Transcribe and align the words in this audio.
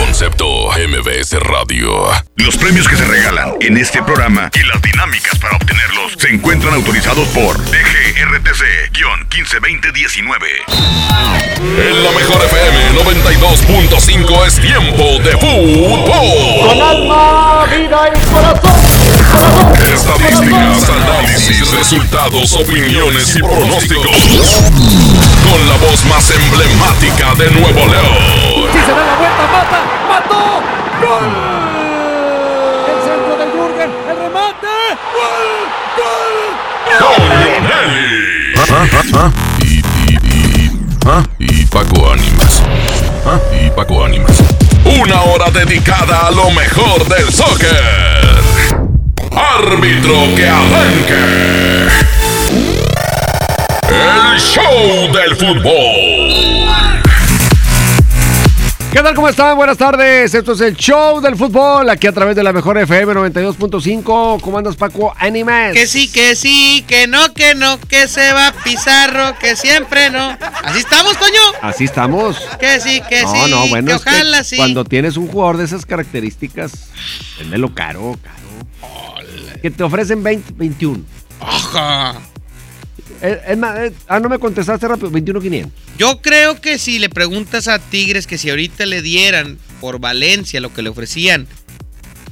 Concepto 0.00 0.70
MBS 0.72 1.38
Radio. 1.40 2.08
Los 2.36 2.56
premios 2.56 2.88
que 2.88 2.96
se 2.96 3.04
regalan 3.04 3.52
en 3.60 3.76
este 3.76 4.02
programa 4.02 4.48
y 4.54 4.62
las 4.66 4.80
dinámicas 4.80 5.38
para 5.38 5.56
obtenerlos 5.56 6.14
se 6.16 6.30
encuentran 6.30 6.72
autorizados 6.74 7.28
por 7.28 7.58
DGRTC-152019. 7.58 10.30
En 11.60 12.02
la 12.02 12.10
mejor 12.12 12.42
FM 12.42 12.92
92.5 13.04 14.46
es 14.46 14.58
tiempo 14.60 15.18
de 15.22 15.32
fútbol. 15.32 16.68
Con 16.68 16.80
alma, 16.82 17.66
vida 17.66 18.08
y 18.08 18.12
corazón. 18.30 18.80
Estadísticas, 19.94 20.88
análisis, 20.88 21.70
resultados, 21.72 22.54
opiniones 22.54 23.36
y 23.36 23.40
pronósticos. 23.40 24.16
Con 25.50 25.68
la 25.68 25.76
voz 25.76 26.02
más 26.06 26.30
emblemática 26.30 27.34
de 27.34 27.50
Nuevo 27.50 27.86
León. 27.86 28.70
Si 28.72 28.78
se 28.78 28.92
da 28.92 29.04
la 29.06 29.16
vuelta, 29.16 29.46
mata, 29.52 29.89
mató. 30.08 30.62
¡Gol! 31.00 31.28
El 32.88 32.98
centro 33.02 33.32
de 33.36 33.46
Jürgen, 33.52 33.90
el 34.08 34.16
remate. 34.16 34.74
¡Gol! 35.14 35.48
¡Gol! 35.96 36.36
Con 36.98 37.20
Nelly. 37.68 38.30
Y, 39.62 39.64
y, 39.66 40.18
y, 40.26 41.60
y 41.60 41.66
Paco 41.66 42.12
Ánimas. 42.12 42.62
Y 43.52 43.70
Paco 43.70 44.04
Ánimas. 44.04 44.36
Una 44.84 45.22
hora 45.22 45.50
dedicada 45.50 46.26
a 46.26 46.30
lo 46.30 46.50
mejor 46.50 47.06
del 47.08 47.32
soccer. 47.32 48.40
Árbitro 49.32 50.34
que 50.36 50.48
arranque. 50.48 51.88
El 53.88 54.40
show 54.40 55.12
del 55.12 55.36
fútbol. 55.36 57.00
¿Qué 58.92 59.00
tal? 59.02 59.14
¿Cómo 59.14 59.28
están? 59.28 59.56
Buenas 59.56 59.78
tardes. 59.78 60.34
Esto 60.34 60.50
es 60.52 60.60
el 60.62 60.76
show 60.76 61.20
del 61.20 61.36
fútbol 61.36 61.88
aquí 61.88 62.08
a 62.08 62.12
través 62.12 62.34
de 62.34 62.42
la 62.42 62.52
mejor 62.52 62.76
FM 62.76 63.14
92.5. 63.14 64.40
¿Cómo 64.40 64.58
andas, 64.58 64.74
Paco? 64.74 65.14
Animes. 65.16 65.74
Que 65.74 65.86
sí, 65.86 66.10
que 66.10 66.34
sí, 66.34 66.84
que 66.88 67.06
no, 67.06 67.32
que 67.32 67.54
no, 67.54 67.78
que 67.78 68.08
se 68.08 68.32
va 68.32 68.52
Pizarro, 68.64 69.38
que 69.38 69.54
siempre 69.54 70.10
no. 70.10 70.36
Así 70.64 70.80
estamos, 70.80 71.16
coño. 71.18 71.40
Así 71.62 71.84
estamos. 71.84 72.36
Que 72.58 72.80
sí, 72.80 73.00
que 73.08 73.22
no, 73.22 73.32
sí, 73.32 73.50
no, 73.52 73.68
bueno, 73.68 73.86
que 73.86 73.94
es 73.94 74.02
que 74.02 74.10
ojalá 74.10 74.42
sí. 74.42 74.56
Cuando 74.56 74.84
tienes 74.84 75.16
un 75.16 75.28
jugador 75.28 75.58
de 75.58 75.66
esas 75.66 75.86
características, 75.86 76.72
véndelo 77.38 77.72
caro, 77.72 78.18
caro. 78.20 78.40
Que 79.62 79.70
te 79.70 79.84
ofrecen 79.84 80.24
20, 80.24 80.54
21. 80.56 81.04
Ajá. 81.40 82.16
Es, 83.22 83.58
más, 83.58 83.78
ah, 84.08 84.20
no 84.20 84.28
me 84.28 84.38
contestaste 84.38 84.86
rápido, 84.88 85.10
21.500. 85.10 85.70
Yo 85.98 86.20
creo 86.22 86.60
que 86.60 86.78
si 86.78 86.98
le 86.98 87.08
preguntas 87.08 87.68
a 87.68 87.78
Tigres 87.78 88.26
que 88.26 88.38
si 88.38 88.50
ahorita 88.50 88.86
le 88.86 89.02
dieran 89.02 89.58
por 89.80 90.00
Valencia 90.00 90.60
lo 90.60 90.72
que 90.72 90.82
le 90.82 90.88
ofrecían, 90.88 91.46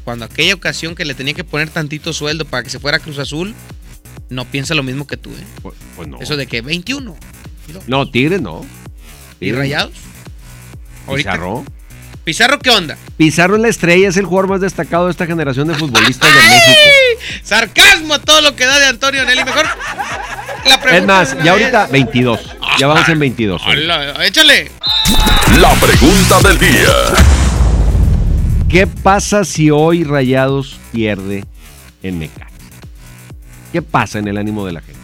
cuando 0.05 0.25
aquella 0.25 0.55
ocasión 0.55 0.95
que 0.95 1.05
le 1.05 1.15
tenía 1.15 1.35
que 1.35 1.45
poner 1.45 1.69
tantito 1.69 2.13
sueldo 2.13 2.45
para 2.47 2.63
que 2.63 2.71
se 2.71 2.79
fuera 2.79 2.97
a 2.97 3.01
Cruz 3.01 3.19
Azul, 3.19 3.55
no 4.31 4.45
piensa 4.47 4.75
lo 4.75 4.83
mismo 4.83 5.07
que 5.07 5.17
tú, 5.17 5.31
¿eh? 5.31 5.45
Pues, 5.63 5.75
pues 5.97 6.09
no. 6.09 6.19
Eso 6.21 6.37
de 6.37 6.47
que 6.47 6.61
21. 6.63 7.17
No, 7.87 8.11
Tigres 8.11 8.41
no. 8.41 8.65
¿Y 9.37 9.41
Tigres 9.41 9.59
rayados? 9.59 9.93
Ahorita- 11.07 11.33
Pizarro. 11.33 11.65
¿Pizarro 12.25 12.59
qué 12.59 12.69
onda? 12.69 12.99
Pizarro 13.17 13.57
es 13.57 13.63
la 13.63 13.69
estrella, 13.69 14.09
es 14.09 14.19
el 14.19 14.27
jugador 14.27 14.51
más 14.51 14.61
destacado 14.61 15.07
de 15.07 15.13
esta 15.13 15.25
generación 15.27 15.67
de 15.69 15.75
futbolistas 15.75 16.29
de 16.29 16.37
México. 16.41 16.79
¡Ay! 16.85 17.41
Sarcasmo 17.43 18.13
a 18.15 18.19
todo 18.19 18.43
lo 18.43 18.55
que 18.55 18.67
da 18.67 18.79
de 18.79 18.85
Antonio 18.85 19.25
Nelly. 19.25 19.45
Mejor 19.45 19.65
la 20.69 20.81
pregunta 20.81 20.97
Es 20.99 21.07
más, 21.07 21.45
ya 21.45 21.55
vez. 21.55 21.63
ahorita 21.63 21.87
22. 21.87 22.57
Ya 22.79 22.87
vamos 22.87 23.09
en 23.09 23.19
22. 23.19 23.63
hoy. 23.67 23.77
Hola, 23.79 24.25
échale. 24.27 24.71
La 25.61 25.73
pregunta 25.75 26.41
del 26.49 26.59
día. 26.59 26.93
¿Qué 28.69 28.87
pasa 28.87 29.45
si 29.45 29.71
hoy 29.71 30.05
Rayados 30.05 30.79
pierde 30.93 31.45
en 32.03 32.19
Necaxa? 32.19 32.49
¿Qué 33.73 33.83
pasa 33.83 34.19
en 34.19 34.29
el 34.29 34.37
ánimo 34.37 34.67
de 34.67 34.73
la 34.73 34.81
gente? 34.81 34.99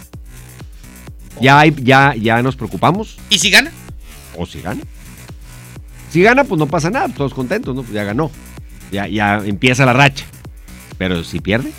¿Ya, 1.41 1.59
hay, 1.59 1.75
ya, 1.83 2.15
ya 2.15 2.43
nos 2.43 2.57
preocupamos? 2.57 3.17
¿Y 3.31 3.39
si 3.39 3.51
gana? 3.51 3.73
¿O 4.37 4.47
si 4.47 4.61
gana? 4.61 4.83
Si 6.11 6.23
gana, 6.23 6.45
pues 6.45 6.59
no 6.59 6.67
pasa 6.67 6.91
nada, 6.91 7.09
todos 7.09 7.35
contentos, 7.35 7.75
¿no? 7.75 7.83
Pues 7.83 7.93
ya 7.95 8.05
ganó. 8.05 8.31
Ya, 8.93 9.09
ya 9.09 9.41
empieza 9.45 9.85
la 9.85 9.93
racha. 9.95 10.25
Pero 10.99 11.25
si 11.25 11.41
pierde, 11.41 11.73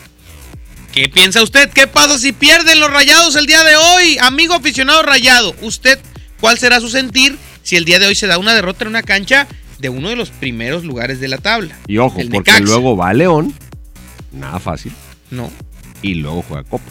¿Qué 0.95 1.09
piensa 1.09 1.43
usted? 1.43 1.69
¿Qué 1.71 1.87
pasa 1.87 2.17
si 2.17 2.31
pierden 2.31 2.79
los 2.79 2.89
rayados 2.89 3.35
el 3.35 3.45
día 3.47 3.63
de 3.65 3.75
hoy? 3.75 4.17
Amigo 4.21 4.53
aficionado 4.53 5.03
rayado, 5.03 5.53
¿usted 5.61 5.99
cuál 6.39 6.57
será 6.57 6.79
su 6.79 6.89
sentir 6.89 7.37
si 7.63 7.75
el 7.75 7.83
día 7.83 7.99
de 7.99 8.07
hoy 8.07 8.15
se 8.15 8.27
da 8.27 8.37
una 8.37 8.53
derrota 8.55 8.85
en 8.85 8.89
una 8.89 9.03
cancha 9.03 9.45
de 9.79 9.89
uno 9.89 10.07
de 10.09 10.15
los 10.15 10.29
primeros 10.29 10.85
lugares 10.85 11.19
de 11.19 11.27
la 11.27 11.37
tabla? 11.37 11.77
y 11.87 11.97
ojo, 11.97 12.19
El 12.21 12.29
porque 12.29 12.51
Necaxa. 12.51 12.71
luego 12.71 12.95
va 12.95 13.13
León, 13.13 13.53
nada 14.31 14.59
fácil, 14.61 14.93
No. 15.31 15.51
y 16.01 16.15
luego 16.15 16.41
juega 16.47 16.63
Copa. 16.63 16.85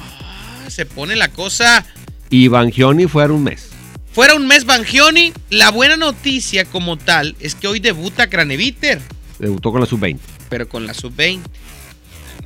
Ah, 0.00 0.68
Se 0.68 0.84
pone 0.84 1.14
la 1.14 1.28
cosa. 1.28 1.86
Y 2.28 2.48
Bangioni 2.48 3.06
fue 3.06 3.22
a 3.22 3.26
un 3.28 3.44
mes. 3.44 3.68
Fuera 4.12 4.34
un 4.34 4.48
mes 4.48 4.64
Bangioni, 4.64 5.32
la 5.50 5.70
buena 5.70 5.96
noticia 5.96 6.64
como 6.64 6.96
tal 6.96 7.36
es 7.38 7.54
que 7.54 7.68
hoy 7.68 7.78
debuta 7.78 8.28
Craneviter, 8.28 9.00
Debutó 9.38 9.70
con 9.72 9.80
la 9.80 9.86
sub-20. 9.86 10.18
pero 10.48 10.68
con 10.68 10.86
la 10.88 10.94
sub-20. 10.94 11.40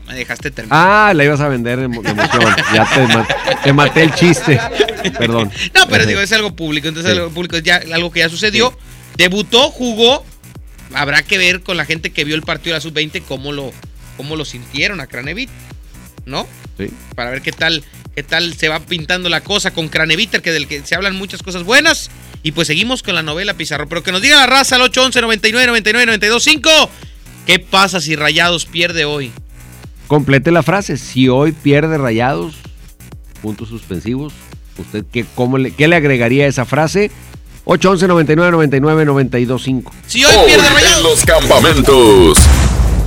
Me 0.08 0.14
dejaste 0.14 0.50
terminar. 0.50 0.78
Ah, 1.08 1.12
la 1.14 1.24
ibas 1.24 1.41
a 1.41 1.48
vender 1.48 1.78
de 1.78 1.86
emo- 1.88 2.02
de 2.02 2.10
emoción. 2.10 2.56
ya 2.74 2.84
te, 2.94 3.06
ma- 3.06 3.28
te 3.62 3.72
maté 3.72 4.02
el 4.04 4.14
chiste. 4.14 4.58
Perdón. 5.19 5.50
No, 5.74 5.86
pero 5.88 5.96
Ajá. 6.02 6.06
digo, 6.06 6.20
es 6.20 6.32
algo 6.32 6.56
público, 6.56 6.88
entonces 6.88 7.12
Sí. 7.12 7.19
algo 7.19 7.30
público 7.30 7.56
es 7.56 7.62
ya 7.62 7.80
algo 7.92 8.10
que 8.10 8.20
ya 8.20 8.28
sucedió. 8.28 8.76
Debutó, 9.16 9.70
jugó. 9.70 10.24
Habrá 10.94 11.22
que 11.22 11.36
ver 11.38 11.62
con 11.62 11.76
la 11.76 11.84
gente 11.84 12.10
que 12.10 12.24
vio 12.24 12.34
el 12.34 12.42
partido 12.42 12.72
de 12.74 12.78
la 12.78 12.80
sub-20 12.80 13.22
cómo 13.22 13.52
lo, 13.52 13.72
cómo 14.16 14.36
lo 14.36 14.44
sintieron 14.46 15.00
a 15.00 15.06
Cranevit, 15.06 15.50
¿no? 16.25 16.46
Sí. 16.78 16.88
Para 17.14 17.30
ver 17.30 17.42
qué 17.42 17.52
tal, 17.52 17.84
qué 18.14 18.22
tal 18.22 18.54
se 18.54 18.69
va 18.69 18.80
pintando 18.80 19.28
la 19.28 19.42
cosa 19.42 19.72
con 19.72 19.88
Craneviter, 19.88 20.40
que 20.40 20.52
del 20.52 20.66
que 20.66 20.80
se 20.86 20.94
hablan 20.94 21.14
muchas 21.16 21.42
cosas 21.42 21.64
buenas. 21.64 22.10
Y 22.42 22.52
pues 22.52 22.69
seguimos 22.69 23.02
con 23.02 23.14
la 23.14 23.22
novela 23.22 23.54
Pizarro. 23.54 23.88
Pero 23.88 24.02
que 24.02 24.12
nos 24.12 24.22
diga 24.22 24.36
la 24.36 24.46
raza 24.46 24.76
al 24.76 24.82
811 24.82 25.20
99 25.20 25.66
99 25.66 26.06
92 26.06 26.42
5. 26.44 26.70
¿Qué 27.46 27.58
pasa 27.58 28.00
si 28.00 28.14
Rayados 28.16 28.64
pierde 28.64 29.04
hoy? 29.04 29.32
Complete 30.08 30.50
la 30.50 30.62
frase. 30.62 30.96
Si 30.96 31.28
hoy 31.28 31.52
pierde 31.52 31.96
rayados, 31.98 32.56
puntos 33.42 33.69
suspensivos, 33.69 34.32
¿usted 34.78 35.04
qué, 35.12 35.24
cómo 35.34 35.58
le, 35.58 35.70
qué 35.70 35.86
le 35.86 35.96
agregaría 35.96 36.44
a 36.44 36.48
esa 36.48 36.64
frase? 36.64 37.10
811 37.64 38.08
99 38.08 38.50
99 38.52 39.04
92 39.04 39.62
5. 39.62 39.92
Si 40.06 40.24
hoy 40.24 40.32
Hoy 40.34 40.46
pierde 40.46 40.66
en 40.66 40.74
Rayados. 40.74 41.02
los 41.04 41.24
campamentos. 41.24 42.38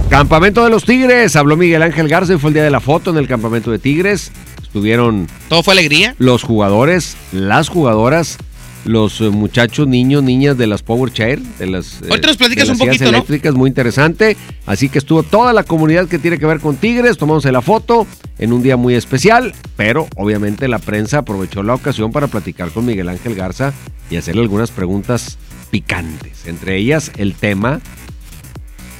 Campamento 0.09 0.63
de 0.63 0.69
los 0.69 0.83
Tigres. 0.85 1.35
Habló 1.35 1.57
Miguel 1.57 1.81
Ángel 1.81 2.07
Garza. 2.07 2.33
y 2.33 2.37
Fue 2.37 2.49
el 2.49 2.53
día 2.53 2.63
de 2.63 2.69
la 2.71 2.79
foto 2.79 3.09
en 3.09 3.17
el 3.17 3.27
campamento 3.27 3.71
de 3.71 3.79
Tigres. 3.79 4.31
Estuvieron 4.61 5.27
Todo 5.49 5.63
fue 5.63 5.73
alegría. 5.73 6.15
los 6.19 6.43
jugadores, 6.43 7.17
las 7.31 7.67
jugadoras, 7.69 8.37
los 8.85 9.21
eh, 9.21 9.29
muchachos, 9.29 9.87
niños, 9.87 10.23
niñas 10.23 10.57
de 10.57 10.67
las 10.67 10.81
Power 10.81 11.11
Chair, 11.11 11.39
de 11.39 11.67
las, 11.67 12.01
eh, 12.01 12.07
Ahorita 12.09 12.27
nos 12.27 12.37
platicas 12.37 12.63
de 12.65 12.69
las 12.69 12.79
un 12.79 12.79
poquito, 12.79 12.93
sillas 12.93 13.11
¿no? 13.11 13.17
eléctricas, 13.17 13.53
muy 13.53 13.67
interesante. 13.67 14.37
Así 14.65 14.89
que 14.89 14.97
estuvo 14.97 15.23
toda 15.23 15.53
la 15.53 15.63
comunidad 15.63 16.07
que 16.07 16.19
tiene 16.19 16.39
que 16.39 16.45
ver 16.45 16.59
con 16.59 16.75
Tigres, 16.75 17.17
tomamos 17.17 17.45
la 17.45 17.61
foto 17.61 18.07
en 18.39 18.53
un 18.53 18.63
día 18.63 18.77
muy 18.77 18.95
especial, 18.95 19.53
pero 19.75 20.07
obviamente 20.15 20.67
la 20.67 20.79
prensa 20.79 21.19
aprovechó 21.19 21.63
la 21.63 21.75
ocasión 21.75 22.11
para 22.11 22.27
platicar 22.27 22.71
con 22.71 22.85
Miguel 22.85 23.09
Ángel 23.09 23.35
Garza 23.35 23.73
y 24.09 24.15
hacerle 24.15 24.41
algunas 24.41 24.71
preguntas 24.71 25.37
picantes, 25.69 26.45
entre 26.45 26.77
ellas 26.77 27.11
el 27.17 27.33
tema 27.35 27.81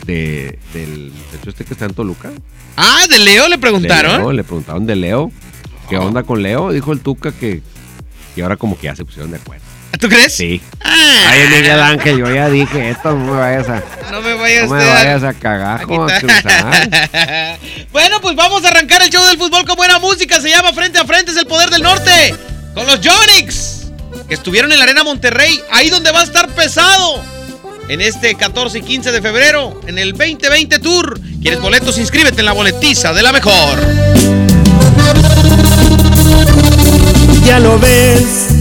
de, 0.06 0.60
del 0.74 1.12
muchacho 1.12 1.50
este 1.50 1.66
que 1.66 1.74
está 1.74 1.86
en 1.86 1.94
Toluca. 1.94 2.32
Ah, 2.78 3.06
de 3.10 3.20
Leo 3.20 3.48
le 3.48 3.58
preguntaron. 3.58 4.18
Leo, 4.18 4.32
le 4.32 4.44
preguntaron 4.44 4.86
de 4.86 4.96
Leo. 4.96 5.32
¿Qué 5.90 5.98
onda 5.98 6.24
con 6.24 6.42
Leo? 6.42 6.72
Dijo 6.72 6.94
el 6.94 7.02
Tuca 7.02 7.32
que. 7.32 7.62
Y 8.36 8.42
ahora 8.42 8.56
como 8.56 8.78
que 8.78 8.86
ya 8.86 8.96
se 8.96 9.04
pusieron 9.04 9.32
de 9.32 9.38
acuerdo. 9.38 9.71
¿Tú 10.00 10.08
crees? 10.10 10.36
Sí. 10.36 10.62
Ah, 10.84 11.30
Ay, 11.30 11.48
Miguel 11.50 11.80
Ángel, 11.80 12.18
yo 12.18 12.34
ya 12.34 12.50
dije, 12.50 12.90
esto 12.90 13.12
no 13.12 13.34
me 13.34 13.40
vayas 13.40 13.70
a. 13.70 13.84
no 14.12 14.22
me 14.22 14.34
vayas 14.34 14.68
No 14.70 14.76
me 14.76 14.84
a- 14.84 14.94
vayas 14.94 15.24
a 15.24 15.34
cagar, 15.34 15.82
a 15.82 15.86
a 16.10 17.58
bueno, 17.92 18.20
pues 18.22 18.36
vamos 18.36 18.64
a 18.66 18.70
arrancar 18.70 19.02
el 19.04 19.10
show 19.10 19.24
del 19.28 19.38
fútbol 19.38 19.66
con 19.66 19.76
buena 19.76 20.00
música. 20.00 20.42
Se 20.42 20.50
llama 20.50 20.74
Frente 20.74 20.98
los 22.88 23.00
Jonix, 23.04 23.92
que 24.28 24.34
estuvieron 24.34 24.72
en 24.72 24.80
la 24.80 24.86
Arena 24.86 25.04
Monterrey, 25.04 25.62
ahí 25.72 25.90
donde 25.90 26.12
va 26.12 26.22
a 26.22 26.24
estar 26.24 26.48
pesado. 26.50 27.24
En 27.90 28.00
este 28.00 28.36
14 28.36 28.78
y 28.78 28.82
15 28.84 29.12
de 29.12 29.22
febrero, 29.22 29.82
en 29.86 29.98
el 30.00 30.14
2020 30.14 30.80
Tour. 30.80 31.20
¿Quieres 31.42 31.60
boletos? 31.60 31.98
Inscríbete 31.98 32.40
en 32.40 32.46
la 32.46 32.54
boletiza 32.54 33.12
de 33.14 33.22
la 33.22 33.34
mejor. 33.34 33.80
Ya 37.46 37.60
lo 37.60 37.78
ves, 37.80 38.61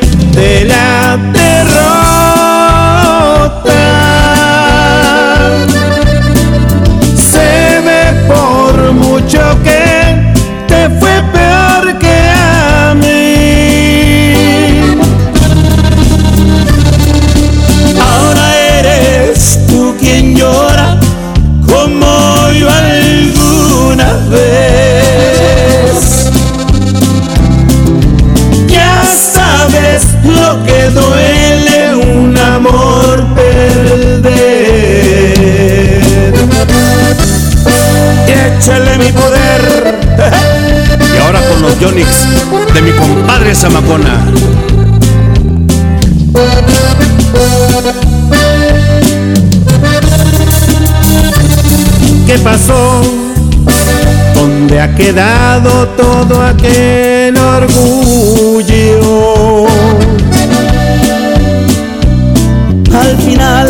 Yonix 41.81 42.27
de 42.75 42.81
mi 42.83 42.91
compadre 42.91 43.55
Zamacona. 43.55 44.23
¿Qué 52.27 52.37
pasó? 52.37 53.01
¿Dónde 54.35 54.79
ha 54.79 54.93
quedado 54.93 55.87
todo 55.97 56.43
aquel 56.43 57.35
orgullo? 57.35 58.85
Al 62.93 63.17
final 63.17 63.69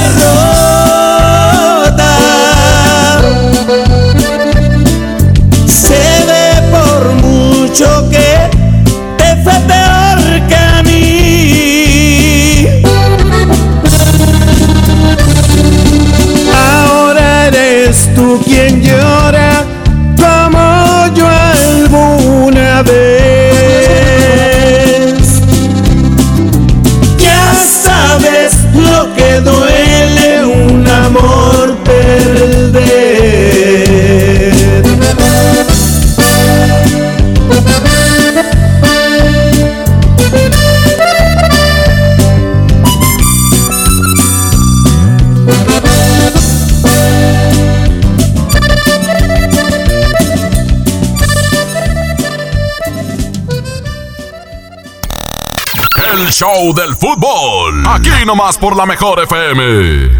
Show 56.41 56.73
del 56.73 56.95
fútbol. 56.95 57.83
Aquí 57.87 58.09
nomás 58.25 58.57
por 58.57 58.75
la 58.75 58.87
mejor 58.87 59.21
FM. 59.21 60.17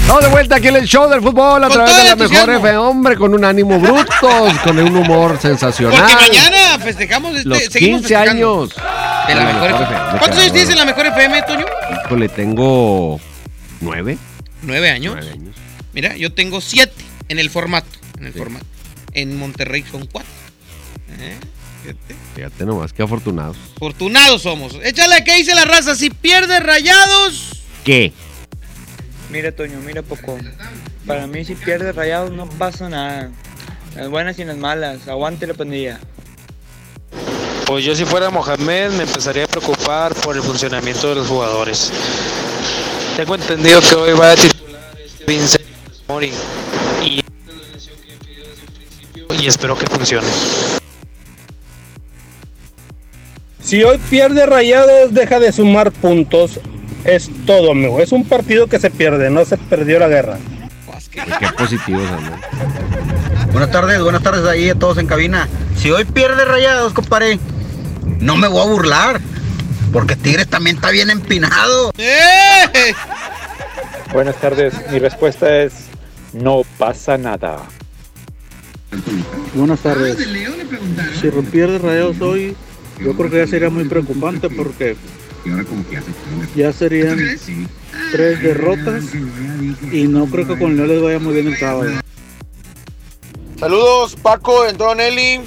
Estamos 0.00 0.22
de 0.22 0.28
vuelta 0.30 0.56
aquí 0.56 0.68
en 0.68 0.76
el 0.76 0.86
show 0.86 1.06
del 1.10 1.20
fútbol 1.20 1.62
a 1.64 1.66
Con 1.68 1.76
través 1.76 1.94
de 1.94 2.04
la 2.04 2.16
mejor 2.16 2.22
entusiasmo. 2.22 2.66
F, 2.66 2.76
hombre, 2.78 3.16
con 3.16 3.34
un 3.34 3.44
ánimo 3.44 3.78
brutos, 3.78 4.58
con 4.64 4.78
un 4.78 4.96
humor 4.96 5.38
sensacional. 5.38 6.00
Porque 6.00 6.14
mañana 6.14 6.78
festejamos 6.78 7.36
este, 7.36 7.48
Los 7.50 7.58
seguimos 7.64 8.00
15 8.00 8.14
festejando. 8.14 8.62
años 8.62 8.74
De 9.28 9.34
la 9.34 9.44
mejor 9.52 9.70
FM. 9.82 10.18
¿Cuántos 10.18 10.38
años 10.40 10.52
tienes 10.54 10.70
en 10.70 10.78
la 10.78 10.84
mejor 10.86 11.06
FM, 11.08 11.42
Toño? 11.42 11.66
Híjole, 12.06 12.28
tengo 12.30 13.20
nueve. 13.82 14.16
Nueve 14.62 14.90
años. 14.90 15.12
Nueve 15.14 15.30
años. 15.30 15.56
Mira, 15.92 16.16
yo 16.16 16.32
tengo 16.32 16.62
siete 16.62 17.04
en 17.28 17.38
el 17.38 17.50
formato. 17.50 17.98
En 18.18 18.28
el 18.28 18.32
formato. 18.32 18.64
En 19.12 19.38
Monterrey 19.38 19.84
son 19.90 20.06
cuatro. 20.06 20.32
¿Eh? 21.20 21.36
Fíjate. 21.82 22.14
Fíjate 22.34 22.64
nomás, 22.64 22.92
qué 22.92 23.02
afortunados. 23.02 23.56
Afortunados 23.76 24.42
somos. 24.42 24.74
Échale, 24.82 25.22
¿qué 25.24 25.36
dice 25.36 25.54
la 25.54 25.64
raza? 25.64 25.94
Si 25.94 26.10
pierde 26.10 26.58
rayados. 26.60 27.64
¿Qué? 27.84 28.12
Mira, 29.30 29.52
Toño, 29.52 29.78
mira 29.80 30.02
poco. 30.02 30.38
Para 31.06 31.26
mí, 31.26 31.44
si 31.44 31.54
pierdes 31.54 31.94
rayados, 31.94 32.32
no 32.32 32.48
pasa 32.48 32.88
nada. 32.88 33.30
Las 33.94 34.08
buenas 34.08 34.38
y 34.38 34.44
las 34.44 34.56
malas. 34.56 35.06
Aguante 35.06 35.46
la 35.46 35.54
pandilla. 35.54 36.00
Pues 37.66 37.84
yo 37.84 37.94
si 37.94 38.04
fuera 38.04 38.30
Mohamed 38.30 38.90
me 38.90 39.04
empezaría 39.04 39.44
a 39.44 39.46
preocupar 39.46 40.14
por 40.14 40.36
el 40.36 40.42
funcionamiento 40.42 41.08
de 41.08 41.14
los 41.14 41.28
jugadores. 41.28 41.90
Tengo 43.16 43.36
entendido 43.36 43.80
que 43.80 43.94
hoy 43.94 44.12
va 44.12 44.32
a 44.32 44.36
titular 44.36 44.96
este 45.02 45.24
Vincent 45.24 45.64
Mori 46.08 46.32
y 47.02 47.24
y 49.40 49.46
espero 49.46 49.76
que 49.78 49.86
funcione. 49.86 50.26
Si 53.64 53.82
hoy 53.82 53.98
pierde 54.10 54.44
Rayados, 54.44 55.14
deja 55.14 55.40
de 55.40 55.50
sumar 55.50 55.90
puntos. 55.90 56.60
Es 57.04 57.30
todo, 57.46 57.72
amigo. 57.72 57.98
Es 57.98 58.12
un 58.12 58.26
partido 58.26 58.66
que 58.66 58.78
se 58.78 58.90
pierde, 58.90 59.30
no 59.30 59.44
se 59.46 59.56
perdió 59.56 59.98
la 59.98 60.08
guerra. 60.08 60.38
Qué 61.10 61.48
positivos, 61.56 62.06
amigo. 62.10 62.36
Buenas 63.52 63.70
tardes, 63.70 64.02
buenas 64.02 64.22
tardes 64.22 64.44
ahí 64.44 64.68
a 64.68 64.74
todos 64.74 64.98
en 64.98 65.06
cabina. 65.06 65.48
Si 65.78 65.90
hoy 65.90 66.04
pierde 66.04 66.44
Rayados, 66.44 66.92
compadre, 66.92 67.38
no 68.20 68.36
me 68.36 68.48
voy 68.48 68.60
a 68.60 68.70
burlar. 68.70 69.20
Porque 69.92 70.16
Tigres 70.16 70.48
también 70.48 70.76
está 70.76 70.90
bien 70.90 71.08
empinado. 71.08 71.92
Buenas 74.12 74.36
tardes, 74.36 74.74
mi 74.90 74.98
respuesta 74.98 75.62
es 75.62 75.72
no 76.34 76.62
pasa 76.78 77.16
nada. 77.16 77.62
Buenas 79.54 79.80
tardes. 79.80 80.18
Si 81.20 81.30
rompiera 81.30 81.78
Rayados 81.78 82.20
hoy, 82.20 82.56
yo 83.00 83.14
creo 83.14 83.30
que 83.30 83.38
ya 83.38 83.46
sería 83.46 83.70
muy 83.70 83.84
preocupante 83.84 84.48
porque 84.50 84.96
Ya 86.56 86.72
serían 86.72 87.18
tres 88.12 88.42
derrotas 88.42 89.04
y 89.92 90.08
no 90.08 90.26
creo 90.26 90.46
que 90.46 90.58
con 90.58 90.76
León 90.76 90.88
les 90.88 91.02
vaya 91.02 91.18
muy 91.18 91.34
bien 91.34 91.48
el 91.48 91.58
sábado. 91.58 91.90
Saludos, 93.58 94.16
Paco, 94.16 94.66
entró 94.66 94.94
Nelly. 94.94 95.40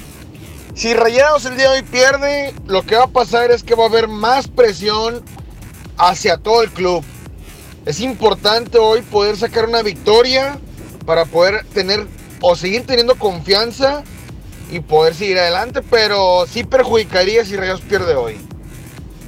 Si 0.74 0.94
Rayados 0.94 1.44
el 1.46 1.56
día 1.56 1.70
de 1.70 1.78
hoy 1.78 1.82
pierde, 1.82 2.54
lo 2.66 2.82
que 2.82 2.94
va 2.94 3.04
a 3.04 3.08
pasar 3.08 3.50
es 3.50 3.64
que 3.64 3.74
va 3.74 3.84
a 3.84 3.88
haber 3.88 4.06
más 4.06 4.46
presión 4.46 5.22
hacia 5.96 6.36
todo 6.36 6.62
el 6.62 6.70
club. 6.70 7.04
Es 7.84 8.00
importante 8.00 8.78
hoy 8.78 9.02
poder 9.02 9.36
sacar 9.36 9.66
una 9.68 9.82
victoria 9.82 10.58
para 11.04 11.24
poder 11.24 11.64
tener 11.74 12.06
o 12.40 12.54
seguir 12.54 12.84
teniendo 12.86 13.16
confianza 13.16 14.04
y 14.70 14.80
poder 14.80 15.14
seguir 15.14 15.38
adelante, 15.38 15.82
pero 15.82 16.44
sí 16.46 16.64
perjudicaría 16.64 17.44
si 17.44 17.56
Rayados 17.56 17.80
pierde 17.82 18.14
hoy. 18.14 18.38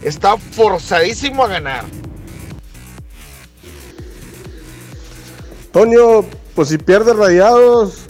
Está 0.02 0.36
forzadísimo 0.36 1.44
a 1.44 1.48
ganar. 1.48 1.84
Toño, 5.72 6.24
pues 6.54 6.68
si 6.68 6.78
pierde 6.78 7.12
rayados, 7.12 8.00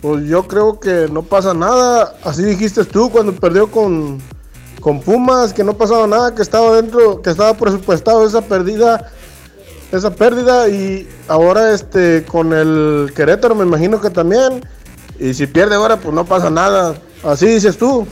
pues 0.00 0.26
yo 0.28 0.46
creo 0.46 0.78
que 0.78 1.08
no 1.10 1.22
pasa 1.22 1.52
nada. 1.52 2.14
Así 2.22 2.44
dijiste 2.44 2.84
tú 2.84 3.10
cuando 3.10 3.34
perdió 3.34 3.70
con, 3.70 4.20
con 4.80 5.00
Pumas, 5.00 5.52
que 5.52 5.64
no 5.64 5.76
pasaba 5.76 6.06
nada, 6.06 6.34
que 6.34 6.42
estaba 6.42 6.76
dentro, 6.76 7.22
que 7.22 7.30
estaba 7.30 7.54
presupuestado 7.54 8.24
esa 8.24 8.42
pérdida, 8.42 9.10
esa 9.90 10.14
pérdida, 10.14 10.68
y 10.68 11.08
ahora 11.26 11.74
este 11.74 12.24
con 12.24 12.52
el 12.52 13.12
Querétaro 13.16 13.54
me 13.54 13.64
imagino 13.64 14.00
que 14.00 14.10
también. 14.10 14.64
Y 15.20 15.34
si 15.34 15.46
pierde 15.46 15.74
ahora, 15.74 15.98
pues 15.98 16.14
no 16.14 16.24
pasa 16.24 16.48
nada. 16.50 16.96
Así 17.22 17.46
dices 17.46 17.76
tú. 17.76 18.06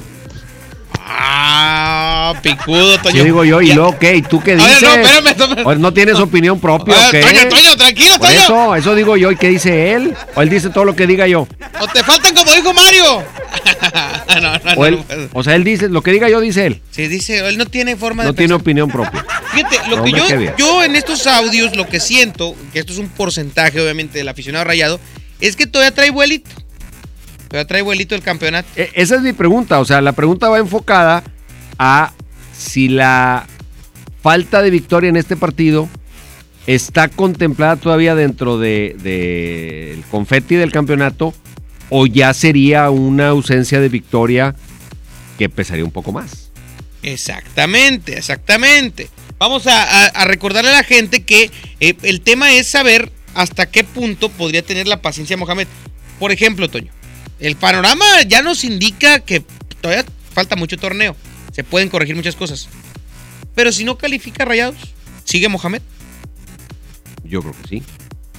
Ah, 1.10 2.34
picudo, 2.42 2.98
Toño. 2.98 3.16
Sí, 3.16 3.24
digo 3.24 3.44
yo, 3.44 3.62
y 3.62 3.68
Ya- 3.68 3.74
luego, 3.76 3.90
ok, 3.90 4.04
¿tú 4.28 4.40
qué 4.42 4.56
dices? 4.56 4.82
no, 4.82 4.88
espérame, 4.94 5.26
espérame. 5.28 5.62
Pues 5.64 5.78
no 5.78 5.92
tienes 5.92 6.16
opinión 6.18 6.60
propia, 6.60 6.94
A 6.94 7.08
¿o 7.08 7.12
ver, 7.12 7.24
qué? 7.24 7.30
Toño, 7.30 7.48
Toño, 7.48 7.76
tranquilo, 7.76 8.18
Por 8.18 8.28
Toño. 8.28 8.40
eso, 8.40 8.76
eso 8.76 8.94
digo 8.94 9.16
yo, 9.16 9.30
¿y 9.32 9.36
qué 9.36 9.48
dice 9.48 9.92
él? 9.94 10.14
O 10.34 10.42
él 10.42 10.50
dice 10.50 10.68
todo 10.70 10.84
lo 10.84 10.94
que 10.94 11.06
diga 11.06 11.26
yo. 11.26 11.46
O 11.80 11.88
te 11.88 12.02
faltan 12.04 12.34
como 12.34 12.52
dijo 12.52 12.74
Mario. 12.74 13.22
no, 14.40 14.40
no, 14.40 14.52
O, 14.76 14.80
no, 14.80 14.86
él, 14.86 14.96
no 14.96 15.02
puedo. 15.04 15.28
o 15.32 15.42
sea, 15.42 15.54
él 15.54 15.64
dice, 15.64 15.88
lo 15.88 16.02
que 16.02 16.12
diga 16.12 16.28
yo, 16.28 16.40
dice 16.40 16.66
él. 16.66 16.82
Sí, 16.90 17.08
dice, 17.08 17.38
él 17.48 17.56
no 17.56 17.64
tiene 17.66 17.96
forma 17.96 18.24
de 18.24 18.28
No 18.28 18.34
tiene 18.34 18.48
pensar. 18.54 18.60
opinión 18.60 18.90
propia. 18.90 19.24
Fíjate, 19.54 19.88
lo 19.88 19.96
No, 19.96 20.04
que 20.04 20.12
qué 20.12 20.18
yo, 20.18 20.56
yo 20.58 20.84
en 20.84 20.94
estos 20.94 21.26
audios, 21.26 21.74
lo 21.74 21.88
que 21.88 22.00
siento, 22.00 22.54
que 22.72 22.80
esto 22.80 22.92
es 22.92 22.98
un 22.98 23.08
porcentaje, 23.08 23.80
obviamente, 23.80 24.18
del 24.18 24.28
aficionado 24.28 24.64
rayado, 24.66 25.00
es 25.40 25.56
que 25.56 25.66
todavía 25.66 25.94
trae 25.94 26.10
vuelito. 26.10 26.50
Todavía 27.48 27.66
trae 27.66 27.82
vuelito 27.82 28.14
el 28.14 28.22
campeonato. 28.22 28.68
E- 28.76 28.90
Esa 28.94 29.16
es 29.16 29.22
mi 29.22 29.32
pregunta. 29.32 29.80
O 29.80 29.84
sea, 29.84 30.00
la 30.00 30.12
pregunta 30.12 30.48
va 30.48 30.58
enfocada 30.58 31.22
a 31.78 32.12
si 32.56 32.88
la 32.88 33.46
falta 34.22 34.62
de 34.62 34.70
victoria 34.70 35.08
en 35.10 35.16
este 35.16 35.36
partido 35.36 35.88
está 36.66 37.08
contemplada 37.08 37.76
todavía 37.76 38.14
dentro 38.14 38.58
del 38.58 39.00
de, 39.02 39.94
el 39.94 40.02
confeti 40.10 40.56
del 40.56 40.70
campeonato 40.72 41.32
o 41.88 42.06
ya 42.06 42.34
sería 42.34 42.90
una 42.90 43.28
ausencia 43.28 43.80
de 43.80 43.88
victoria 43.88 44.54
que 45.38 45.48
pesaría 45.48 45.84
un 45.84 45.90
poco 45.92 46.12
más. 46.12 46.50
Exactamente, 47.02 48.18
exactamente. 48.18 49.08
Vamos 49.38 49.66
a, 49.66 49.82
a- 49.82 50.06
a 50.08 50.24
recordarle 50.24 50.70
a 50.70 50.74
la 50.74 50.82
gente 50.84 51.22
que 51.22 51.50
eh, 51.80 51.94
el 52.02 52.20
tema 52.20 52.52
es 52.52 52.66
saber 52.66 53.10
hasta 53.34 53.66
qué 53.66 53.84
punto 53.84 54.28
podría 54.28 54.62
tener 54.62 54.86
la 54.88 55.00
paciencia 55.00 55.36
Mohamed. 55.36 55.68
Por 56.18 56.32
ejemplo, 56.32 56.68
Toño, 56.68 56.92
el 57.40 57.56
panorama 57.56 58.04
ya 58.26 58.42
nos 58.42 58.64
indica 58.64 59.20
que 59.20 59.44
todavía 59.80 60.04
falta 60.32 60.56
mucho 60.56 60.76
torneo. 60.76 61.16
Se 61.52 61.64
pueden 61.64 61.88
corregir 61.88 62.16
muchas 62.16 62.36
cosas. 62.36 62.68
Pero 63.54 63.72
si 63.72 63.84
no 63.84 63.98
califica 63.98 64.44
Rayados, 64.44 64.76
¿sigue 65.24 65.48
Mohamed? 65.48 65.82
Yo 67.24 67.42
creo 67.42 67.54
que 67.62 67.68
sí. 67.68 67.82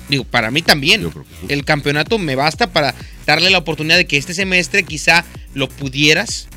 Digo, 0.09 0.23
para 0.23 0.51
mí 0.51 0.61
también. 0.61 1.09
El 1.47 1.65
campeonato 1.65 2.17
me 2.17 2.35
basta 2.35 2.71
para 2.71 2.95
darle 3.25 3.49
la 3.49 3.59
oportunidad 3.59 3.97
de 3.97 4.07
que 4.07 4.17
este 4.17 4.33
semestre 4.33 4.83
quizá 4.83 5.25
lo 5.53 5.69
pudieras 5.69 6.47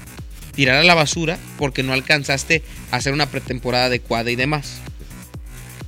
tirar 0.54 0.76
a 0.76 0.84
la 0.84 0.94
basura 0.94 1.38
porque 1.58 1.82
no 1.82 1.92
alcanzaste 1.92 2.62
a 2.90 2.96
hacer 2.96 3.12
una 3.12 3.30
pretemporada 3.30 3.86
adecuada 3.86 4.30
y 4.30 4.36
demás. 4.36 4.78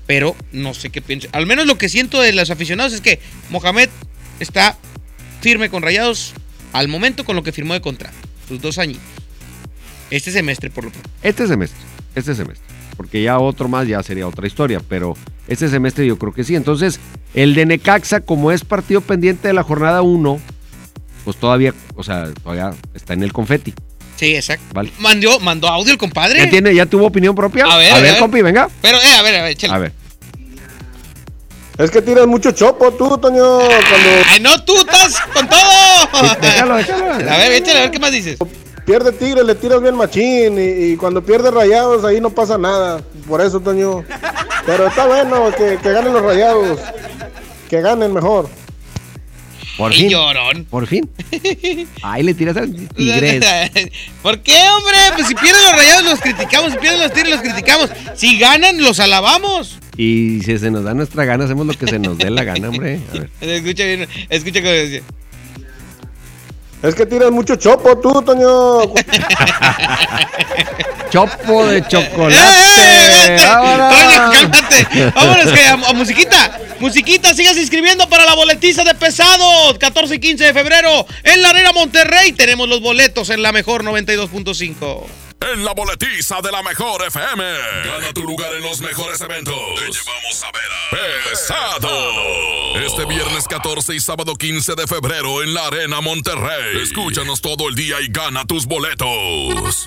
Pero 0.07 0.37
no 0.53 0.75
sé 0.75 0.91
qué 0.91 1.01
pienso. 1.01 1.29
Al 1.33 1.47
menos 1.47 1.67
lo 1.67 1.79
que 1.79 1.89
siento 1.89 2.21
de 2.21 2.33
los 2.33 2.51
aficionados 2.51 2.93
es 2.93 3.01
que 3.01 3.21
Mohamed 3.51 3.89
está 4.41 4.77
firme 5.41 5.71
con 5.71 5.83
Rayados 5.83 6.35
al 6.75 6.89
momento 6.89 7.25
con 7.25 7.37
lo 7.37 7.43
que 7.43 7.53
firmó 7.53 7.73
de 7.73 7.81
contrato. 7.81 8.17
Sus 8.49 8.61
dos 8.61 8.79
años. 8.79 8.99
Este 10.11 10.31
semestre, 10.31 10.71
por 10.71 10.85
lo 10.85 10.91
pronto. 10.91 11.09
Este 11.23 11.47
semestre, 11.47 11.81
este 12.15 12.35
semestre. 12.35 12.67
Porque 12.97 13.23
ya 13.23 13.39
otro 13.39 13.69
más 13.69 13.89
ya 13.89 14.03
sería 14.03 14.27
otra 14.27 14.47
historia, 14.47 14.81
pero 14.89 15.17
este 15.49 15.69
semestre 15.69 16.05
yo 16.05 16.19
creo 16.19 16.33
que 16.33 16.45
sí. 16.45 16.57
Entonces, 16.57 17.01
el 17.33 17.55
de 17.55 17.65
Necaxa, 17.65 18.21
como 18.21 18.51
es 18.53 18.65
partido 18.65 19.01
pendiente 19.01 19.49
de 19.49 19.55
la 19.55 19.63
jornada 19.63 20.03
1, 20.03 20.41
pues 21.25 21.37
todavía, 21.37 21.73
o 21.95 22.03
sea, 22.03 22.29
todavía 22.43 22.73
está 22.93 23.15
en 23.15 23.23
el 23.23 23.33
confeti. 23.33 23.73
Sí, 24.17 24.35
exacto. 24.35 24.65
Vale. 24.75 24.91
Mandó, 24.99 25.39
mandó 25.41 25.69
audio 25.69 25.93
el 25.93 25.99
compadre. 25.99 26.41
¿Ya, 26.41 26.51
tiene, 26.51 26.75
¿Ya 26.75 26.87
tuvo 26.87 27.07
opinión 27.07 27.35
propia? 27.37 27.67
A 27.67 27.77
ver, 27.77 27.93
a 27.93 27.97
a 27.97 28.01
ver, 28.01 28.19
compi, 28.19 28.43
venga. 28.43 28.69
Pero, 28.83 28.99
eh, 28.99 29.15
a 29.17 29.23
ver, 29.23 29.37
a 29.37 29.43
ver, 29.43 29.53
échale. 29.53 29.75
A 29.75 29.79
ver. 29.79 29.93
Es 31.79 31.91
que 31.91 32.01
tiras 32.03 32.27
mucho 32.27 32.53
chopo 32.53 32.93
tú, 32.93 33.19
Toño. 33.19 33.59
Cuando 33.59 34.11
¡Ay, 34.31 34.41
no, 34.41 34.65
tú 34.65 34.77
estás 34.77 35.21
con 35.33 35.49
todo! 35.49 35.61
Déjalo, 36.41 36.77
déjalo. 36.77 37.07
A 37.15 37.37
ver, 37.39 37.53
échale, 37.53 37.79
a 37.79 37.83
ver 37.83 37.91
qué 37.91 37.99
más 37.99 38.13
dices. 38.13 38.39
pierde 38.87 39.11
Tigre, 39.13 39.43
le 39.43 39.55
tiras 39.57 39.83
bien 39.83 39.97
machín. 39.97 40.57
Y, 40.57 40.93
y 40.93 40.97
cuando 40.97 41.23
pierde 41.25 41.51
rayados, 41.51 42.05
ahí 42.05 42.21
no 42.21 42.31
pasa 42.31 42.57
nada. 42.59 43.01
Por 43.27 43.41
eso, 43.41 43.59
Toño. 43.59 44.05
Pero 44.67 44.87
está 44.87 45.07
bueno 45.07 45.51
que, 45.57 45.79
que 45.83 45.93
ganen 45.93 46.13
los 46.13 46.23
rayados. 46.23 46.79
Que 47.69 47.81
ganen 47.81 48.13
mejor. 48.13 48.49
Por 49.77 49.91
¡Qué 49.91 49.99
fin. 49.99 50.11
llorón! 50.11 50.65
Por 50.71 50.87
fin. 50.87 51.11
Ahí 52.03 52.23
le 52.23 52.35
tiras 52.35 52.57
al 52.57 52.73
Tigres. 52.73 53.45
¿Por 54.23 54.39
qué, 54.39 54.57
hombre? 54.77 54.97
Pues 55.17 55.27
si 55.27 55.35
pierden 55.35 55.61
los 55.65 55.73
rayados 55.73 56.05
los 56.05 56.21
criticamos, 56.21 56.73
si 56.73 56.79
pierden 56.79 57.01
los 57.01 57.13
tigres 57.13 57.31
los 57.33 57.41
criticamos. 57.41 57.91
Si 58.15 58.39
ganan, 58.39 58.81
los 58.81 59.01
alabamos. 59.01 59.79
Y 59.97 60.41
si 60.45 60.59
se 60.59 60.71
nos 60.71 60.85
da 60.85 60.95
nuestra 60.95 61.25
gana, 61.25 61.45
hacemos 61.45 61.67
lo 61.67 61.75
que 61.75 61.87
se 61.87 61.99
nos 61.99 62.19
dé 62.19 62.31
la 62.31 62.45
gana, 62.45 62.69
hombre. 62.69 63.01
A 63.11 63.13
ver. 63.13 63.31
Escucha 63.41 63.85
bien, 63.85 64.09
escucha 64.29 64.61
cómo 64.61 64.73
decía. 64.73 65.03
Es 66.83 66.95
que 66.95 67.07
tiras 67.07 67.31
mucho 67.31 67.57
chopo 67.57 67.99
tú, 67.99 68.21
Toño. 68.23 68.93
Chopo 71.11 71.67
de 71.67 71.79
¡Eh, 71.79 71.85
chocolate. 71.89 72.37
¡Vámonos! 73.47 73.95
Toño, 73.95 74.51
cálmate. 74.51 75.13
Vámonos 75.15 75.53
que 75.53 75.65
a, 75.65 75.73
a 75.73 75.93
musiquita. 75.95 76.59
Musiquita, 76.81 77.33
sigas 77.33 77.57
inscribiendo 77.57 78.09
para 78.09 78.25
la 78.27 78.35
boletiza 78.35 78.85
de 78.85 78.95
pesados. 78.95 79.79
14 79.79 80.17
y 80.17 80.19
15 80.19 80.45
de 80.45 80.53
febrero 80.53 81.07
en 81.23 81.41
la 81.41 81.51
Arena 81.51 81.73
Monterrey. 81.73 82.33
Tenemos 82.33 82.69
los 82.69 82.81
boletos 82.81 83.31
en 83.31 83.43
la 83.43 83.53
mejor 83.53 83.85
92.5. 83.85 85.05
En 85.53 85.65
la 85.65 85.75
boletiza 85.75 86.41
de 86.41 86.51
la 86.51 86.63
mejor 86.63 87.03
FM. 87.07 87.45
Gana 87.85 88.13
tu 88.15 88.23
lugar 88.23 88.55
en 88.55 88.63
los 88.63 88.81
mejores 88.81 89.21
eventos. 89.21 89.55
Te 89.77 89.91
llevamos 89.91 90.43
a 90.43 90.53
ver 90.53 90.71
a 90.73 91.29
Pesado. 91.31 92.77
Este 92.77 93.05
viernes 93.05 93.47
14 93.47 93.95
y 93.95 94.01
sábado 94.01 94.37
15 94.37 94.75
de 94.75 94.87
febrero 94.87 95.43
en 95.43 95.53
la 95.53 95.67
Arena 95.67 96.01
Monterrey. 96.01 96.83
Escúchanos 96.83 97.41
todo 97.41 97.69
el 97.69 97.75
día 97.75 98.01
y 98.01 98.09
gana 98.09 98.45
tus 98.47 98.67
boletos. 98.67 99.87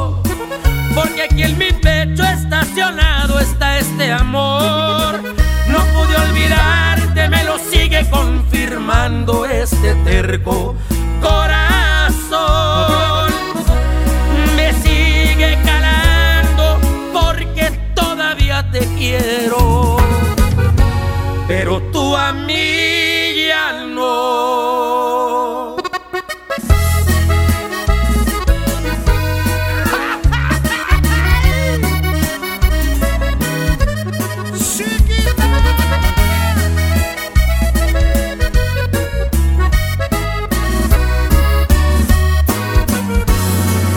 porque 0.93 1.23
aquí 1.23 1.43
en 1.43 1.57
mi 1.57 1.71
pecho 1.71 2.23
estacionado 2.23 3.39
está 3.39 3.77
este 3.77 4.11
amor. 4.11 5.21
No 5.67 5.79
pude 5.93 6.15
olvidarte, 6.29 7.29
me 7.29 7.43
lo 7.43 7.57
sigue 7.57 8.07
confirmando 8.09 9.45
este 9.45 9.95
terco 10.03 10.75
corazón. 11.21 12.41
Me 14.55 14.73
sigue 14.73 15.57
calando 15.63 16.79
porque 17.13 17.71
todavía 17.95 18.69
te 18.71 18.79
quiero. 18.97 19.80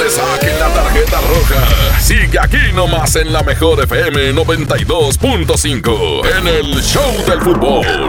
te 0.00 0.08
saquen 0.08 0.58
la 0.58 0.72
tarjeta 0.72 1.20
roja. 1.20 2.00
Sigue 2.00 2.38
aquí 2.40 2.72
nomás 2.74 3.14
en 3.16 3.32
la 3.32 3.42
mejor 3.42 3.82
FM 3.82 4.34
92.5 4.34 6.38
en 6.38 6.46
el 6.46 6.82
Show 6.82 7.24
del 7.26 7.40
Fútbol. 7.40 8.08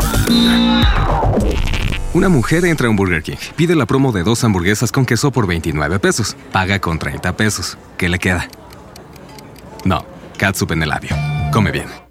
Una 2.14 2.30
mujer 2.30 2.66
entra 2.66 2.88
a 2.88 2.90
un 2.90 2.96
Burger 2.96 3.24
King, 3.24 3.36
pide 3.56 3.76
la 3.76 3.86
promo 3.86 4.12
de 4.12 4.24
dos 4.24 4.44
hamburguesas 4.44 4.92
con 4.92 5.06
queso 5.06 5.32
por 5.32 5.48
29 5.48 6.00
pesos, 6.00 6.36
paga 6.52 6.80
con 6.80 6.98
30 6.98 7.36
pesos. 7.36 7.78
¿Qué 7.98 8.10
le 8.10 8.20
queda? 8.20 8.48
No, 9.84 10.06
catsup 10.38 10.72
en 10.72 10.84
el 10.84 10.90
labio. 10.90 11.16
Come 11.52 11.72
bien. 11.72 12.11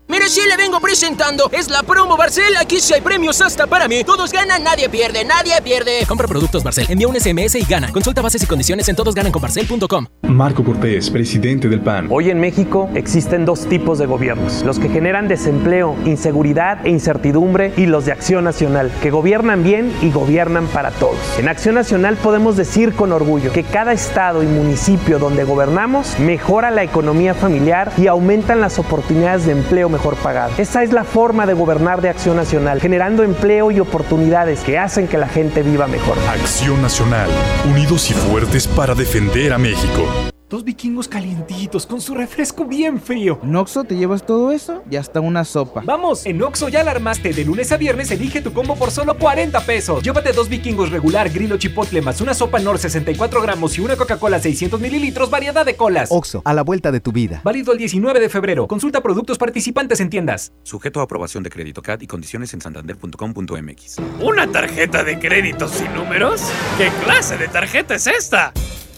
Mire, 0.11 0.27
sí 0.27 0.41
le 0.45 0.57
vengo 0.57 0.81
presentando. 0.81 1.49
Es 1.53 1.69
la 1.69 1.83
promo 1.83 2.17
Barcel. 2.17 2.57
Aquí 2.57 2.81
sí 2.81 2.93
hay 2.93 2.99
premios 2.99 3.39
hasta 3.39 3.65
para 3.65 3.87
mí. 3.87 4.03
Todos 4.03 4.33
ganan, 4.33 4.61
nadie 4.61 4.89
pierde, 4.89 5.23
nadie 5.23 5.53
pierde. 5.63 6.05
Compra 6.05 6.27
productos 6.27 6.65
Barcel, 6.65 6.85
envía 6.89 7.07
un 7.07 7.17
SMS 7.17 7.55
y 7.55 7.63
gana. 7.63 7.93
Consulta 7.93 8.21
bases 8.21 8.43
y 8.43 8.45
condiciones 8.45 8.89
en 8.89 8.97
todosgananconbarcel.com. 8.97 10.07
Marco 10.23 10.65
Cortés, 10.65 11.09
presidente 11.09 11.69
del 11.69 11.79
PAN. 11.79 12.07
Hoy 12.09 12.29
en 12.29 12.41
México 12.41 12.89
existen 12.93 13.45
dos 13.45 13.67
tipos 13.67 13.99
de 13.99 14.05
gobiernos, 14.05 14.63
los 14.63 14.79
que 14.79 14.89
generan 14.89 15.29
desempleo, 15.29 15.95
inseguridad 16.03 16.85
e 16.85 16.89
incertidumbre 16.89 17.73
y 17.77 17.85
los 17.85 18.05
de 18.05 18.11
Acción 18.11 18.43
Nacional, 18.43 18.91
que 19.01 19.11
gobiernan 19.11 19.63
bien 19.63 19.93
y 20.01 20.11
gobiernan 20.11 20.67
para 20.67 20.91
todos. 20.91 21.19
En 21.37 21.47
Acción 21.47 21.75
Nacional 21.75 22.17
podemos 22.17 22.57
decir 22.57 22.95
con 22.95 23.13
orgullo 23.13 23.53
que 23.53 23.63
cada 23.63 23.93
estado 23.93 24.43
y 24.43 24.45
municipio 24.45 25.19
donde 25.19 25.45
gobernamos 25.45 26.19
mejora 26.19 26.69
la 26.69 26.83
economía 26.83 27.33
familiar 27.33 27.93
y 27.97 28.07
aumentan 28.07 28.59
las 28.59 28.77
oportunidades 28.77 29.45
de 29.45 29.53
empleo 29.53 29.87
mejor 29.87 30.01
pagado. 30.15 30.53
Esa 30.57 30.83
es 30.83 30.91
la 30.91 31.03
forma 31.03 31.45
de 31.45 31.53
gobernar 31.53 32.01
de 32.01 32.09
Acción 32.09 32.35
Nacional, 32.35 32.81
generando 32.81 33.23
empleo 33.23 33.71
y 33.71 33.79
oportunidades 33.79 34.61
que 34.61 34.77
hacen 34.77 35.07
que 35.07 35.17
la 35.17 35.27
gente 35.27 35.63
viva 35.63 35.87
mejor. 35.87 36.17
Acción 36.29 36.81
Nacional, 36.81 37.29
unidos 37.69 38.09
y 38.09 38.13
fuertes 38.13 38.67
para 38.67 38.95
defender 38.95 39.53
a 39.53 39.57
México. 39.57 40.31
Dos 40.51 40.65
vikingos 40.65 41.07
calientitos 41.07 41.85
con 41.87 42.01
su 42.01 42.13
refresco 42.13 42.65
bien 42.65 42.99
frío. 42.99 43.39
¿En 43.41 43.85
te 43.87 43.95
llevas 43.95 44.25
todo 44.25 44.51
eso? 44.51 44.83
Y 44.91 44.97
hasta 44.97 45.21
una 45.21 45.45
sopa. 45.45 45.81
Vamos, 45.85 46.25
en 46.25 46.43
Oxxo 46.43 46.67
ya 46.67 46.83
la 46.83 46.91
armaste. 46.91 47.31
De 47.31 47.45
lunes 47.45 47.71
a 47.71 47.77
viernes 47.77 48.11
elige 48.11 48.41
tu 48.41 48.51
combo 48.51 48.75
por 48.75 48.91
solo 48.91 49.17
40 49.17 49.61
pesos. 49.61 50.03
Llévate 50.03 50.33
dos 50.33 50.49
vikingos 50.49 50.91
regular, 50.91 51.29
grillo 51.29 51.55
chipotle 51.55 52.01
más 52.01 52.19
una 52.19 52.33
sopa 52.33 52.59
Nor 52.59 52.79
64 52.79 53.41
gramos 53.41 53.77
y 53.77 53.81
una 53.81 53.95
Coca-Cola 53.95 54.41
600 54.41 54.81
mililitros, 54.81 55.29
variedad 55.29 55.65
de 55.65 55.77
colas. 55.77 56.09
Oxxo, 56.11 56.41
a 56.43 56.53
la 56.53 56.63
vuelta 56.63 56.91
de 56.91 56.99
tu 56.99 57.13
vida. 57.13 57.39
Válido 57.45 57.71
el 57.71 57.77
19 57.77 58.19
de 58.19 58.27
febrero. 58.27 58.67
Consulta 58.67 58.99
productos 58.99 59.37
participantes 59.37 60.01
en 60.01 60.09
tiendas. 60.09 60.51
Sujeto 60.63 60.99
a 60.99 61.03
aprobación 61.03 61.43
de 61.43 61.49
crédito 61.49 61.81
CAT 61.81 62.03
y 62.03 62.07
condiciones 62.07 62.53
en 62.53 62.59
santander.com.mx. 62.59 63.99
¿Una 64.19 64.51
tarjeta 64.51 65.05
de 65.05 65.17
crédito 65.17 65.69
sin 65.69 65.93
números? 65.93 66.41
¿Qué 66.77 66.89
clase 67.05 67.37
de 67.37 67.47
tarjeta 67.47 67.95
es 67.95 68.05
esta? 68.07 68.51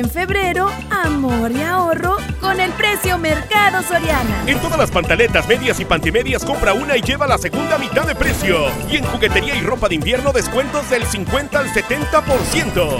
En 0.00 0.08
febrero, 0.08 0.70
amor 0.88 1.52
y 1.52 1.60
ahorro 1.60 2.16
con 2.40 2.58
el 2.58 2.70
precio 2.70 3.18
Mercado 3.18 3.82
Soriana. 3.82 4.44
En 4.46 4.58
todas 4.58 4.78
las 4.78 4.90
pantaletas, 4.90 5.46
medias 5.46 5.78
y 5.78 5.84
pantimedias, 5.84 6.42
compra 6.42 6.72
una 6.72 6.96
y 6.96 7.02
lleva 7.02 7.26
la 7.26 7.36
segunda 7.36 7.76
mitad 7.76 8.06
de 8.06 8.14
precio. 8.14 8.60
Y 8.90 8.96
en 8.96 9.04
juguetería 9.04 9.54
y 9.56 9.60
ropa 9.60 9.90
de 9.90 9.96
invierno, 9.96 10.32
descuentos 10.32 10.88
del 10.88 11.04
50 11.04 11.58
al 11.58 11.66
70%. 11.66 12.98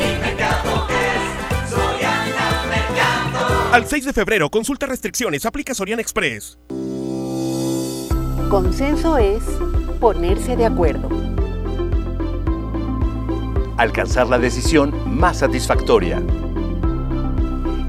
Al 3.73 3.87
6 3.87 4.05
de 4.05 4.13
febrero, 4.13 4.51
consulta 4.51 4.85
restricciones, 4.85 5.47
aplica 5.47 5.73
Soriana 5.73 6.03
Express. 6.03 6.59
Consenso 8.51 9.17
es 9.17 9.43
ponerse 10.01 10.55
de 10.55 10.67
acuerdo. 10.67 11.09
Alcanzar 13.79 14.27
la 14.27 14.39
decisión 14.39 15.19
más 15.19 15.39
satisfactoria. 15.39 16.23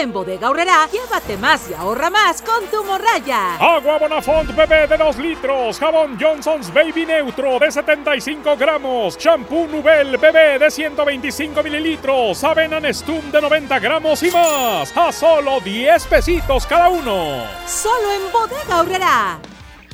Ahora 0.00 0.08
en 0.08 0.12
Bodega 0.14 0.46
Aurrera, 0.46 0.88
llévate 0.90 1.36
más 1.36 1.68
y 1.68 1.74
ahorra 1.74 2.08
más 2.08 2.40
con 2.40 2.64
tu 2.70 2.82
morraya. 2.84 3.56
Agua 3.56 3.98
Bonafont 3.98 4.48
bebé 4.56 4.86
de 4.86 4.96
2 4.96 5.18
litros, 5.18 5.78
jabón 5.78 6.16
Johnson's 6.18 6.72
Baby 6.72 7.04
Neutro 7.04 7.58
de 7.58 7.70
75 7.70 8.56
gramos, 8.56 9.18
shampoo 9.18 9.66
Nubel 9.66 10.16
bebé 10.16 10.58
de 10.58 10.70
125 10.70 11.62
mililitros, 11.62 12.42
avena 12.42 12.80
Nestum 12.80 13.30
de 13.30 13.42
90 13.42 13.78
gramos 13.78 14.22
y 14.22 14.30
más, 14.30 14.96
a 14.96 15.12
solo 15.12 15.60
10 15.60 16.06
pesitos 16.06 16.64
cada 16.66 16.88
uno. 16.88 17.44
Solo 17.66 18.10
en 18.10 18.32
Bodega 18.32 18.78
Aurrera. 18.78 19.49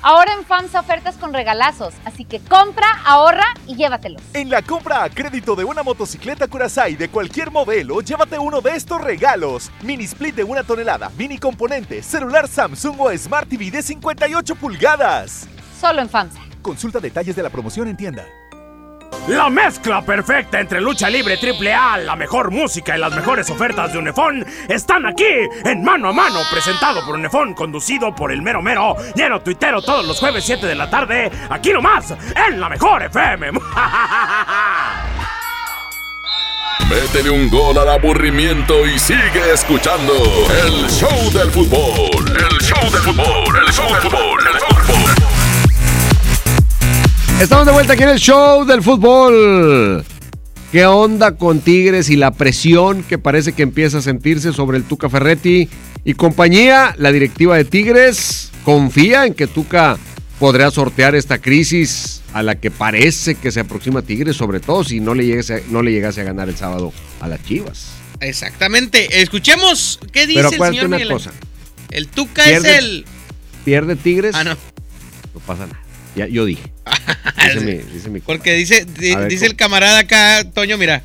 Ahora 0.09 0.35
en 0.35 0.45
FAMSA 0.45 0.79
ofertas 0.79 1.17
con 1.17 1.35
regalazos, 1.35 1.93
así 2.05 2.25
que 2.25 2.39
compra, 2.39 2.87
ahorra 3.05 3.43
y 3.67 3.75
llévatelos. 3.75 4.23
En 4.35 4.49
la 4.49 4.63
compra 4.63 5.03
a 5.03 5.11
crédito 5.11 5.57
de 5.57 5.65
una 5.65 5.83
motocicleta 5.83 6.47
Curaçao 6.47 6.97
de 6.97 7.09
cualquier 7.09 7.51
modelo, 7.51 8.01
llévate 8.01 8.39
uno 8.39 8.61
de 8.61 8.77
estos 8.77 9.01
regalos. 9.01 9.69
Mini 9.83 10.05
split 10.05 10.37
de 10.37 10.45
una 10.45 10.63
tonelada, 10.63 11.11
mini 11.19 11.39
componente, 11.39 12.05
celular 12.05 12.47
Samsung 12.47 13.01
o 13.01 13.19
Smart 13.19 13.49
TV 13.49 13.69
de 13.69 13.83
58 13.83 14.55
pulgadas. 14.55 15.49
Solo 15.81 16.03
en 16.03 16.09
FAMSA. 16.09 16.39
Consulta 16.63 17.01
detalles 17.01 17.35
de 17.35 17.43
la 17.43 17.51
promoción 17.51 17.89
en 17.89 17.97
tienda. 17.97 18.25
La 19.29 19.51
mezcla 19.51 20.03
perfecta 20.03 20.61
entre 20.61 20.81
lucha 20.81 21.11
libre 21.11 21.37
triple 21.37 21.75
A, 21.75 21.99
la 21.99 22.15
mejor 22.15 22.53
música 22.53 22.97
y 22.97 23.01
las 23.01 23.13
mejores 23.13 23.51
ofertas 23.51 23.93
de 23.93 23.99
Unefón 23.99 24.47
están 24.69 25.05
aquí 25.05 25.25
en 25.65 25.83
Mano 25.83 26.11
a 26.11 26.13
Mano, 26.13 26.41
presentado 26.51 27.05
por 27.05 27.17
Unefón, 27.17 27.53
conducido 27.55 28.15
por 28.15 28.31
el 28.31 28.41
mero 28.41 28.63
mero, 28.63 28.95
lleno 29.17 29.41
tuitero 29.41 29.83
todos 29.83 30.07
los 30.07 30.21
jueves 30.21 30.45
7 30.45 30.65
de 30.67 30.77
la 30.77 30.89
tarde, 30.89 31.31
aquí 31.51 31.73
nomás, 31.73 32.15
en 32.49 32.61
la 32.61 32.69
mejor 32.69 33.03
FM. 33.03 33.51
Métele 36.89 37.31
un 37.31 37.51
gol 37.51 37.77
al 37.79 37.89
aburrimiento 37.89 38.87
y 38.87 38.97
sigue 38.97 39.53
escuchando 39.53 40.13
el 40.65 40.89
show 40.89 41.33
del 41.33 41.51
fútbol. 41.51 42.25
El 42.29 42.59
show 42.61 42.91
del 42.93 43.03
fútbol, 43.03 43.57
el 43.57 43.73
show 43.73 43.93
del 43.93 44.03
fútbol, 44.03 44.39
el 44.39 44.53
show 44.53 44.69
del 44.69 44.76
fútbol. 44.76 44.76
Estamos 47.41 47.67
de 47.67 47.73
vuelta 47.73 47.93
aquí 47.93 48.03
en 48.03 48.09
el 48.11 48.19
show 48.19 48.65
del 48.65 48.83
fútbol. 48.83 50.05
¿Qué 50.73 50.87
onda 50.87 51.37
con 51.37 51.61
Tigres 51.61 52.11
y 52.11 52.17
la 52.17 52.33
presión 52.33 53.03
que 53.03 53.19
parece 53.19 53.53
que 53.53 53.63
empieza 53.63 53.99
a 53.99 54.03
sentirse 54.03 54.53
sobre 54.53 54.79
el 54.79 54.85
Tuca 54.85 55.09
Ferretti 55.09 55.69
y 56.05 56.15
compañía? 56.15 56.95
La 56.99 57.13
directiva 57.13 57.57
de 57.57 57.65
Tigres 57.65 58.51
confía 58.65 59.27
en 59.27 59.35
que 59.35 59.47
Tuca 59.47 59.97
podrá 60.41 60.71
sortear 60.71 61.15
esta 61.15 61.39
crisis 61.39 62.23
a 62.33 62.43
la 62.43 62.57
que 62.57 62.71
parece 62.71 63.35
que 63.37 63.53
se 63.53 63.61
aproxima 63.61 64.03
Tigres, 64.03 64.37
sobre 64.37 64.61
todo 64.61 64.83
si 64.83 65.01
no 65.01 65.15
le 65.15 65.25
llegase, 65.27 65.63
no 65.71 65.83
le 65.83 65.93
llegase 65.93 66.23
a 66.23 66.25
ganar 66.25 66.49
el 66.49 66.57
sábado 66.57 66.93
a 67.21 67.29
las 67.29 67.43
Chivas. 67.45 67.89
Exactamente. 68.21 69.21
Escuchemos 69.23 70.01
qué 70.13 70.27
dice 70.27 70.43
Pero 70.43 70.49
el 70.51 70.71
señor 70.73 70.87
una 70.87 70.97
Miguel 70.97 71.13
cosa. 71.13 71.33
El 71.91 72.09
Tuca 72.09 72.45
Pierde- 72.45 72.71
es 72.71 72.79
el. 72.79 73.05
¿Pierde 73.65 73.95
Tigres? 73.97 74.35
Ah, 74.35 74.43
no. 74.45 74.51
No 75.35 75.41
pasa 75.47 75.67
nada. 75.67 75.81
Ya, 76.17 76.27
yo 76.27 76.45
dije. 76.47 76.73
Dice 77.55 77.61
mi- 77.65 77.93
dice 77.93 78.11
mi- 78.11 78.21
Porque 78.21 78.55
dice, 78.55 78.85
di- 78.85 79.13
A 79.13 79.19
ver, 79.21 79.29
dice 79.29 79.47
el 79.47 79.55
camarada 79.55 79.99
acá, 80.01 80.43
Toño, 80.53 80.77
mira. 80.79 81.03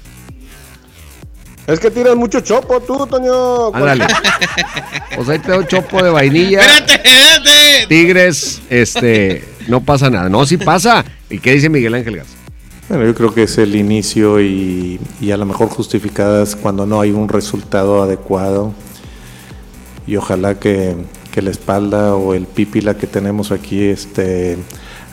Es 1.68 1.80
que 1.80 1.92
tiras 1.92 2.16
mucho 2.16 2.40
chopo 2.42 2.80
tú, 2.82 3.06
Toño. 3.08 3.74
Ándale. 3.76 4.06
Pues 5.16 5.28
ahí 5.28 5.40
te 5.40 5.52
doy 5.52 5.68
chopo 5.68 6.02
de 6.02 6.10
vainilla. 6.10 6.62
Espérate, 6.62 6.94
espérate. 6.96 7.88
Tigres, 7.90 8.62
este, 8.70 9.44
no 9.68 9.82
pasa 9.84 10.10
nada. 10.10 10.30
No, 10.30 10.46
sí 10.46 10.56
pasa. 10.58 11.04
¿Y 11.30 11.38
qué 11.40 11.52
dice 11.54 11.70
Miguel 11.70 11.94
Ángel 11.94 12.16
Garza? 12.16 12.34
Bueno, 12.88 13.06
yo 13.06 13.14
creo 13.14 13.34
que 13.34 13.44
es 13.44 13.58
el 13.58 13.76
inicio 13.76 14.40
y, 14.42 15.00
y 15.20 15.32
a 15.32 15.38
lo 15.38 15.46
mejor 15.46 15.68
justificadas 15.68 16.56
cuando 16.56 16.86
no 16.86 17.02
hay 17.02 17.12
un 17.12 17.28
resultado 17.28 18.02
adecuado. 18.02 18.74
Y 20.08 20.16
ojalá 20.16 20.58
que, 20.60 20.96
que 21.32 21.42
la 21.42 21.52
espalda 21.52 22.16
o 22.16 22.34
el 22.34 22.46
pípila 22.48 22.96
que 22.96 23.06
tenemos 23.08 23.52
aquí 23.52 23.84
este, 23.84 24.58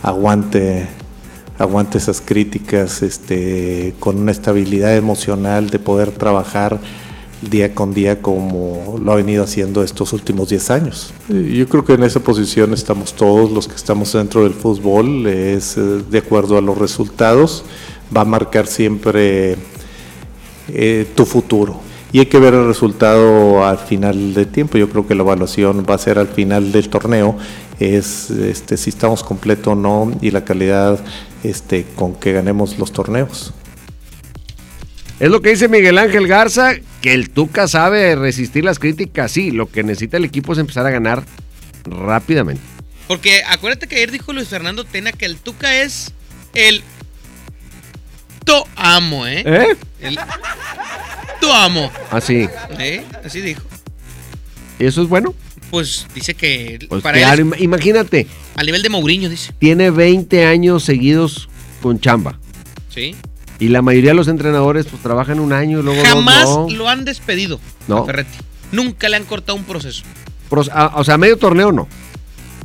aguante, 0.03 0.87
aguante 1.59 1.99
esas 1.99 2.21
críticas 2.21 3.03
este, 3.03 3.95
con 3.99 4.19
una 4.19 4.33
estabilidad 4.33 4.97
emocional 4.97 5.71
de 5.71 5.79
poder 5.79 6.11
trabajar 6.13 6.81
día 7.43 7.75
con 7.75 7.95
día 7.95 8.21
como 8.21 8.99
lo 9.03 9.13
ha 9.13 9.17
venido 9.17 9.45
haciendo 9.45 9.83
estos 9.83 10.13
últimos 10.13 10.49
10 10.49 10.71
años. 10.71 11.13
Yo 11.29 11.69
creo 11.69 11.85
que 11.85 11.95
en 11.95 12.03
esa 12.03 12.21
posición 12.21 12.75
estamos 12.75 13.15
todos 13.15 13.51
los 13.51 13.69
que 13.69 13.77
estamos 13.77 14.13
dentro 14.13 14.43
del 14.43 14.55
fútbol, 14.55 15.27
es 15.27 15.77
eh, 15.77 16.03
de 16.11 16.19
acuerdo 16.19 16.59
a 16.59 16.61
los 16.61 16.77
resultados, 16.77 17.65
va 18.15 18.23
a 18.23 18.25
marcar 18.25 18.67
siempre 18.67 19.57
eh, 20.69 21.07
tu 21.15 21.25
futuro. 21.25 21.81
Y 22.11 22.21
hay 22.21 22.27
que 22.27 22.39
ver 22.39 22.55
el 22.55 22.67
resultado 22.67 23.65
al 23.67 23.79
final 23.79 24.33
del 24.33 24.47
tiempo. 24.47 24.79
Yo 24.79 24.89
creo 24.89 25.07
que 25.07 25.15
la 25.15 25.23
evaluación 25.23 25.85
va 25.89 25.95
a 25.95 25.99
ser 25.99 26.19
al 26.19 26.29
final 26.29 26.73
del 26.73 26.89
torneo, 26.89 27.37
es 27.81 28.31
este, 28.31 28.77
si 28.77 28.91
estamos 28.91 29.23
completos 29.23 29.69
o 29.69 29.75
no 29.75 30.17
y 30.21 30.31
la 30.31 30.45
calidad 30.45 30.99
este, 31.45 31.85
con 31.97 32.15
que 32.15 32.33
ganemos 32.33 32.79
los 32.79 32.93
torneos. 32.93 33.53
Es 35.21 35.31
lo 35.31 35.43
que 35.43 35.51
dice 35.51 35.69
Miguel 35.69 35.99
Ángel 35.99 36.29
Garza, 36.29 36.75
que 37.01 37.13
el 37.13 37.31
Tuca 37.31 37.67
sabe 37.67 38.15
resistir 38.15 38.65
las 38.65 38.79
críticas. 38.79 39.33
Sí, 39.33 39.51
lo 39.51 39.69
que 39.69 39.83
necesita 39.83 40.17
el 40.17 40.25
equipo 40.25 40.53
es 40.53 40.59
empezar 40.59 40.87
a 40.87 40.91
ganar 40.91 41.25
rápidamente. 41.85 42.63
Porque 43.09 43.43
acuérdate 43.49 43.89
que 43.89 43.97
ayer 43.97 44.13
dijo 44.13 44.33
Luis 44.33 44.49
Fernando 44.49 44.85
Tena 44.85 45.11
que 45.13 45.27
el 45.27 45.39
Tuca 45.39 45.75
es 45.75 46.13
el 46.55 46.83
to 48.45 48.65
amo, 48.77 49.27
¿eh? 49.27 49.43
¿Eh? 49.45 49.77
El 50.01 50.19
to 51.41 51.53
amo. 51.53 51.91
Así. 52.11 52.49
¿Eh? 52.79 53.05
Así 53.25 53.41
dijo. 53.41 53.63
¿Y 54.79 54.87
eso 54.87 55.03
es 55.03 55.09
bueno? 55.09 55.35
Pues 55.71 56.07
dice 56.15 56.35
que 56.35 56.79
Pues 56.89 57.03
para 57.03 57.19
claro, 57.19 57.43
él 57.43 57.49
im- 57.51 57.61
imagínate, 57.61 58.27
al 58.57 58.67
nivel 58.67 58.83
de 58.83 58.89
Mourinho, 58.89 59.29
dice. 59.29 59.53
tiene 59.59 59.91
20 59.91 60.47
años 60.47 60.83
seguidos 60.85 61.49
con 61.83 62.01
chamba. 62.01 62.39
Sí. 62.95 63.15
Y 63.61 63.69
la 63.69 63.83
mayoría 63.83 64.11
de 64.13 64.15
los 64.17 64.29
entrenadores 64.29 64.87
pues 64.87 65.03
trabajan 65.03 65.41
un 65.41 65.53
año 65.53 65.81
y 65.81 65.83
luego 65.83 66.03
Jamás 66.05 66.45
no. 66.49 66.69
lo 66.71 66.89
han 66.89 67.05
despedido 67.05 67.61
No. 67.87 67.99
a 67.99 68.07
Ferretti. 68.07 68.39
Nunca 68.73 69.09
le 69.09 69.17
han 69.17 69.25
cortado 69.25 69.57
un 69.57 69.65
proceso. 69.65 70.05
A- 70.73 70.93
o 70.97 71.05
sea, 71.05 71.19
medio 71.19 71.37
torneo 71.37 71.71
no. 71.73 71.87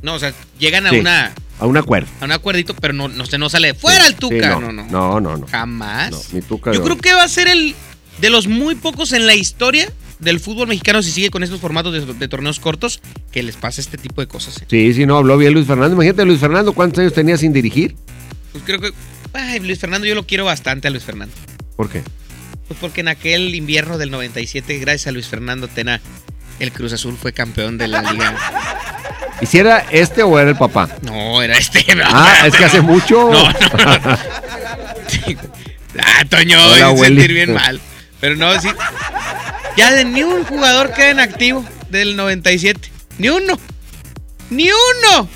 No, 0.01 0.13
o 0.15 0.19
sea, 0.19 0.33
llegan 0.59 0.85
a 0.87 0.91
Sí, 0.91 0.97
una 0.99 1.33
A 1.59 1.65
un 1.65 1.75
acuerdo. 1.77 2.07
a 2.21 2.25
un 2.25 2.31
acuerdito, 2.31 2.73
pero 2.75 2.93
no, 2.93 3.07
no 3.09 3.25
se 3.25 3.37
no 3.37 3.49
sale 3.49 3.67
de 3.69 3.73
fuera 3.73 4.05
el 4.07 4.13
Sí, 4.13 4.19
Tuca. 4.19 4.49
no, 4.49 4.61
no, 4.61 4.71
no, 4.71 4.83
no, 4.85 5.19
no, 5.19 5.37
no. 5.37 5.47
Jamás. 5.47 6.11
No, 6.11 6.19
mi 6.31 6.41
Tuca 6.41 6.71
Yo 6.73 6.83
creo 6.83 6.97
que 6.97 7.13
va 7.13 7.23
a 7.23 7.27
ser 7.27 7.47
el 7.47 7.75
de 8.21 8.29
los 8.29 8.47
muy 8.47 8.75
pocos 8.75 9.11
en 9.13 9.25
la 9.25 9.35
historia 9.35 9.91
del 10.19 10.39
fútbol 10.39 10.67
mexicano 10.67 11.02
si 11.02 11.12
sigue 11.12 11.30
con 11.30 11.43
estos 11.43 11.60
formatos 11.60 11.93
de, 11.93 12.13
de 12.13 12.28
torneos 12.28 12.60
cortos 12.60 13.02
que 13.32 13.43
les 13.43 13.56
pasa 13.56 13.82
este 13.82 13.97
tipo 13.97 14.21
de 14.21 14.28
cosas. 14.28 14.62
¿eh? 14.62 14.65
Sí, 14.69 14.93
sí, 14.93 15.06
no, 15.06 15.17
habló 15.17 15.38
bien 15.38 15.54
Luis 15.54 15.67
Fernando. 15.67 15.95
Imagínate, 15.95 16.26
Luis 16.26 16.39
Fernando, 16.39 16.73
¿cuántos 16.73 16.99
años 16.99 17.13
tenía 17.13 17.38
sin 17.38 17.54
dirigir? 17.54 17.95
Pues 18.52 18.63
creo 18.65 18.80
que 18.80 18.91
ay, 19.34 19.60
Luis 19.60 19.80
Fernando 19.80 20.08
yo 20.08 20.15
lo 20.15 20.26
quiero 20.26 20.45
bastante 20.45 20.88
a 20.88 20.91
Luis 20.91 21.04
Fernando. 21.04 21.34
¿Por 21.76 21.89
qué? 21.89 22.04
Pues 22.67 22.80
porque 22.80 23.02
en 23.02 23.10
aquel 23.10 23.56
invierno 23.56 23.97
del 23.97 24.12
97 24.12 24.78
gracias 24.80 25.08
a 25.08 25.12
Luis 25.12 25.28
Fernando 25.28 25.67
Tena 25.67 25.99
el 26.60 26.71
Cruz 26.71 26.93
Azul 26.93 27.17
fue 27.19 27.34
campeón 27.34 27.78
de 27.78 27.88
la 27.88 28.02
liga. 28.02 28.36
¿Y 29.41 29.45
si 29.45 29.58
era 29.58 29.80
este 29.91 30.23
o 30.23 30.39
era 30.39 30.49
el 30.49 30.56
papá? 30.56 30.89
No, 31.02 31.41
era 31.41 31.58
este. 31.58 31.86
Ah, 32.06 32.43
es 32.45 32.56
que 32.56 32.65
hace 32.65 32.82
mucho. 32.82 33.30
No, 33.32 33.52
no, 33.52 33.99
no. 33.99 34.17
Ah, 35.95 36.26
Toño, 36.28 36.58
Hola, 36.58 36.88
voy 36.88 37.02
a 37.02 37.06
sentir 37.06 37.34
bien 37.34 37.54
mal. 37.54 37.80
Pero 38.19 38.36
no, 38.36 38.60
sí. 38.60 38.67
Ya 39.75 39.91
de 39.91 40.05
ni 40.05 40.23
un 40.23 40.43
jugador 40.43 40.91
queda 40.93 41.12
en 41.12 41.19
activo 41.19 41.65
del 41.89 42.15
97. 42.15 42.89
Ni 43.17 43.29
uno. 43.29 43.57
Ni 44.49 44.65
uno. 44.65 45.27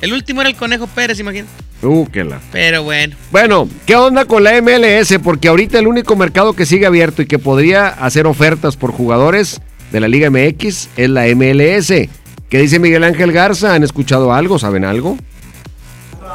El 0.00 0.12
último 0.12 0.42
era 0.42 0.50
el 0.50 0.56
Conejo 0.56 0.86
Pérez, 0.86 1.18
imagínate. 1.18 1.50
Uh, 1.82 2.06
qué 2.06 2.24
la. 2.24 2.40
Pero 2.52 2.82
bueno. 2.82 3.16
Bueno, 3.30 3.68
¿qué 3.86 3.96
onda 3.96 4.24
con 4.24 4.44
la 4.44 4.60
MLS? 4.60 5.18
Porque 5.22 5.48
ahorita 5.48 5.78
el 5.78 5.86
único 5.86 6.16
mercado 6.16 6.54
que 6.54 6.66
sigue 6.66 6.86
abierto 6.86 7.22
y 7.22 7.26
que 7.26 7.38
podría 7.38 7.88
hacer 7.88 8.26
ofertas 8.26 8.76
por 8.76 8.92
jugadores 8.92 9.60
de 9.92 10.00
la 10.00 10.08
Liga 10.08 10.28
MX 10.30 10.88
es 10.96 11.10
la 11.10 11.24
MLS. 11.34 12.08
¿Qué 12.48 12.58
dice 12.58 12.78
Miguel 12.78 13.04
Ángel 13.04 13.32
Garza? 13.32 13.74
¿Han 13.74 13.84
escuchado 13.84 14.32
algo? 14.32 14.58
¿Saben 14.58 14.84
algo? 14.84 15.16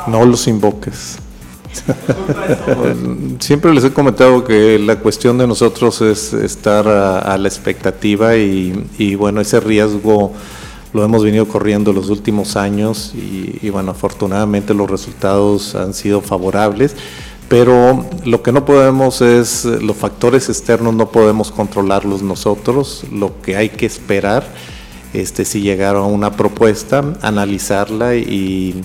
No 0.08 0.26
los 0.26 0.48
invoques. 0.48 1.18
Siempre 3.40 3.74
les 3.74 3.84
he 3.84 3.92
comentado 3.92 4.44
que 4.44 4.80
la 4.80 4.98
cuestión 5.00 5.38
de 5.38 5.48
nosotros 5.48 6.02
es 6.02 6.34
estar 6.34 6.88
a, 6.88 7.38
la 7.38 7.48
expectativa 7.48 8.36
y, 8.36 9.16
bueno, 9.16 9.42
ese 9.42 9.60
riesgo 9.60 10.34
lo 10.94 11.04
hemos 11.04 11.24
venido 11.24 11.48
corriendo 11.48 11.92
los 11.92 12.10
últimos 12.10 12.56
años 12.56 13.14
y, 13.16 13.58
y 13.62 13.70
bueno, 13.72 13.92
afortunadamente 13.92 14.76
los 14.76 14.90
resultados 14.90 15.74
han 15.76 15.94
sido 15.94 16.22
favorables. 16.22 16.96
Pero 17.50 18.06
lo 18.26 18.42
que 18.42 18.52
no 18.52 18.66
podemos 18.66 19.22
es, 19.22 19.66
los 19.66 19.96
factores 19.96 20.50
externos 20.50 20.94
no 20.96 21.12
podemos 21.12 21.52
controlarlos 21.52 22.22
nosotros, 22.24 23.04
lo 23.12 23.42
que 23.42 23.56
hay 23.56 23.70
que 23.70 23.86
esperar, 23.86 24.44
este, 25.14 25.46
si 25.46 25.62
llegar 25.62 25.96
a 25.96 26.02
una 26.02 26.32
propuesta, 26.32 27.04
analizarla 27.22 28.16
y, 28.16 28.84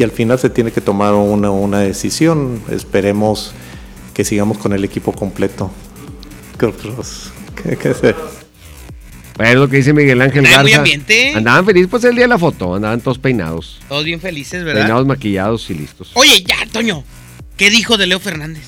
y 0.00 0.02
al 0.02 0.10
final 0.10 0.38
se 0.38 0.48
tiene 0.48 0.72
que 0.72 0.80
tomar 0.80 1.12
una, 1.12 1.50
una 1.50 1.80
decisión. 1.80 2.62
Esperemos 2.70 3.52
que 4.14 4.24
sigamos 4.24 4.56
con 4.56 4.72
el 4.72 4.82
equipo 4.82 5.12
completo. 5.12 5.70
¿Qué. 6.58 6.72
Pero 9.36 9.48
es 9.50 9.56
lo 9.56 9.68
que 9.68 9.76
dice 9.76 9.92
Miguel 9.92 10.22
Ángel 10.22 10.48
muy 10.62 10.72
ambiente. 10.72 11.34
Andaban 11.34 11.66
felices, 11.66 11.88
pues 11.90 12.04
el 12.04 12.14
día 12.14 12.24
de 12.24 12.28
la 12.28 12.38
foto. 12.38 12.76
Andaban 12.76 13.02
todos 13.02 13.18
peinados. 13.18 13.78
Todos 13.90 14.04
bien 14.04 14.22
felices, 14.22 14.64
¿verdad? 14.64 14.82
Peinados, 14.82 15.06
maquillados 15.06 15.68
y 15.68 15.74
listos. 15.74 16.12
Oye, 16.14 16.42
ya, 16.44 16.56
Toño. 16.72 17.04
¿Qué 17.58 17.68
dijo 17.68 17.98
de 17.98 18.06
Leo 18.06 18.20
Fernández? 18.20 18.64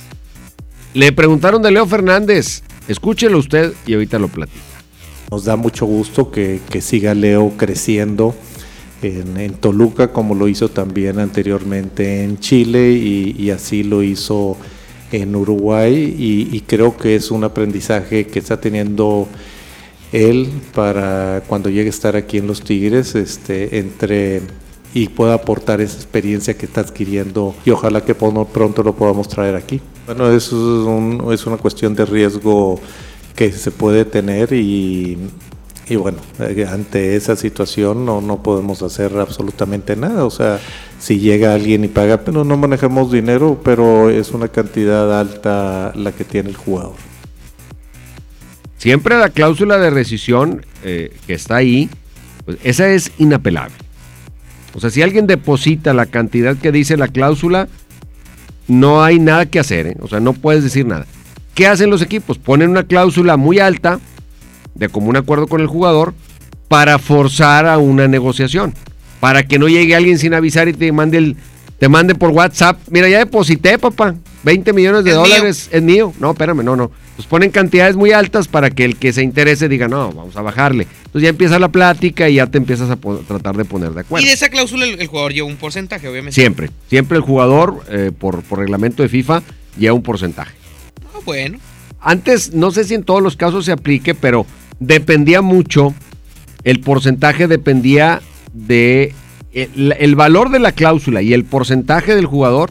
Le 0.93 1.13
preguntaron 1.13 1.63
de 1.63 1.71
Leo 1.71 1.87
Fernández. 1.87 2.63
Escúchelo 2.89 3.39
usted 3.39 3.73
y 3.87 3.95
ahorita 3.95 4.19
lo 4.19 4.29
platica. 4.29 4.61
Nos 5.31 5.47
da 5.47 5.57
mucho 5.57 5.87
gusto 5.87 6.31
que, 6.31 6.61
que 6.69 6.83
siga 6.83 7.15
Leo 7.15 7.55
creciendo 7.57 8.35
en, 9.03 9.37
en 9.39 9.55
Toluca 9.55 10.13
como 10.13 10.35
lo 10.35 10.49
hizo 10.49 10.69
también 10.69 11.19
anteriormente 11.19 12.25
en 12.25 12.39
Chile 12.39 12.93
y, 12.93 13.35
y 13.39 13.51
así 13.51 13.83
lo 13.83 14.03
hizo 14.03 14.57
en 15.13 15.35
Uruguay 15.37 16.15
y, 16.19 16.49
y 16.57 16.61
creo 16.61 16.97
que 16.97 17.15
es 17.17 17.31
un 17.31 17.45
aprendizaje 17.45 18.27
que 18.27 18.39
está 18.39 18.61
teniendo 18.61 19.29
él 20.13 20.49
para 20.75 21.43
cuando 21.47 21.69
llegue 21.71 21.87
a 21.87 21.91
estar 21.91 22.17
aquí 22.17 22.39
en 22.39 22.47
los 22.47 22.63
Tigres 22.63 23.15
este, 23.15 23.79
entre 23.79 24.43
y 24.95 25.09
pueda 25.09 25.35
aportar 25.35 25.81
esa 25.81 25.97
experiencia 25.97 26.55
que 26.57 26.67
está 26.67 26.83
adquiriendo 26.83 27.55
y 27.65 27.71
ojalá 27.71 28.05
que 28.05 28.15
pronto 28.15 28.83
lo 28.83 28.95
podamos 28.95 29.27
traer 29.29 29.57
aquí. 29.57 29.81
Bueno, 30.05 30.31
eso 30.31 30.55
es, 30.83 30.87
un- 30.87 31.33
es 31.33 31.47
una 31.47 31.57
cuestión 31.57 31.95
de 31.95 32.05
riesgo 32.05 32.79
que 33.35 33.51
se 33.53 33.71
puede 33.71 34.05
tener 34.05 34.53
y, 34.53 35.17
y 35.89 35.97
bueno, 35.97 36.19
eh, 36.39 36.67
ante 36.69 37.17
esa 37.17 37.37
situación 37.37 38.05
no, 38.07 38.21
no 38.21 38.43
podemos 38.43 38.83
hacer 38.83 39.17
absolutamente 39.19 39.97
nada. 39.97 40.25
O 40.25 40.31
sea, 40.31 40.61
si 40.99 41.19
llega 41.19 41.55
alguien 41.55 41.85
y 41.85 41.89
paga, 41.89 42.23
pero 42.25 42.45
no 42.45 42.57
manejamos 42.57 43.11
dinero, 43.11 43.61
pero 43.65 44.09
es 44.09 44.31
una 44.31 44.49
cantidad 44.49 45.19
alta 45.19 45.93
la 45.95 46.13
que 46.13 46.25
tiene 46.25 46.51
el 46.51 46.57
jugador. 46.57 46.95
Siempre 48.79 49.17
la 49.17 49.31
cláusula 49.31 49.79
de 49.79 49.91
rescisión 49.91 50.65
eh, 50.83 51.15
que 51.27 51.35
está 51.35 51.57
ahí, 51.57 51.89
pues 52.45 52.59
esa 52.65 52.89
es 52.89 53.13
inapelable. 53.19 53.75
O 54.75 54.81
sea, 54.81 54.91
si 54.91 55.03
alguien 55.03 55.27
deposita 55.27 55.93
la 55.95 56.07
cantidad 56.07 56.57
que 56.57 56.73
dice 56.73 56.97
la 56.97 57.09
cláusula, 57.09 57.69
no 58.69 59.03
hay 59.03 59.19
nada 59.19 59.47
que 59.47 59.61
hacer. 59.61 59.87
¿eh? 59.87 59.97
O 60.01 60.09
sea, 60.09 60.21
no 60.21 60.33
puedes 60.33 60.65
decir 60.65 60.87
nada. 60.87 61.07
¿Qué 61.55 61.67
hacen 61.67 61.91
los 61.91 62.03
equipos? 62.03 62.39
Ponen 62.39 62.71
una 62.71 62.85
cláusula 62.85 63.37
muy 63.37 63.59
alta, 63.59 64.01
de 64.75 64.89
común 64.89 65.17
acuerdo 65.17 65.47
con 65.47 65.61
el 65.61 65.67
jugador, 65.67 66.15
para 66.69 66.99
forzar 66.99 67.67
a 67.67 67.79
una 67.79 68.09
negociación. 68.09 68.75
Para 69.21 69.43
que 69.45 69.59
no 69.59 69.69
llegue 69.69 69.95
alguien 69.95 70.19
sin 70.19 70.35
avisar 70.35 70.69
y 70.69 70.73
te 70.73 70.91
mande, 70.91 71.19
el, 71.19 71.37
te 71.79 71.89
mande 71.89 72.15
por 72.15 72.31
WhatsApp. 72.31 72.79
Mira, 72.91 73.09
ya 73.09 73.19
deposité, 73.19 73.79
papá. 73.79 74.15
20 74.45 74.73
millones 74.73 75.05
de 75.05 75.11
Es 75.11 75.17
mío. 75.17 75.23
dólares 75.25 75.69
es 75.71 75.83
mío. 75.83 76.13
No, 76.19 76.33
espérame, 76.33 76.65
no, 76.65 76.75
no. 76.75 76.91
Pues 77.15 77.29
ponen 77.29 77.51
cantidades 77.51 77.95
muy 77.95 78.11
altas 78.11 78.49
para 78.49 78.71
que 78.71 78.85
el 78.85 78.97
que 78.97 79.13
se 79.13 79.23
interese 79.23 79.69
diga, 79.69 79.87
no, 79.87 80.11
vamos 80.11 80.35
a 80.35 80.43
bajarle. 80.43 80.89
Entonces 81.05 81.23
ya 81.23 81.29
empieza 81.29 81.59
la 81.61 81.69
plática 81.69 82.29
y 82.29 82.37
ya 82.37 82.47
te 82.49 82.59
empiezas 82.59 82.91
a 82.91 82.97
tratar 82.97 83.57
de 83.57 83.65
poner 83.65 83.93
de 83.93 84.01
acuerdo. 84.01 84.25
Y 84.25 84.29
de 84.29 84.35
esa 84.35 84.49
cláusula 84.49 84.87
el, 84.87 85.01
el 85.01 85.07
jugador 85.07 85.33
lleva 85.33 85.47
un 85.47 85.57
porcentaje, 85.57 86.09
obviamente. 86.09 86.35
Siempre, 86.35 86.71
siempre 86.89 87.19
el 87.19 87.23
jugador, 87.23 87.85
eh, 87.91 88.11
por, 88.19 88.43
por 88.43 88.59
reglamento 88.59 89.03
de 89.05 89.09
FIFA, 89.09 89.43
lleva 89.79 89.95
un 89.95 90.03
porcentaje. 90.03 90.55
Ah, 91.15 91.19
bueno. 91.25 91.59
Antes, 92.01 92.53
no 92.55 92.73
sé 92.73 92.83
si 92.83 92.95
en 92.95 93.05
todos 93.05 93.23
los 93.23 93.37
casos 93.37 93.67
se 93.67 93.71
aplique, 93.73 94.15
pero 94.17 94.45
dependía 94.87 95.43
mucho, 95.43 95.95
el 96.65 96.81
porcentaje 96.81 97.49
dependía 97.49 98.21
de 98.53 99.15
el, 99.53 99.95
el 99.99 100.15
valor 100.15 100.51
de 100.51 100.59
la 100.59 100.73
cláusula 100.73 101.23
y 101.23 101.33
el 101.33 101.45
porcentaje 101.45 102.15
del 102.15 102.27
jugador 102.27 102.71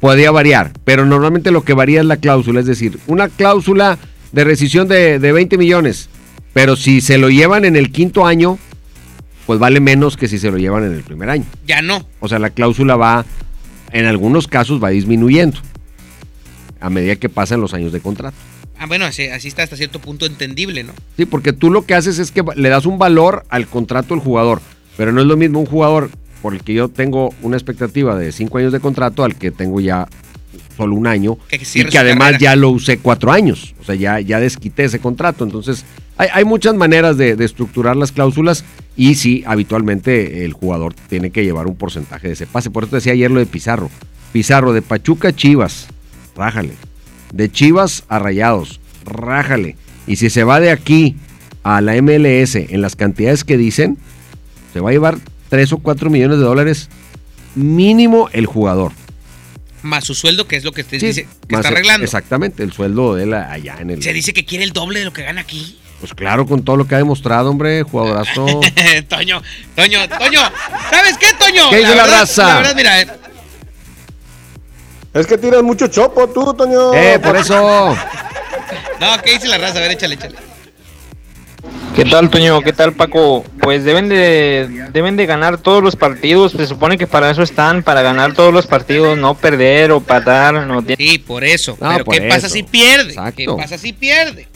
podía 0.00 0.30
variar, 0.30 0.72
pero 0.84 1.06
normalmente 1.06 1.50
lo 1.50 1.64
que 1.64 1.74
varía 1.74 2.00
es 2.00 2.06
la 2.06 2.18
cláusula, 2.18 2.60
es 2.60 2.66
decir, 2.66 2.98
una 3.06 3.28
cláusula 3.28 3.98
de 4.32 4.44
rescisión 4.44 4.88
de, 4.88 5.18
de 5.18 5.32
20 5.32 5.58
millones, 5.58 6.08
pero 6.52 6.76
si 6.76 7.00
se 7.00 7.18
lo 7.18 7.30
llevan 7.30 7.64
en 7.64 7.76
el 7.76 7.90
quinto 7.90 8.26
año, 8.26 8.58
pues 9.46 9.58
vale 9.58 9.80
menos 9.80 10.16
que 10.16 10.28
si 10.28 10.38
se 10.38 10.50
lo 10.50 10.58
llevan 10.58 10.84
en 10.84 10.92
el 10.92 11.02
primer 11.02 11.30
año. 11.30 11.44
Ya 11.66 11.82
no. 11.82 12.06
O 12.20 12.28
sea, 12.28 12.38
la 12.38 12.50
cláusula 12.50 12.96
va, 12.96 13.24
en 13.92 14.04
algunos 14.04 14.46
casos 14.46 14.82
va 14.82 14.90
disminuyendo 14.90 15.58
a 16.80 16.90
medida 16.90 17.16
que 17.16 17.28
pasan 17.28 17.60
los 17.60 17.74
años 17.74 17.92
de 17.92 18.00
contrato. 18.00 18.36
Ah, 18.78 18.86
bueno, 18.86 19.04
así, 19.06 19.26
así 19.26 19.48
está 19.48 19.62
hasta 19.62 19.76
cierto 19.76 19.98
punto 20.00 20.24
entendible, 20.26 20.84
¿no? 20.84 20.92
Sí, 21.16 21.24
porque 21.26 21.52
tú 21.52 21.70
lo 21.70 21.84
que 21.84 21.94
haces 21.94 22.18
es 22.18 22.30
que 22.30 22.42
le 22.56 22.68
das 22.68 22.86
un 22.86 22.98
valor 22.98 23.44
al 23.48 23.66
contrato 23.66 24.14
del 24.14 24.22
jugador, 24.22 24.60
pero 24.96 25.12
no 25.12 25.20
es 25.20 25.26
lo 25.26 25.36
mismo 25.36 25.58
un 25.60 25.66
jugador 25.66 26.10
por 26.42 26.54
el 26.54 26.62
que 26.62 26.74
yo 26.74 26.88
tengo 26.88 27.34
una 27.42 27.56
expectativa 27.56 28.16
de 28.16 28.30
cinco 28.30 28.58
años 28.58 28.72
de 28.72 28.78
contrato 28.80 29.24
al 29.24 29.34
que 29.34 29.50
tengo 29.50 29.80
ya 29.80 30.06
solo 30.76 30.94
un 30.94 31.08
año 31.08 31.36
Que 31.48 31.56
y 31.74 31.84
que 31.86 31.98
además 31.98 32.26
carrera. 32.32 32.38
ya 32.38 32.56
lo 32.56 32.70
usé 32.70 32.98
cuatro 32.98 33.32
años, 33.32 33.74
o 33.80 33.84
sea, 33.84 33.96
ya, 33.96 34.20
ya 34.20 34.38
desquité 34.38 34.84
ese 34.84 35.00
contrato. 35.00 35.42
Entonces, 35.42 35.84
hay, 36.16 36.28
hay 36.32 36.44
muchas 36.44 36.74
maneras 36.76 37.16
de, 37.16 37.34
de 37.34 37.44
estructurar 37.44 37.96
las 37.96 38.12
cláusulas 38.12 38.64
y 38.96 39.16
sí, 39.16 39.42
habitualmente 39.44 40.44
el 40.44 40.52
jugador 40.52 40.94
tiene 41.08 41.30
que 41.30 41.42
llevar 41.42 41.66
un 41.66 41.74
porcentaje 41.74 42.28
de 42.28 42.34
ese 42.34 42.46
pase. 42.46 42.70
Por 42.70 42.84
eso 42.84 42.90
te 42.90 42.96
decía 42.96 43.12
ayer 43.12 43.30
lo 43.30 43.40
de 43.40 43.46
Pizarro. 43.46 43.90
Pizarro 44.32 44.72
de 44.72 44.82
Pachuca 44.82 45.34
Chivas, 45.34 45.88
rájale. 46.36 46.74
De 47.32 47.50
Chivas 47.50 48.04
a 48.08 48.18
Rayados, 48.18 48.80
rájale. 49.04 49.76
Y 50.06 50.16
si 50.16 50.30
se 50.30 50.44
va 50.44 50.60
de 50.60 50.70
aquí 50.70 51.16
a 51.62 51.80
la 51.80 52.00
MLS 52.00 52.54
en 52.56 52.80
las 52.80 52.96
cantidades 52.96 53.44
que 53.44 53.56
dicen, 53.56 53.98
se 54.72 54.80
va 54.80 54.90
a 54.90 54.92
llevar 54.92 55.18
3 55.50 55.72
o 55.74 55.78
4 55.78 56.10
millones 56.10 56.38
de 56.38 56.44
dólares 56.44 56.88
mínimo 57.54 58.28
el 58.32 58.46
jugador. 58.46 58.92
Más 59.82 60.04
su 60.04 60.14
sueldo, 60.14 60.46
que 60.48 60.56
es 60.56 60.64
lo 60.64 60.72
que 60.72 60.80
usted 60.82 60.98
Sí, 60.98 61.06
dice 61.06 61.28
que 61.48 61.54
está 61.56 61.68
arreglando. 61.68 62.04
Exactamente, 62.04 62.62
el 62.62 62.72
sueldo 62.72 63.14
de 63.14 63.24
él 63.24 63.34
allá 63.34 63.76
en 63.80 63.90
el... 63.90 64.02
Se 64.02 64.12
dice 64.12 64.32
que 64.32 64.44
quiere 64.44 64.64
el 64.64 64.72
doble 64.72 64.98
de 65.00 65.04
lo 65.04 65.12
que 65.12 65.22
gana 65.22 65.40
aquí. 65.42 65.78
Pues 66.00 66.14
claro, 66.14 66.46
con 66.46 66.62
todo 66.64 66.76
lo 66.76 66.86
que 66.86 66.94
ha 66.94 66.98
demostrado, 66.98 67.50
hombre, 67.50 67.82
jugadorazo. 67.82 68.44
Toño, 69.08 69.42
Toño, 69.74 70.08
Toño. 70.08 70.40
¿Sabes 70.90 71.16
qué, 71.18 71.26
Toño? 71.38 71.70
¿Qué 71.70 71.78
dice 71.78 71.94
la 71.94 72.02
verdad- 72.04 72.20
raza? 72.20 72.46
La 72.48 72.56
verdad, 72.56 72.74
mira, 72.76 73.00
eh, 73.02 73.08
Es 75.14 75.26
que 75.26 75.38
tiras 75.38 75.62
mucho 75.62 75.88
chopo 75.88 76.28
tú, 76.28 76.54
Toño. 76.54 76.94
eh, 76.94 77.18
por 77.18 77.36
eso. 77.36 77.54
no, 79.00 79.22
¿qué 79.24 79.32
dice 79.32 79.48
la 79.48 79.58
raza? 79.58 79.78
A 79.78 79.82
ver, 79.82 79.92
échale, 79.92 80.14
échale. 80.14 80.36
¿Qué 81.96 82.04
tal, 82.04 82.30
Toño? 82.30 82.60
¿Qué 82.60 82.72
tal, 82.72 82.92
Paco? 82.92 83.44
Pues 83.60 83.82
deben 83.82 84.08
de 84.08 84.86
deben 84.92 85.16
de 85.16 85.26
ganar 85.26 85.58
todos 85.58 85.82
los 85.82 85.96
partidos. 85.96 86.52
Se 86.52 86.66
supone 86.66 86.96
que 86.96 87.08
para 87.08 87.30
eso 87.30 87.42
están, 87.42 87.82
para 87.82 88.02
ganar 88.02 88.34
todos 88.34 88.52
los 88.54 88.66
partidos, 88.66 89.18
no 89.18 89.34
perder 89.34 89.90
o 89.90 90.00
patar. 90.00 90.54
No 90.66 90.82
tiene- 90.82 91.02
Sí, 91.04 91.18
por 91.18 91.42
eso. 91.42 91.76
No, 91.80 91.90
Pero 91.90 92.04
por 92.04 92.14
¿qué 92.14 92.28
pasa 92.28 92.48
si 92.48 92.62
pierde? 92.62 93.16
¿Qué 93.34 93.46
pasa 93.56 93.76
si 93.78 93.92
pierde? 93.92 94.46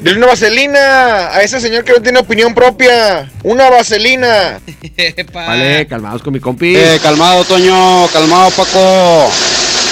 Dile 0.00 0.18
una 0.18 0.26
vaselina 0.28 1.28
a 1.34 1.42
ese 1.42 1.58
señor 1.58 1.82
que 1.82 1.92
no 1.92 2.00
tiene 2.00 2.20
opinión 2.20 2.54
propia. 2.54 3.32
Una 3.42 3.68
vaselina. 3.68 4.60
Vale, 5.32 5.86
calmados 5.88 6.22
con 6.22 6.32
mi 6.34 6.38
compi. 6.38 6.76
Eh, 6.76 7.00
calmado, 7.02 7.42
Toño, 7.44 8.06
calmado, 8.12 8.50
Paco. 8.50 9.30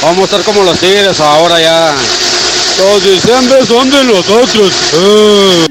Vamos 0.04 0.20
a 0.20 0.24
estar 0.24 0.42
como 0.42 0.62
los 0.62 0.78
tigres 0.78 1.18
ahora 1.18 1.58
ya. 1.58 1.94
Los 2.78 3.02
diciembre 3.02 3.64
son 3.64 3.90
de 3.90 4.04
nosotros. 4.04 4.72
Eh. 4.96 5.66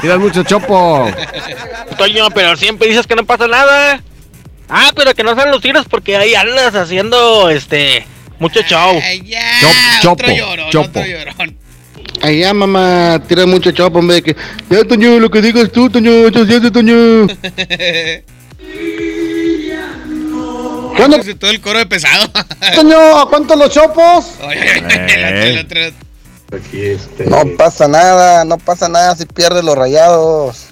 Tiras 0.00 0.18
mucho 0.18 0.42
chopo. 0.44 1.10
Toño, 1.98 2.30
pero 2.30 2.56
siempre 2.56 2.88
dices 2.88 3.06
que 3.06 3.16
no 3.16 3.26
pasa 3.26 3.48
nada. 3.48 4.00
Ah, 4.68 4.92
pero 4.94 5.14
que 5.14 5.24
no 5.24 5.34
sean 5.34 5.50
los 5.50 5.60
tiros 5.60 5.86
porque 5.90 6.16
ahí 6.16 6.34
andas 6.34 6.74
haciendo 6.74 7.50
este 7.50 8.06
mucho 8.38 8.60
show. 8.62 9.00
chopo, 10.00 10.24
chopo. 10.70 11.02
Allá, 12.22 12.54
mamá, 12.54 13.20
tira 13.26 13.46
mucho 13.46 13.72
chopo, 13.72 13.98
hombre. 13.98 14.22
Que... 14.22 14.36
Ya, 14.70 14.84
Toño, 14.84 15.18
lo 15.18 15.28
que 15.28 15.42
digas 15.42 15.72
tú, 15.72 15.90
Toño, 15.90 16.28
eso 16.28 16.46
sí 16.46 16.54
hace, 16.54 16.70
Toño. 16.70 17.26
¿Qué 20.96 21.02
onda? 21.02 21.18
Todo 21.38 21.50
el 21.50 21.60
coro 21.60 21.78
de 21.78 21.86
pesado. 21.86 22.30
Toño, 22.74 23.18
¿a 23.20 23.28
cuánto 23.28 23.54
los 23.56 23.70
chopos? 23.70 24.32
No 27.26 27.44
pasa 27.58 27.88
nada, 27.88 28.44
no 28.44 28.56
pasa 28.58 28.88
nada 28.88 29.14
si 29.16 29.26
pierdes 29.26 29.64
los 29.64 29.76
rayados. 29.76 30.66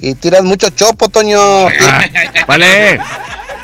Y 0.00 0.14
tiras 0.14 0.42
mucho 0.42 0.70
chopo, 0.70 1.08
Toño. 1.08 1.38
Vale. 2.46 3.00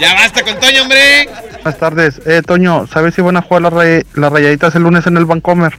Ya 0.00 0.14
basta 0.14 0.42
con 0.42 0.58
Toño, 0.58 0.82
hombre. 0.82 1.28
Buenas 1.62 1.78
tardes. 1.78 2.20
Eh, 2.26 2.42
Toño, 2.44 2.86
¿sabes 2.92 3.14
si 3.14 3.22
van 3.22 3.36
a 3.36 3.42
jugar 3.42 3.62
las, 3.62 3.72
ray- 3.72 4.02
las 4.14 4.32
rayaditas 4.32 4.74
el 4.74 4.82
lunes 4.82 5.06
en 5.06 5.16
el 5.16 5.24
Vancomer? 5.24 5.76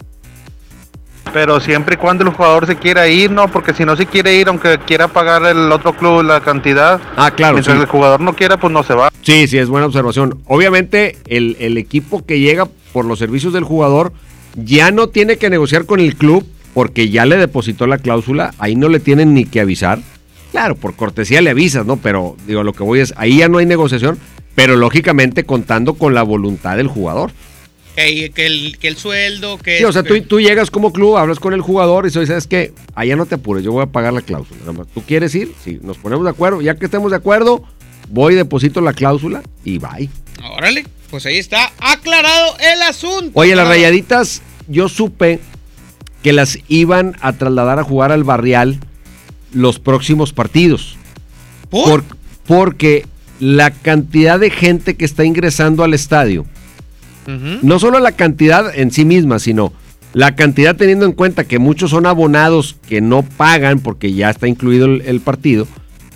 Pero 1.34 1.60
siempre 1.60 1.96
y 1.96 1.98
cuando 1.98 2.24
el 2.24 2.30
jugador 2.32 2.66
se 2.66 2.76
quiera 2.78 3.08
ir, 3.08 3.30
¿no? 3.32 3.48
Porque 3.50 3.74
si 3.74 3.84
no 3.84 3.96
se 3.98 4.06
quiere 4.06 4.36
ir, 4.36 4.48
aunque 4.48 4.78
quiera 4.86 5.08
pagar 5.10 5.44
el 5.46 5.72
otro 5.72 5.94
club 5.94 6.24
la 6.24 6.40
cantidad, 6.42 7.00
Ah, 7.18 7.32
claro. 7.32 7.54
mientras 7.56 7.76
sí. 7.76 7.82
el 7.82 7.88
jugador 7.88 8.22
no 8.22 8.34
quiera, 8.34 8.58
pues 8.58 8.72
no 8.72 8.84
se 8.84 8.94
va. 8.94 9.12
Sí, 9.22 9.48
sí, 9.48 9.58
es 9.58 9.68
buena 9.68 9.88
observación. 9.88 10.40
Obviamente, 10.46 11.18
el, 11.28 11.58
el 11.60 11.78
equipo 11.78 12.26
que 12.26 12.40
llega 12.40 12.68
por 12.94 13.06
los 13.06 13.20
servicios 13.20 13.52
del 13.54 13.64
jugador 13.66 14.14
ya 14.56 14.92
no 14.92 15.08
tiene 15.08 15.38
que 15.38 15.50
negociar 15.50 15.86
con 15.86 16.00
el 16.00 16.16
club 16.16 16.46
porque 16.74 17.10
ya 17.10 17.26
le 17.26 17.38
depositó 17.38 17.88
la 17.88 17.98
cláusula, 17.98 18.54
ahí 18.58 18.76
no 18.76 18.88
le 18.90 19.00
tienen 19.00 19.34
ni 19.34 19.46
que 19.46 19.60
avisar. 19.62 20.00
Claro, 20.52 20.76
por 20.76 20.96
cortesía 20.96 21.42
le 21.42 21.50
avisas, 21.50 21.86
¿no? 21.86 21.98
Pero 21.98 22.38
digo, 22.48 22.64
lo 22.64 22.72
que 22.74 22.84
voy 22.84 23.00
es, 23.02 23.14
ahí 23.18 23.40
ya 23.40 23.50
no 23.50 23.58
hay 23.58 23.66
negociación, 23.66 24.18
pero 24.56 24.78
lógicamente 24.78 25.44
contando 25.44 25.96
con 25.96 26.14
la 26.14 26.24
voluntad 26.24 26.78
del 26.78 26.88
jugador. 26.88 27.32
Que, 27.96 28.30
que 28.32 28.46
el, 28.46 28.78
que 28.78 28.88
el 28.90 28.98
sueldo, 28.98 29.58
que... 29.58 29.78
Sí, 29.78 29.84
o 29.86 29.92
sea, 29.94 30.04
tú, 30.04 30.20
tú 30.22 30.42
llegas 30.42 30.70
como 30.70 30.92
club, 30.92 31.18
hablas 31.18 31.40
con 31.40 31.54
el 31.54 31.62
jugador 31.62 32.06
y 32.06 32.10
dices, 32.10 32.28
¿sabes 32.28 32.48
qué? 32.48 32.74
Allá 32.94 33.16
no 33.16 33.26
te 33.26 33.36
apures, 33.36 33.64
yo 33.64 33.72
voy 33.72 33.84
a 33.84 33.86
pagar 33.86 34.12
la 34.12 34.22
cláusula. 34.22 34.60
Nada 34.60 34.74
más. 34.74 34.88
¿Tú 34.94 35.02
quieres 35.02 35.34
ir? 35.34 35.54
Sí, 35.64 35.80
nos 35.82 35.98
ponemos 35.98 36.26
de 36.26 36.32
acuerdo. 36.32 36.62
Ya 36.62 36.76
que 36.76 36.86
estemos 36.86 37.12
de 37.12 37.18
acuerdo, 37.18 37.64
voy, 38.10 38.36
deposito 38.36 38.82
la 38.82 38.94
cláusula 38.94 39.44
y 39.64 39.78
bye. 39.78 40.10
Órale, 40.58 40.86
pues 41.10 41.26
ahí 41.26 41.38
está 41.38 41.72
aclarado 41.80 42.58
el 42.60 42.82
asunto. 42.82 43.32
Oye, 43.34 43.56
las 43.56 43.68
rayaditas, 43.68 44.42
yo 44.68 44.90
supe 44.90 45.40
que 46.22 46.34
las 46.34 46.60
iban 46.68 47.16
a 47.22 47.34
trasladar 47.34 47.80
a 47.80 47.84
jugar 47.84 48.12
al 48.12 48.24
barrial 48.24 48.80
los 49.54 49.80
próximos 49.80 50.34
partidos. 50.34 50.98
¿Por? 51.70 52.04
porque 52.46 53.06
la 53.40 53.72
cantidad 53.72 54.40
de 54.40 54.50
gente 54.50 54.96
que 54.96 55.06
está 55.06 55.26
ingresando 55.26 55.84
al 55.84 55.94
estadio, 55.94 56.46
No 57.28 57.80
solo 57.80 58.00
la 58.00 58.12
cantidad 58.12 58.76
en 58.78 58.92
sí 58.92 59.06
misma, 59.06 59.40
sino 59.40 59.74
la 60.14 60.36
cantidad 60.36 60.76
teniendo 60.76 61.06
en 61.06 61.12
cuenta 61.12 61.44
que 61.44 61.60
muchos 61.60 61.90
son 61.92 62.06
abonados 62.06 62.76
que 62.88 63.02
no 63.02 63.24
pagan 63.24 63.80
porque 63.80 64.14
ya 64.14 64.30
está 64.30 64.48
incluido 64.48 64.86
el, 64.86 65.02
el 65.06 65.20
partido, 65.20 65.68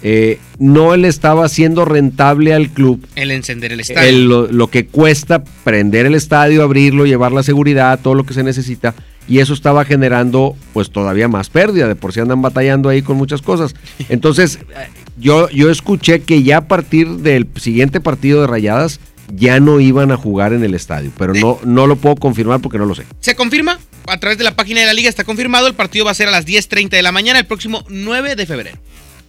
eh, 0.02 0.40
no 0.60 0.96
le 0.96 1.10
estaba 1.10 1.44
haciendo 1.46 1.84
rentable 1.84 2.54
al 2.54 2.70
club 2.70 3.06
El 3.16 3.32
encender 3.32 3.74
el 3.74 3.82
estadio. 3.82 4.08
el- 4.08 4.30
lo, 4.30 4.48
lo 4.52 4.68
que 4.68 4.86
cuesta 4.86 5.44
prender 5.66 6.06
el 6.06 6.16
estadio, 6.16 6.64
abrirlo, 6.64 7.06
llevar 7.06 7.34
la 7.34 7.44
seguridad, 7.44 8.00
todo 8.02 8.14
lo 8.16 8.24
que 8.26 8.34
se 8.34 8.44
necesita. 8.44 8.96
Y 9.28 9.40
eso 9.40 9.54
estaba 9.54 9.84
generando 9.86 10.56
pues 10.74 10.90
todavía 10.90 11.28
más 11.28 11.50
pérdida, 11.50 11.88
de 11.88 11.96
por 11.96 12.14
si 12.14 12.20
andan 12.22 12.42
batallando 12.42 12.88
ahí 12.90 13.02
con 13.02 13.18
muchas 13.18 13.42
cosas. 13.42 13.76
Entonces, 14.10 14.58
eh, 14.70 14.88
yo, 15.20 15.50
yo 15.50 15.70
escuché 15.70 16.22
que 16.22 16.42
ya 16.44 16.58
a 16.60 16.68
partir 16.68 17.08
del 17.18 17.48
siguiente 17.58 18.00
partido 18.00 18.40
de 18.42 18.48
Rayadas 18.48 19.00
ya 19.34 19.60
no 19.60 19.80
iban 19.80 20.12
a 20.12 20.18
jugar 20.18 20.54
en 20.54 20.64
el 20.64 20.74
estadio, 20.74 21.12
pero 21.18 21.34
no, 21.34 21.60
no 21.64 21.88
lo 21.88 21.96
puedo 21.96 22.16
confirmar 22.16 22.60
porque 22.62 22.78
no 22.78 22.86
lo 22.86 22.96
sé. 22.96 23.06
Se 23.20 23.36
confirma 23.36 23.80
a 24.08 24.18
través 24.20 24.38
de 24.38 24.44
la 24.44 24.56
página 24.56 24.82
de 24.82 24.88
la 24.88 24.94
liga, 24.94 25.10
está 25.10 25.24
confirmado. 25.24 25.68
El 25.68 25.76
partido 25.76 26.06
va 26.06 26.12
a 26.12 26.16
ser 26.16 26.28
a 26.28 26.32
las 26.32 26.46
10.30 26.46 26.90
de 26.90 27.02
la 27.02 27.12
mañana 27.12 27.40
el 27.40 27.46
próximo 27.46 27.86
9 27.90 28.36
de 28.36 28.46
febrero. 28.46 28.78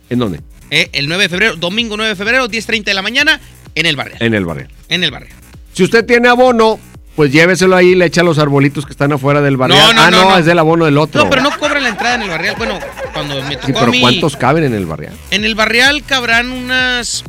¿En 0.09 0.19
dónde? 0.19 0.41
Eh, 0.71 0.89
el 0.93 1.09
9 1.09 1.25
de 1.25 1.29
febrero, 1.29 1.57
domingo 1.57 1.97
9 1.97 2.11
de 2.11 2.17
febrero, 2.17 2.49
10.30 2.49 2.85
de 2.85 2.95
la 2.95 3.03
mañana 3.03 3.41
en 3.75 3.87
el 3.87 3.97
barrio. 3.97 4.17
En 4.21 4.35
el 4.35 4.45
barrio. 4.45 4.69
En 4.89 5.05
el 5.05 5.11
barrio. 5.11 5.35
Si 5.73 5.83
usted 5.85 6.05
tiene 6.07 6.29
abono, 6.29 6.79
pues 7.17 7.33
lléveselo 7.33 7.77
ahí, 7.77 7.95
le 7.95 8.07
echa 8.07 8.23
los 8.23 8.39
arbolitos 8.39 8.87
que 8.87 8.93
están 8.93 9.13
afuera 9.13 9.41
del 9.41 9.57
barrio. 9.57 9.77
No, 9.77 9.93
no, 9.93 10.03
ah, 10.03 10.11
no, 10.11 10.31
no, 10.31 10.39
es 10.39 10.47
del 10.47 10.59
abono 10.59 10.85
del 10.87 10.97
otro. 10.99 11.25
No, 11.25 11.31
pero 11.31 11.43
no 11.43 11.51
cobran 11.59 11.83
la 11.83 11.91
entrada 11.91 12.15
en 12.17 12.23
el 12.23 12.29
barrial. 12.31 12.55
Bueno, 12.57 12.79
cuando 13.13 13.43
me 13.43 13.57
tocó 13.57 13.67
Sí, 13.67 13.73
a 13.73 13.81
pero 13.81 13.91
mí. 13.93 14.01
¿cuántos 14.01 14.37
caben 14.37 14.65
en 14.65 14.75
el 14.75 14.87
barrio? 14.87 15.11
En 15.31 15.45
el 15.45 15.55
barrial 15.55 16.03
cabrán 16.05 16.51
unas 16.51 17.25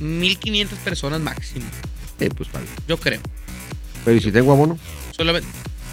1.500 0.00 0.68
personas 0.84 1.20
máximo. 1.20 1.66
Eh, 2.20 2.30
pues 2.36 2.50
vale. 2.52 2.66
Yo 2.88 2.96
creo. 2.98 3.20
Pero 4.04 4.16
¿y 4.16 4.20
si 4.20 4.30
tengo 4.32 4.52
abono? 4.52 4.78
Solamente. 5.16 5.48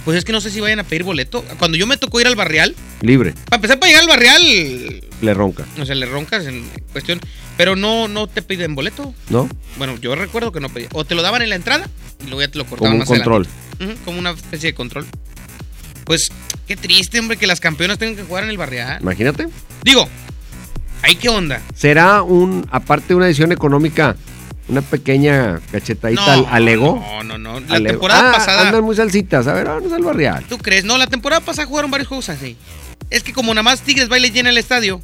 Pues 0.05 0.17
es 0.17 0.25
que 0.25 0.31
no 0.31 0.41
sé 0.41 0.49
si 0.49 0.59
vayan 0.59 0.79
a 0.79 0.83
pedir 0.83 1.03
boleto. 1.03 1.43
Cuando 1.59 1.77
yo 1.77 1.85
me 1.85 1.95
tocó 1.95 2.19
ir 2.19 2.25
al 2.27 2.35
barrial, 2.35 2.75
Libre, 3.01 3.33
para 3.45 3.57
empezar 3.57 3.79
para 3.79 3.89
llegar 3.91 4.01
al 4.03 4.09
barrial, 4.09 5.03
le 5.21 5.33
ronca, 5.35 5.65
o 5.79 5.85
sea, 5.85 5.93
le 5.93 6.07
roncas 6.07 6.45
en 6.47 6.63
cuestión, 6.91 7.19
pero 7.55 7.75
no 7.75 8.07
no 8.07 8.25
te 8.27 8.41
piden 8.41 8.73
boleto. 8.73 9.13
¿no? 9.29 9.47
Bueno, 9.77 9.97
yo 10.01 10.15
recuerdo 10.15 10.51
que 10.51 10.59
no 10.59 10.69
pedía. 10.69 10.87
O 10.93 11.05
te 11.05 11.13
lo 11.13 11.21
daban 11.21 11.43
en 11.43 11.49
la 11.49 11.55
entrada 11.55 11.87
y 12.19 12.23
luego 12.25 12.41
ya 12.41 12.47
te 12.47 12.57
lo 12.57 12.63
Como 12.65 12.77
cortaban 12.77 12.93
un 12.93 12.99
más 12.99 13.07
control. 13.09 13.47
como 14.03 14.17
una 14.17 14.31
especie 14.31 14.69
de 14.71 14.73
control. 14.73 15.05
Pues 16.03 16.31
qué 16.67 16.75
triste, 16.75 17.19
hombre, 17.19 17.37
que 17.37 17.45
las 17.45 17.59
campeonas 17.59 17.99
tengan 17.99 18.15
que 18.15 18.23
jugar 18.23 18.43
en 18.43 18.49
el 18.49 18.57
barrial. 18.57 18.99
Imagínate. 19.01 19.47
Digo, 19.83 20.09
¿ahí 21.03 21.15
qué 21.15 21.29
onda? 21.29 21.61
¿Será 21.75 22.23
un, 22.23 22.67
aparte 22.71 23.09
de 23.09 23.15
una 23.15 23.27
edición 23.27 23.51
económica, 23.51 24.15
una 24.67 24.81
pequeña 24.81 25.59
cachetadita 25.71 26.37
No, 26.37 26.47
al, 26.49 26.67
ego? 26.67 27.03
No, 27.23 27.25
no, 27.37 27.37
no. 27.37 27.59
La 27.61 27.75
Al 27.75 27.81
ego. 27.85 27.91
temporada 27.93 28.29
Ah, 28.29 28.33
pasada. 28.33 28.61
Andan 28.67 28.83
muy 28.83 28.95
salsitas. 28.95 29.47
A 29.47 29.53
ver, 29.53 29.67
vamos 29.67 29.91
al 29.91 30.03
barrial. 30.03 30.43
¿Tú 30.47 30.57
crees? 30.57 30.85
No, 30.85 30.97
la 30.97 31.07
temporada 31.07 31.41
pasada 31.41 31.67
jugaron 31.67 31.91
varios 31.91 32.07
juegos 32.07 32.29
así. 32.29 32.57
Es 33.09 33.23
que 33.23 33.33
como 33.33 33.53
nada 33.53 33.63
más 33.63 33.81
Tigres 33.81 34.07
baile 34.09 34.31
llena 34.31 34.49
el 34.49 34.57
estadio. 34.57 35.01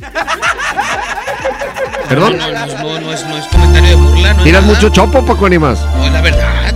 ¿Perdón? 2.08 2.38
No, 2.38 2.50
no, 2.50 2.66
no, 2.66 3.00
no 3.00 3.12
es, 3.12 3.24
no 3.26 3.36
es 3.36 3.44
comentario 3.46 3.90
de 3.90 3.94
burla, 3.96 4.34
no 4.34 4.42
Tiras 4.42 4.64
mucho 4.64 4.88
chopo, 4.88 5.24
Paco 5.24 5.46
Animas. 5.46 5.78
No, 5.96 6.06
es 6.06 6.12
la 6.12 6.20
verdad. 6.22 6.72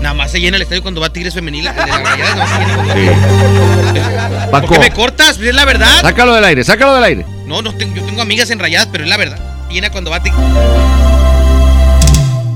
Nada 0.00 0.14
más 0.14 0.30
se 0.30 0.40
llena 0.40 0.56
el 0.56 0.62
estadio 0.62 0.82
cuando 0.82 1.00
va 1.00 1.12
Tigres 1.12 1.34
femenil. 1.34 1.64
La 1.64 1.74
se 1.74 1.80
llena 1.80 2.00
cuando- 2.02 2.24
Paco. 4.50 4.66
¿Por 4.68 4.76
qué 4.76 4.78
me 4.78 4.90
cortas? 4.92 5.38
Es 5.40 5.54
la 5.54 5.64
verdad. 5.64 6.00
Sácalo 6.02 6.34
del 6.34 6.44
aire, 6.44 6.62
sácalo 6.64 6.94
del 6.94 7.04
aire. 7.04 7.26
No, 7.46 7.62
no 7.62 7.74
tengo, 7.74 7.96
yo 7.96 8.02
tengo 8.04 8.20
amigas 8.22 8.50
en 8.50 8.58
Rayadas, 8.58 8.88
pero 8.92 9.04
es 9.04 9.10
la 9.10 9.16
verdad. 9.16 9.38
Llena 9.70 9.90
cuando 9.90 10.10
va. 10.10 10.20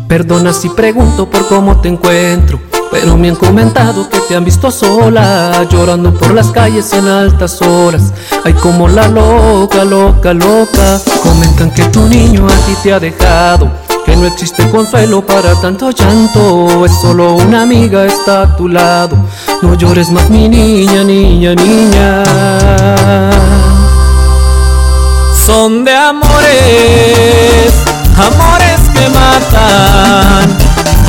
Perdona 0.08 0.52
si 0.52 0.68
pregunto 0.70 1.28
por 1.30 1.46
cómo 1.46 1.80
te 1.80 1.88
encuentro, 1.88 2.58
pero 2.90 3.16
me 3.16 3.28
han 3.28 3.36
comentado 3.36 4.08
que 4.08 4.18
te 4.20 4.34
han 4.34 4.44
visto 4.44 4.70
sola, 4.70 5.64
llorando 5.70 6.12
por 6.12 6.34
las 6.34 6.48
calles 6.48 6.92
en 6.92 7.06
altas 7.06 7.62
horas. 7.62 8.12
Ay, 8.44 8.54
como 8.54 8.88
la 8.88 9.06
loca, 9.06 9.84
loca, 9.84 10.32
loca. 10.32 11.00
Comentan 11.22 11.70
que 11.72 11.84
tu 11.84 12.08
niño 12.08 12.46
a 12.46 12.66
ti 12.66 12.74
te 12.82 12.92
ha 12.92 12.98
dejado, 12.98 13.70
que 14.04 14.16
no 14.16 14.26
existe 14.26 14.68
consuelo 14.70 15.24
para 15.24 15.54
tanto 15.60 15.90
llanto. 15.90 16.84
Es 16.84 16.92
solo 17.00 17.34
una 17.36 17.62
amiga, 17.62 18.04
está 18.04 18.42
a 18.42 18.56
tu 18.56 18.68
lado. 18.68 19.16
No 19.62 19.74
llores 19.74 20.10
más, 20.10 20.28
mi 20.28 20.48
niña, 20.48 21.04
niña, 21.04 21.54
niña. 21.54 22.22
Son 25.52 25.84
de 25.84 25.92
amores, 25.92 27.72
amores 28.16 28.80
que 28.94 29.08
matan, 29.08 30.48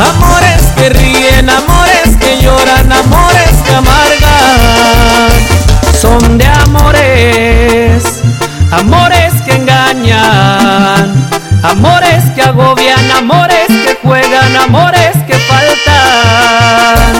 amores 0.09 0.63
que 0.75 0.89
ríen, 0.89 1.47
amores 1.47 2.17
que 2.19 2.41
lloran, 2.41 2.91
amores 2.91 3.51
que 3.63 3.75
amargan. 3.75 5.29
Son 6.01 6.39
de 6.39 6.47
amores, 6.47 8.03
amores 8.71 9.31
que 9.45 9.57
engañan, 9.57 11.13
amores 11.61 12.23
que 12.33 12.41
agobian, 12.41 13.11
amores 13.11 13.67
que 13.67 13.99
juegan, 14.01 14.55
amores 14.55 15.17
que 15.27 15.35
faltan. 15.35 17.13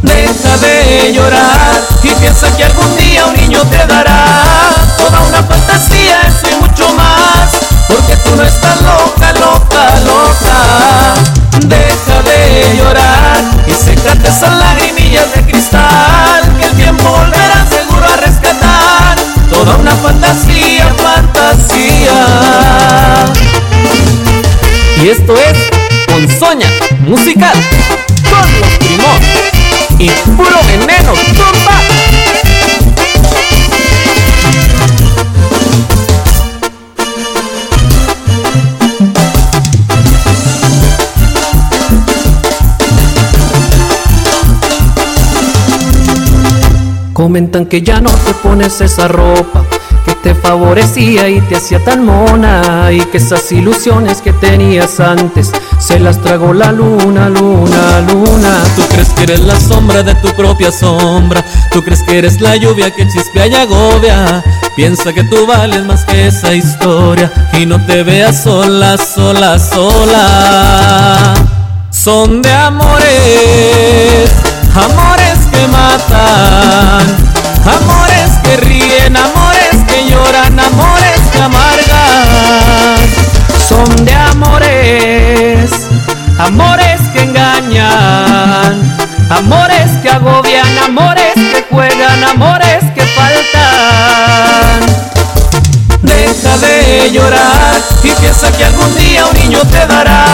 Deja 0.00 0.56
de 0.56 1.12
llorar 1.12 1.82
y 2.02 2.08
piensa 2.14 2.56
que 2.56 2.64
algún 2.64 2.96
día 2.96 3.26
un 3.26 3.36
niño 3.36 3.60
te 3.64 3.86
dará 3.86 4.87
toda 5.08 5.20
una 5.22 5.42
fantasía, 5.42 6.20
eso 6.22 6.48
y 6.50 6.60
mucho 6.60 6.88
más. 6.94 7.50
Porque 7.88 8.16
tú 8.16 8.36
no 8.36 8.42
estás 8.42 8.80
loca, 8.82 9.32
loca, 9.32 9.98
loca. 10.04 11.14
Deja 11.66 12.22
de 12.22 12.76
llorar 12.76 13.40
y 13.66 13.72
sécate 13.72 14.28
esas 14.28 14.52
lagrimillas 14.52 15.34
de 15.34 15.42
cristal. 15.42 16.42
Que 16.58 16.66
el 16.66 16.76
tiempo 16.76 17.08
volverá 17.08 17.66
seguro 17.68 18.04
a 18.06 18.16
rescatar 18.16 19.18
toda 19.50 19.76
una 19.76 19.94
fantasía, 19.96 20.94
fantasía. 21.02 22.26
Y 25.02 25.08
esto 25.08 25.34
es 25.36 25.58
Ponzoña 26.06 26.68
Musical 27.00 27.56
con 28.30 28.60
los 28.60 28.70
primos 28.78 29.18
y 29.98 30.10
puro 30.36 30.60
veneno. 30.66 31.77
Comentan 47.18 47.66
que 47.66 47.82
ya 47.82 48.00
no 48.00 48.10
te 48.10 48.32
pones 48.32 48.80
esa 48.80 49.08
ropa 49.08 49.64
que 50.04 50.14
te 50.22 50.36
favorecía 50.36 51.28
y 51.28 51.40
te 51.40 51.56
hacía 51.56 51.82
tan 51.84 52.04
mona 52.06 52.92
y 52.92 53.00
que 53.00 53.16
esas 53.16 53.50
ilusiones 53.50 54.22
que 54.22 54.32
tenías 54.32 55.00
antes 55.00 55.50
se 55.80 55.98
las 55.98 56.22
tragó 56.22 56.54
la 56.54 56.70
luna, 56.70 57.28
luna, 57.28 58.02
luna. 58.02 58.62
Tú 58.76 58.82
crees 58.90 59.08
que 59.08 59.24
eres 59.24 59.40
la 59.40 59.58
sombra 59.58 60.04
de 60.04 60.14
tu 60.14 60.28
propia 60.36 60.70
sombra, 60.70 61.44
tú 61.72 61.82
crees 61.82 62.04
que 62.04 62.18
eres 62.18 62.40
la 62.40 62.54
lluvia 62.54 62.92
que 62.92 63.08
chispea 63.08 63.48
y 63.48 63.54
agobia. 63.56 64.44
Piensa 64.76 65.12
que 65.12 65.24
tú 65.24 65.44
vales 65.44 65.84
más 65.84 66.04
que 66.04 66.28
esa 66.28 66.54
historia 66.54 67.32
y 67.52 67.66
no 67.66 67.84
te 67.84 68.04
veas 68.04 68.44
sola, 68.44 68.96
sola, 68.96 69.58
sola. 69.58 71.34
Son 71.90 72.42
de 72.42 72.52
amores, 72.52 74.30
amores 74.72 75.27
amores 77.64 78.30
que 78.42 78.56
ríen, 78.58 79.16
amores 79.16 79.76
que 79.86 80.08
lloran, 80.08 80.58
amores 80.58 81.20
que 81.32 81.40
amargan. 81.40 82.96
Son 83.68 84.04
de 84.04 84.14
amores, 84.14 85.70
amores 86.38 87.00
que 87.12 87.22
engañan, 87.22 88.96
amores 89.30 89.90
que 90.02 90.10
agobian, 90.10 90.78
amores 90.84 91.34
que 91.34 91.66
juegan, 91.70 92.24
amores 92.24 92.84
que 92.94 93.02
faltan. 93.02 94.80
Deja 96.02 96.56
de 96.58 97.10
llorar 97.12 97.76
y 98.02 98.10
piensa 98.12 98.50
que 98.52 98.64
algún 98.64 98.94
día 98.96 99.26
un 99.26 99.34
niño 99.34 99.60
te 99.70 99.86
dará 99.86 100.24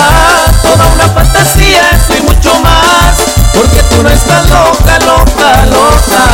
toda 0.62 0.86
una 0.94 1.08
fantasía, 1.08 1.90
eso 1.90 2.14
y 2.16 2.22
mucho 2.22 2.54
más. 2.60 3.33
Tú 3.60 4.02
no 4.02 4.08
estás 4.08 4.48
loca, 4.50 4.98
loca, 5.00 5.66
loca. 5.66 6.24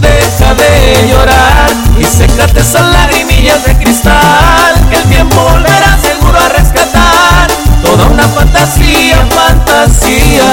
Deja 0.00 0.54
de 0.54 1.08
llorar 1.08 1.70
y 1.98 2.04
sécate 2.04 2.60
esas 2.60 2.92
lagrimillas 2.92 3.64
de 3.64 3.76
cristal. 3.78 4.74
Que 4.90 4.96
el 4.96 5.04
tiempo 5.04 5.36
volverá 5.40 5.98
seguro 6.00 6.38
a 6.38 6.48
rescatar 6.48 7.50
toda 7.82 8.06
una 8.06 8.28
fantasía, 8.28 9.26
fantasía. 9.30 10.46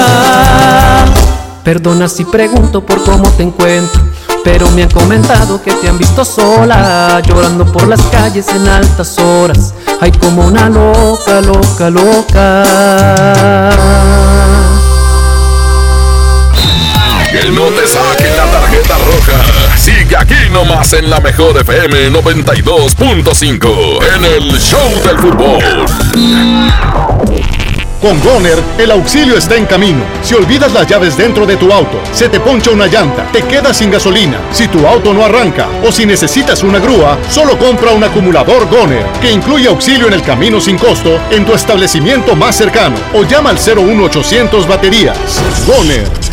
Perdona 1.64 2.08
si 2.08 2.24
pregunto 2.24 2.84
por 2.84 3.04
cómo 3.04 3.30
te 3.32 3.42
encuentro, 3.42 4.00
pero 4.42 4.70
me 4.70 4.84
han 4.84 4.90
comentado 4.90 5.60
que 5.62 5.72
te 5.72 5.88
han 5.88 5.98
visto 5.98 6.24
sola, 6.24 7.20
llorando 7.20 7.66
por 7.70 7.86
las 7.86 8.00
calles 8.02 8.48
en 8.48 8.66
altas 8.66 9.18
horas. 9.18 9.74
Ay, 10.00 10.12
como 10.12 10.46
una 10.46 10.70
loca, 10.70 11.42
loca, 11.42 11.90
loca. 11.90 12.64
No 17.46 17.64
te 17.66 17.86
saquen 17.86 18.36
la 18.36 18.46
tarjeta 18.46 18.98
roja. 18.98 19.76
Sigue 19.78 20.16
aquí 20.16 20.34
nomás 20.52 20.92
en 20.92 21.08
la 21.08 21.20
mejor 21.20 21.56
FM 21.56 22.10
92.5 22.10 23.98
en 24.16 24.24
el 24.24 24.60
Show 24.60 25.02
del 25.04 25.18
Fútbol. 25.18 25.62
Con 28.02 28.20
Goner, 28.20 28.58
el 28.78 28.90
auxilio 28.92 29.36
está 29.36 29.56
en 29.56 29.66
camino. 29.66 30.04
Si 30.22 30.34
olvidas 30.34 30.72
las 30.72 30.86
llaves 30.86 31.16
dentro 31.16 31.46
de 31.46 31.56
tu 31.56 31.72
auto, 31.72 32.00
se 32.12 32.28
te 32.28 32.38
poncha 32.38 32.70
una 32.70 32.86
llanta, 32.86 33.26
te 33.32 33.42
quedas 33.42 33.76
sin 33.76 33.90
gasolina, 33.90 34.38
si 34.52 34.68
tu 34.68 34.86
auto 34.86 35.12
no 35.12 35.24
arranca 35.24 35.66
o 35.84 35.90
si 35.90 36.06
necesitas 36.06 36.62
una 36.62 36.78
grúa, 36.78 37.18
solo 37.28 37.58
compra 37.58 37.90
un 37.92 38.04
acumulador 38.04 38.68
Goner, 38.68 39.04
que 39.20 39.32
incluye 39.32 39.66
auxilio 39.66 40.06
en 40.06 40.12
el 40.12 40.22
camino 40.22 40.60
sin 40.60 40.78
costo 40.78 41.18
en 41.30 41.44
tu 41.44 41.54
establecimiento 41.54 42.36
más 42.36 42.56
cercano 42.56 42.96
o 43.14 43.24
llama 43.24 43.50
al 43.50 43.58
01800 43.58 44.68
baterías. 44.68 45.18
Goner, 45.66 46.08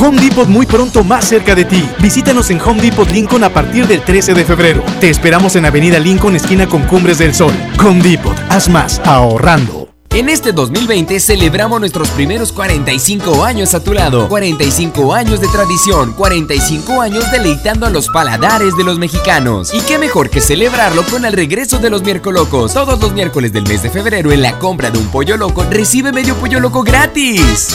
Home 0.00 0.20
Depot 0.20 0.48
muy 0.48 0.64
pronto 0.64 1.02
más 1.02 1.24
cerca 1.24 1.56
de 1.56 1.64
ti. 1.64 1.88
Visítanos 2.00 2.50
en 2.50 2.60
Home 2.60 2.80
Depot 2.80 3.10
Lincoln 3.10 3.42
a 3.42 3.52
partir 3.52 3.86
del 3.88 4.00
13 4.02 4.32
de 4.32 4.44
febrero. 4.44 4.84
Te 5.00 5.10
esperamos 5.10 5.56
en 5.56 5.66
Avenida 5.66 5.98
Lincoln, 5.98 6.36
esquina 6.36 6.68
con 6.68 6.82
Cumbres 6.84 7.18
del 7.18 7.34
Sol. 7.34 7.52
Home 7.84 8.00
Depot, 8.02 8.36
haz 8.48 8.68
más 8.68 9.00
ahorrando. 9.04 9.88
En 10.10 10.28
este 10.28 10.52
2020 10.52 11.18
celebramos 11.18 11.80
nuestros 11.80 12.08
primeros 12.10 12.52
45 12.52 13.44
años 13.44 13.74
a 13.74 13.82
tu 13.82 13.92
lado. 13.92 14.28
45 14.28 15.14
años 15.14 15.40
de 15.40 15.48
tradición, 15.48 16.12
45 16.12 17.00
años 17.00 17.24
deleitando 17.32 17.84
a 17.84 17.90
los 17.90 18.08
paladares 18.08 18.76
de 18.76 18.84
los 18.84 19.00
mexicanos. 19.00 19.74
Y 19.74 19.80
qué 19.80 19.98
mejor 19.98 20.30
que 20.30 20.40
celebrarlo 20.40 21.02
con 21.06 21.24
el 21.24 21.32
regreso 21.32 21.78
de 21.78 21.90
los 21.90 22.02
miércolocos. 22.02 22.72
Todos 22.72 23.00
los 23.00 23.12
miércoles 23.12 23.52
del 23.52 23.66
mes 23.66 23.82
de 23.82 23.90
febrero 23.90 24.30
en 24.30 24.42
la 24.42 24.60
compra 24.60 24.90
de 24.90 24.98
un 24.98 25.08
pollo 25.08 25.36
loco 25.36 25.64
recibe 25.68 26.12
medio 26.12 26.36
pollo 26.36 26.60
loco 26.60 26.84
gratis. 26.84 27.74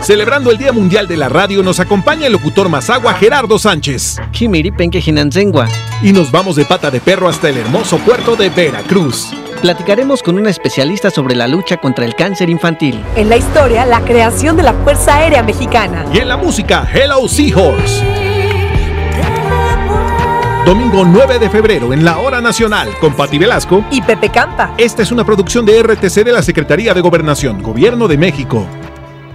Celebrando 0.00 0.50
el 0.50 0.58
Día 0.58 0.72
Mundial 0.72 1.06
de 1.06 1.16
la 1.16 1.28
Radio, 1.28 1.62
nos 1.62 1.78
acompaña 1.78 2.26
el 2.26 2.32
locutor 2.32 2.68
Mazagua 2.68 3.14
Gerardo 3.14 3.58
Sánchez. 3.58 4.20
Y 6.02 6.12
nos 6.12 6.32
vamos 6.32 6.56
de 6.56 6.64
pata 6.64 6.90
de 6.90 7.00
perro 7.00 7.28
hasta 7.28 7.48
el 7.48 7.58
hermoso 7.58 7.98
puerto 7.98 8.34
de 8.34 8.48
Veracruz. 8.48 9.32
Platicaremos 9.60 10.24
con 10.24 10.38
una 10.38 10.50
especialista 10.50 11.10
sobre 11.10 11.36
la 11.36 11.46
lucha 11.46 11.76
contra 11.76 12.04
el 12.04 12.16
cáncer 12.16 12.50
infantil. 12.50 13.00
En 13.14 13.28
la 13.28 13.36
historia, 13.36 13.86
la 13.86 14.00
creación 14.00 14.56
de 14.56 14.64
la 14.64 14.72
Fuerza 14.72 15.16
Aérea 15.18 15.44
Mexicana. 15.44 16.04
Y 16.12 16.18
en 16.18 16.28
la 16.28 16.36
música, 16.36 16.88
Hello 16.92 17.28
Seahorse. 17.28 18.04
Domingo 20.66 21.04
9 21.04 21.38
de 21.40 21.50
febrero 21.50 21.92
en 21.92 22.04
la 22.04 22.18
Hora 22.18 22.40
Nacional 22.40 22.88
con 23.00 23.14
Pati 23.14 23.36
Velasco 23.36 23.84
y 23.90 24.00
Pepe 24.00 24.30
Campa. 24.30 24.74
Esta 24.78 25.02
es 25.02 25.10
una 25.12 25.24
producción 25.24 25.66
de 25.66 25.82
RTC 25.82 26.24
de 26.24 26.32
la 26.32 26.42
Secretaría 26.42 26.94
de 26.94 27.00
Gobernación, 27.00 27.62
Gobierno 27.62 28.06
de 28.06 28.16
México. 28.16 28.66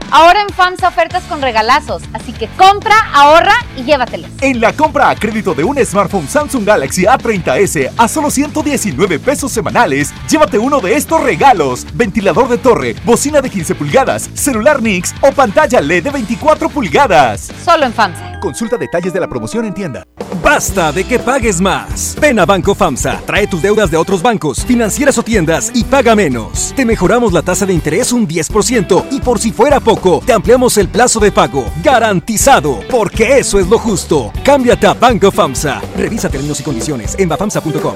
Ahora 0.09 0.41
en 0.41 0.49
FAMSA 0.49 0.87
ofertas 0.87 1.23
con 1.23 1.41
regalazos, 1.41 2.01
así 2.13 2.31
que 2.31 2.47
compra, 2.57 2.95
ahorra 3.13 3.53
y 3.75 3.83
llévatelos. 3.83 4.29
En 4.41 4.61
la 4.61 4.71
compra 4.71 5.09
a 5.09 5.15
crédito 5.15 5.53
de 5.53 5.65
un 5.65 5.77
smartphone 5.85 6.27
Samsung 6.27 6.65
Galaxy 6.65 7.03
A30s 7.03 7.91
a 7.97 8.07
solo 8.07 8.31
119 8.31 9.19
pesos 9.19 9.51
semanales, 9.51 10.13
llévate 10.29 10.57
uno 10.59 10.79
de 10.79 10.95
estos 10.95 11.21
regalos: 11.21 11.85
ventilador 11.93 12.47
de 12.47 12.57
torre, 12.57 12.95
bocina 13.03 13.41
de 13.41 13.49
15 13.49 13.75
pulgadas, 13.75 14.29
celular 14.33 14.81
Nix 14.81 15.13
o 15.21 15.31
pantalla 15.31 15.81
LED 15.81 16.05
de 16.05 16.11
24 16.11 16.69
pulgadas. 16.69 17.51
Solo 17.63 17.85
en 17.85 17.93
FAMSA. 17.93 18.36
Consulta 18.39 18.77
detalles 18.77 19.13
de 19.13 19.19
la 19.19 19.27
promoción 19.27 19.65
en 19.65 19.73
tienda. 19.73 20.03
Basta 20.43 20.91
de 20.91 21.03
que 21.03 21.19
pagues 21.19 21.59
más. 21.59 22.15
Ven 22.19 22.39
a 22.39 22.45
Banco 22.45 22.73
FAMSA, 22.75 23.21
trae 23.25 23.47
tus 23.47 23.61
deudas 23.61 23.91
de 23.91 23.97
otros 23.97 24.21
bancos, 24.21 24.63
financieras 24.65 25.17
o 25.17 25.23
tiendas 25.23 25.71
y 25.73 25.83
paga 25.83 26.15
menos. 26.15 26.73
Te 26.75 26.85
mejoramos 26.85 27.33
la 27.33 27.41
tasa 27.41 27.65
de 27.65 27.73
interés 27.73 28.11
un 28.11 28.27
10% 28.27 29.05
y 29.11 29.19
por 29.19 29.39
si 29.39 29.51
fuera 29.51 29.79
poco, 29.79 30.21
te 30.25 30.33
ampliamos 30.33 30.77
el 30.77 30.87
plazo 30.87 31.19
de 31.19 31.31
pago. 31.31 31.65
Garantizado, 31.83 32.79
porque 32.89 33.39
eso 33.39 33.59
es 33.59 33.67
lo 33.67 33.77
justo. 33.77 34.31
Cámbiate 34.43 34.87
a 34.87 34.93
Banco 34.93 35.31
FAMSA. 35.31 35.81
Revisa 35.97 36.29
términos 36.29 36.59
y 36.59 36.63
condiciones 36.63 37.15
en 37.19 37.29
bafamsa.com. 37.29 37.95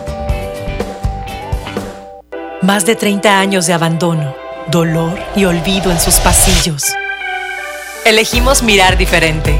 Más 2.62 2.86
de 2.86 2.96
30 2.96 3.40
años 3.40 3.66
de 3.66 3.74
abandono, 3.74 4.36
dolor 4.70 5.18
y 5.36 5.46
olvido 5.46 5.92
en 5.92 6.00
sus 6.00 6.16
pasillos. 6.20 6.94
Elegimos 8.06 8.62
mirar 8.62 8.98
diferente, 8.98 9.60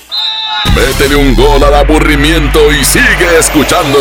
Métele 0.75 1.15
un 1.15 1.35
gol 1.35 1.61
al 1.63 1.73
aburrimiento 1.73 2.71
y 2.71 2.83
sigue 2.85 3.37
escuchando 3.39 3.99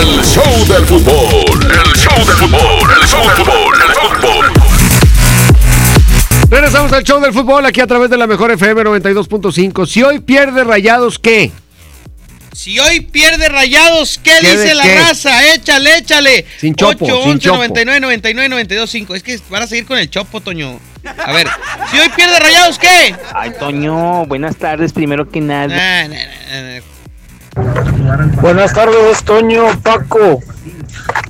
el 0.00 0.22
show 0.22 0.66
del 0.66 0.84
fútbol. 0.84 1.62
El 1.62 1.92
show 1.98 2.18
del 2.26 2.36
fútbol, 2.36 2.90
el 3.00 3.08
show 3.08 3.22
del 3.22 3.36
fútbol, 3.36 3.74
el 3.80 3.94
fútbol. 3.94 4.52
Regresamos 6.50 6.92
al 6.92 7.04
show 7.04 7.20
del 7.20 7.32
fútbol 7.32 7.64
aquí 7.64 7.80
a 7.80 7.86
través 7.86 8.10
de 8.10 8.18
la 8.18 8.26
mejor 8.26 8.50
FM 8.50 8.82
92.5. 8.82 9.86
Si 9.86 10.02
hoy 10.02 10.18
pierde 10.20 10.62
Rayados, 10.64 11.18
¿qué? 11.18 11.52
Si 12.52 12.78
hoy 12.78 13.00
pierde 13.00 13.48
Rayados, 13.48 14.20
¿qué, 14.22 14.32
¿Qué 14.42 14.50
dice 14.50 14.74
la 14.74 14.82
qué? 14.82 14.96
raza? 14.96 15.54
Échale, 15.54 15.98
échale. 15.98 16.44
Sin 16.58 16.74
chopo, 16.74 17.06
8, 17.06 17.22
sin 17.22 17.32
11, 17.32 17.38
chopo. 17.44 17.56
99, 17.56 18.00
99, 18.00 18.48
92, 18.50 18.90
5. 18.90 19.14
Es 19.14 19.22
que 19.22 19.40
van 19.48 19.62
a 19.62 19.66
seguir 19.66 19.86
con 19.86 19.96
el 19.96 20.10
chopo, 20.10 20.40
Toño. 20.42 20.78
A 21.04 21.32
ver, 21.32 21.48
si 21.90 21.98
hoy 21.98 22.08
pierde 22.14 22.38
Rayados, 22.38 22.78
¿qué? 22.78 23.14
Ay, 23.34 23.52
Toño, 23.58 24.26
buenas 24.26 24.56
tardes, 24.56 24.92
primero 24.92 25.28
que 25.28 25.40
nada. 25.40 25.74
Ah, 25.74 26.08
nah, 26.08 26.16
nah, 26.16 26.80
nah. 28.14 28.40
Buenas 28.40 28.72
tardes, 28.72 29.22
Toño, 29.24 29.80
Paco. 29.80 30.40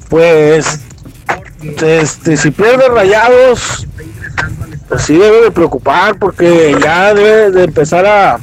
Pues 0.09 0.81
este, 1.83 2.37
si 2.37 2.51
pierde 2.51 2.89
rayados, 2.89 3.87
pues 4.89 5.03
sí 5.03 5.17
debe 5.17 5.43
de 5.43 5.51
preocupar 5.51 6.19
porque 6.19 6.77
ya 6.83 7.15
debe 7.15 7.51
de 7.51 7.65
empezar 7.65 8.07
a, 8.07 8.41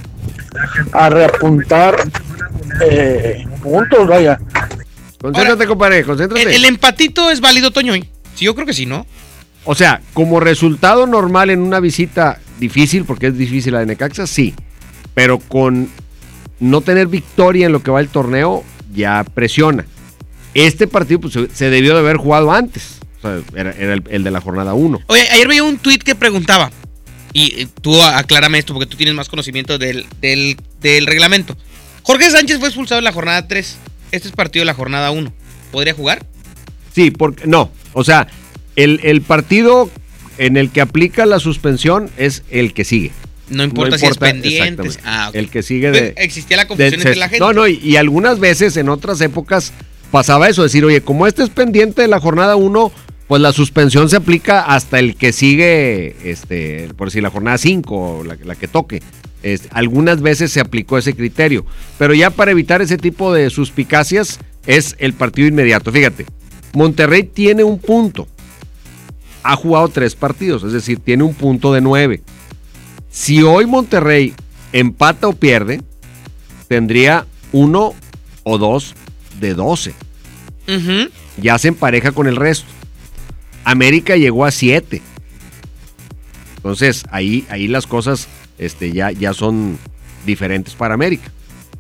a 0.94 1.10
reapuntar 1.10 1.96
eh, 2.82 3.46
puntos, 3.62 4.08
vaya. 4.08 4.40
Concéntrate, 5.22 5.68
compadre, 5.68 6.04
concéntrate. 6.04 6.44
El, 6.44 6.54
el 6.54 6.66
empatito 6.66 7.30
es 7.32 7.42
válido, 7.42 7.72
Toño. 7.72 7.96
¿eh? 7.96 8.10
Sí, 8.36 8.46
yo 8.46 8.56
creo 8.56 8.68
que 8.68 8.74
sí, 8.74 8.86
¿no? 8.86 9.06
O 9.70 9.76
sea, 9.76 10.02
como 10.14 10.40
resultado 10.40 11.06
normal 11.08 11.50
en 11.50 11.60
una 11.60 11.80
visita 11.82 12.40
difícil, 12.60 13.04
porque 13.04 13.28
es 13.28 13.38
difícil 13.38 13.74
la 13.74 13.80
de 13.82 13.86
Necaxa, 13.88 14.26
sí. 14.26 14.56
Pero 15.14 15.40
con 15.40 15.90
no 16.60 16.82
tener 16.82 17.08
victoria 17.08 17.66
en 17.66 17.74
lo 17.74 17.84
que 17.84 17.92
va 17.92 18.00
el 18.00 18.08
torneo, 18.08 18.64
ya 18.94 19.24
presiona. 19.26 19.86
Este 20.54 20.88
partido 20.88 21.20
pues, 21.20 21.38
se- 21.54 21.70
debió 21.70 21.94
de 21.94 22.00
haber 22.00 22.16
jugado 22.18 22.52
antes. 22.52 23.00
O 23.20 23.22
sea, 23.22 23.42
era, 23.56 23.72
era 23.72 23.94
el, 23.96 24.04
el 24.10 24.24
de 24.24 24.32
la 24.32 24.40
jornada 24.42 24.74
1. 24.74 25.02
Oye, 25.08 25.30
ayer 25.32 25.48
veía 25.48 25.64
un 25.64 25.78
tuit 25.80 26.02
que 26.02 26.16
preguntaba, 26.16 26.72
y 27.34 27.64
eh, 27.64 27.68
tú 27.82 28.02
aclárame 28.02 28.60
esto 28.60 28.74
porque 28.74 28.88
tú 28.90 28.96
tienes 28.96 29.14
más 29.16 29.28
conocimiento 29.28 29.78
del, 29.78 30.06
del, 30.22 30.56
del 30.80 31.06
reglamento. 31.08 31.58
Jorge 32.04 32.32
Sánchez 32.32 32.60
fue 32.60 32.70
expulsado 32.70 33.00
en 33.00 33.06
la 33.06 33.12
jornada 33.12 33.48
3. 33.48 33.78
Este 34.14 34.30
es 34.30 34.34
partido 34.34 34.62
de 34.62 34.66
la 34.68 34.74
jornada 34.74 35.12
1. 35.12 35.34
¿Podría 35.74 35.94
jugar? 35.94 36.26
Sí, 36.96 37.12
porque 37.12 37.46
no. 37.48 37.70
O 37.94 38.04
sea, 38.04 38.28
el, 38.78 39.02
el 39.04 39.22
partido 39.22 39.90
en 40.38 40.56
el 40.56 40.70
que 40.70 40.80
aplica 40.80 41.26
la 41.26 41.40
suspensión 41.40 42.10
es 42.18 42.44
el 42.50 42.74
que 42.74 42.86
sigue. 42.86 43.12
No 43.50 43.64
importa 43.64 43.98
si 43.98 44.06
es 44.06 44.18
pendiente. 44.18 44.90
Ah. 45.06 45.32
El 45.34 45.50
que 45.50 45.64
sigue 45.64 45.92
de. 45.92 46.12
Pues, 46.14 46.26
Existía 46.26 46.58
la 46.58 46.68
confusión 46.68 46.92
de- 46.92 46.96
entre 46.98 47.16
la 47.16 47.28
gente. 47.30 47.40
No, 47.40 47.54
no, 47.54 47.68
y, 47.68 47.76
y 47.84 47.96
algunas 47.98 48.40
veces 48.40 48.76
en 48.78 48.88
otras 48.90 49.20
épocas 49.22 49.74
pasaba 50.12 50.48
eso, 50.50 50.64
decir, 50.64 50.84
oye, 50.86 51.02
como 51.02 51.28
este 51.28 51.44
es 51.44 51.50
pendiente 51.50 52.02
de 52.02 52.08
la 52.08 52.20
jornada 52.20 52.56
1, 52.56 52.92
pues 53.28 53.42
la 53.42 53.52
suspensión 53.54 54.10
se 54.10 54.16
aplica 54.18 54.62
hasta 54.62 55.00
el 55.00 55.16
que 55.16 55.32
sigue, 55.34 56.16
este, 56.24 56.90
por 56.98 57.08
decir, 57.08 57.24
la 57.24 57.30
jornada 57.30 57.58
5, 57.58 58.24
la, 58.26 58.38
la 58.44 58.56
que 58.56 58.68
toque. 58.68 59.02
Algunas 59.72 60.22
veces 60.22 60.52
se 60.52 60.60
aplicó 60.60 60.98
ese 60.98 61.14
criterio, 61.14 61.66
pero 61.98 62.14
ya 62.14 62.30
para 62.32 62.52
evitar 62.52 62.82
ese 62.82 62.98
tipo 62.98 63.34
de 63.34 63.50
suspicacias 63.50 64.40
es 64.66 64.96
el 65.00 65.14
partido 65.14 65.48
inmediato. 65.48 65.90
Fíjate, 65.92 66.26
Monterrey 66.74 67.24
tiene 67.24 67.64
un 67.64 67.80
punto, 67.80 68.28
ha 69.48 69.56
jugado 69.56 69.88
tres 69.88 70.14
partidos, 70.14 70.64
es 70.66 70.74
decir, 70.74 71.00
tiene 71.00 71.24
un 71.24 71.34
punto 71.34 71.72
de 71.72 71.80
nueve. 71.80 72.22
Si 73.10 73.42
hoy 73.44 73.66
Monterrey 73.66 74.34
empata 74.74 75.30
o 75.30 75.34
pierde, 75.34 75.82
tendría 76.68 77.26
uno 77.54 77.94
o 78.44 78.58
dos 78.58 78.94
de 79.40 79.54
12. 79.54 79.94
Ujú. 80.68 81.10
Ya 81.42 81.58
se 81.58 81.70
empareja 81.70 82.12
con 82.12 82.28
el 82.28 82.36
resto. 82.36 82.68
América 83.64 84.18
llegó 84.18 84.44
a 84.44 84.52
7. 84.52 85.02
Entonces, 86.58 87.06
ahí, 87.10 87.46
ahí 87.50 87.70
las 87.70 87.88
cosas 87.88 88.28
este, 88.58 88.92
ya, 88.92 89.12
ya 89.12 89.34
son 89.34 89.78
diferentes 90.26 90.76
para 90.76 90.94
América. 90.94 91.32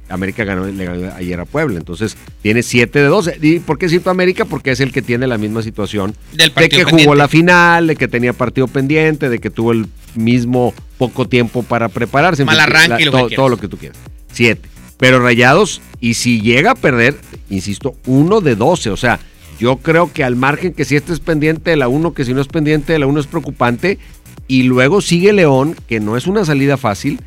América 0.09 0.43
ganó, 0.43 0.65
le 0.65 0.85
ganó 0.85 1.13
ayer 1.15 1.39
a 1.39 1.45
Puebla, 1.45 1.77
entonces 1.77 2.17
tiene 2.41 2.63
7 2.63 2.99
de 2.99 3.05
12. 3.05 3.39
¿Y 3.41 3.59
por 3.59 3.77
qué 3.77 3.89
cito 3.89 4.09
América? 4.09 4.45
Porque 4.45 4.71
es 4.71 4.79
el 4.79 4.91
que 4.91 5.01
tiene 5.01 5.27
la 5.27 5.37
misma 5.37 5.61
situación 5.61 6.15
Del 6.33 6.53
de 6.53 6.69
que 6.69 6.83
jugó 6.83 6.89
pendiente. 6.89 7.15
la 7.15 7.27
final, 7.27 7.87
de 7.87 7.95
que 7.95 8.07
tenía 8.07 8.33
partido 8.33 8.67
pendiente, 8.67 9.29
de 9.29 9.39
que 9.39 9.49
tuvo 9.49 9.71
el 9.71 9.87
mismo 10.15 10.73
poco 10.97 11.27
tiempo 11.27 11.63
para 11.63 11.89
prepararse. 11.89 12.45
Mal 12.45 12.59
arranque 12.59 13.03
que 13.03 13.11
todo, 13.11 13.29
todo 13.29 13.49
lo 13.49 13.57
que 13.57 13.67
tú 13.67 13.77
quieras. 13.77 13.97
7. 14.31 14.69
Pero 14.97 15.19
Rayados, 15.19 15.81
y 15.99 16.15
si 16.15 16.41
llega 16.41 16.71
a 16.71 16.75
perder, 16.75 17.15
insisto, 17.49 17.95
uno 18.05 18.41
de 18.41 18.55
12. 18.55 18.89
O 18.89 18.97
sea, 18.97 19.19
yo 19.59 19.77
creo 19.77 20.11
que 20.11 20.23
al 20.23 20.35
margen 20.35 20.73
que 20.73 20.85
si 20.85 20.95
este 20.95 21.13
es 21.13 21.19
pendiente 21.19 21.71
de 21.71 21.77
la 21.77 21.87
1, 21.87 22.13
que 22.13 22.25
si 22.25 22.33
no 22.33 22.41
es 22.41 22.47
pendiente 22.47 22.93
de 22.93 22.99
la 22.99 23.07
1 23.07 23.19
es 23.19 23.27
preocupante. 23.27 23.99
Y 24.47 24.63
luego 24.63 25.01
sigue 25.01 25.33
León, 25.33 25.75
que 25.87 25.99
no 25.99 26.15
es 26.15 26.25
una 26.25 26.45
salida 26.45 26.77
fácil, 26.77 27.19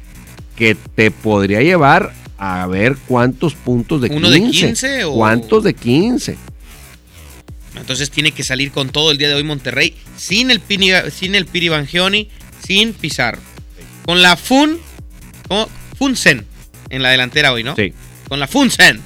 que 0.57 0.74
te 0.74 1.11
podría 1.11 1.61
llevar 1.61 2.12
a 2.43 2.66
ver 2.66 2.97
cuántos 3.07 3.55
puntos 3.55 4.01
de 4.01 4.09
15. 4.09 4.18
¿Uno 4.18 4.30
de 4.30 4.41
15 4.41 5.05
o- 5.05 5.12
¿Cuántos 5.14 5.62
de 5.62 5.74
15? 5.74 6.38
Entonces 7.76 8.11
tiene 8.11 8.32
que 8.32 8.43
salir 8.43 8.72
con 8.72 8.88
todo 8.88 9.11
el 9.11 9.18
día 9.18 9.28
de 9.28 9.34
hoy 9.34 9.45
Monterrey, 9.45 9.95
sin 10.16 10.51
el 10.51 10.59
Pini, 10.61 10.88
sin 11.14 11.34
el 11.34 11.47
Piri 11.47 11.68
Bangioni, 11.68 12.28
sin 12.66 12.95
Pizarro. 12.95 13.41
Con 14.05 14.22
la 14.22 14.36
Fun. 14.36 14.78
Funsen 15.99 16.47
en 16.88 17.03
la 17.03 17.11
delantera 17.11 17.53
hoy, 17.53 17.62
¿no? 17.62 17.76
Sí. 17.76 17.93
Con 18.28 18.41
la 18.41 18.47
Funsen. 18.47 19.01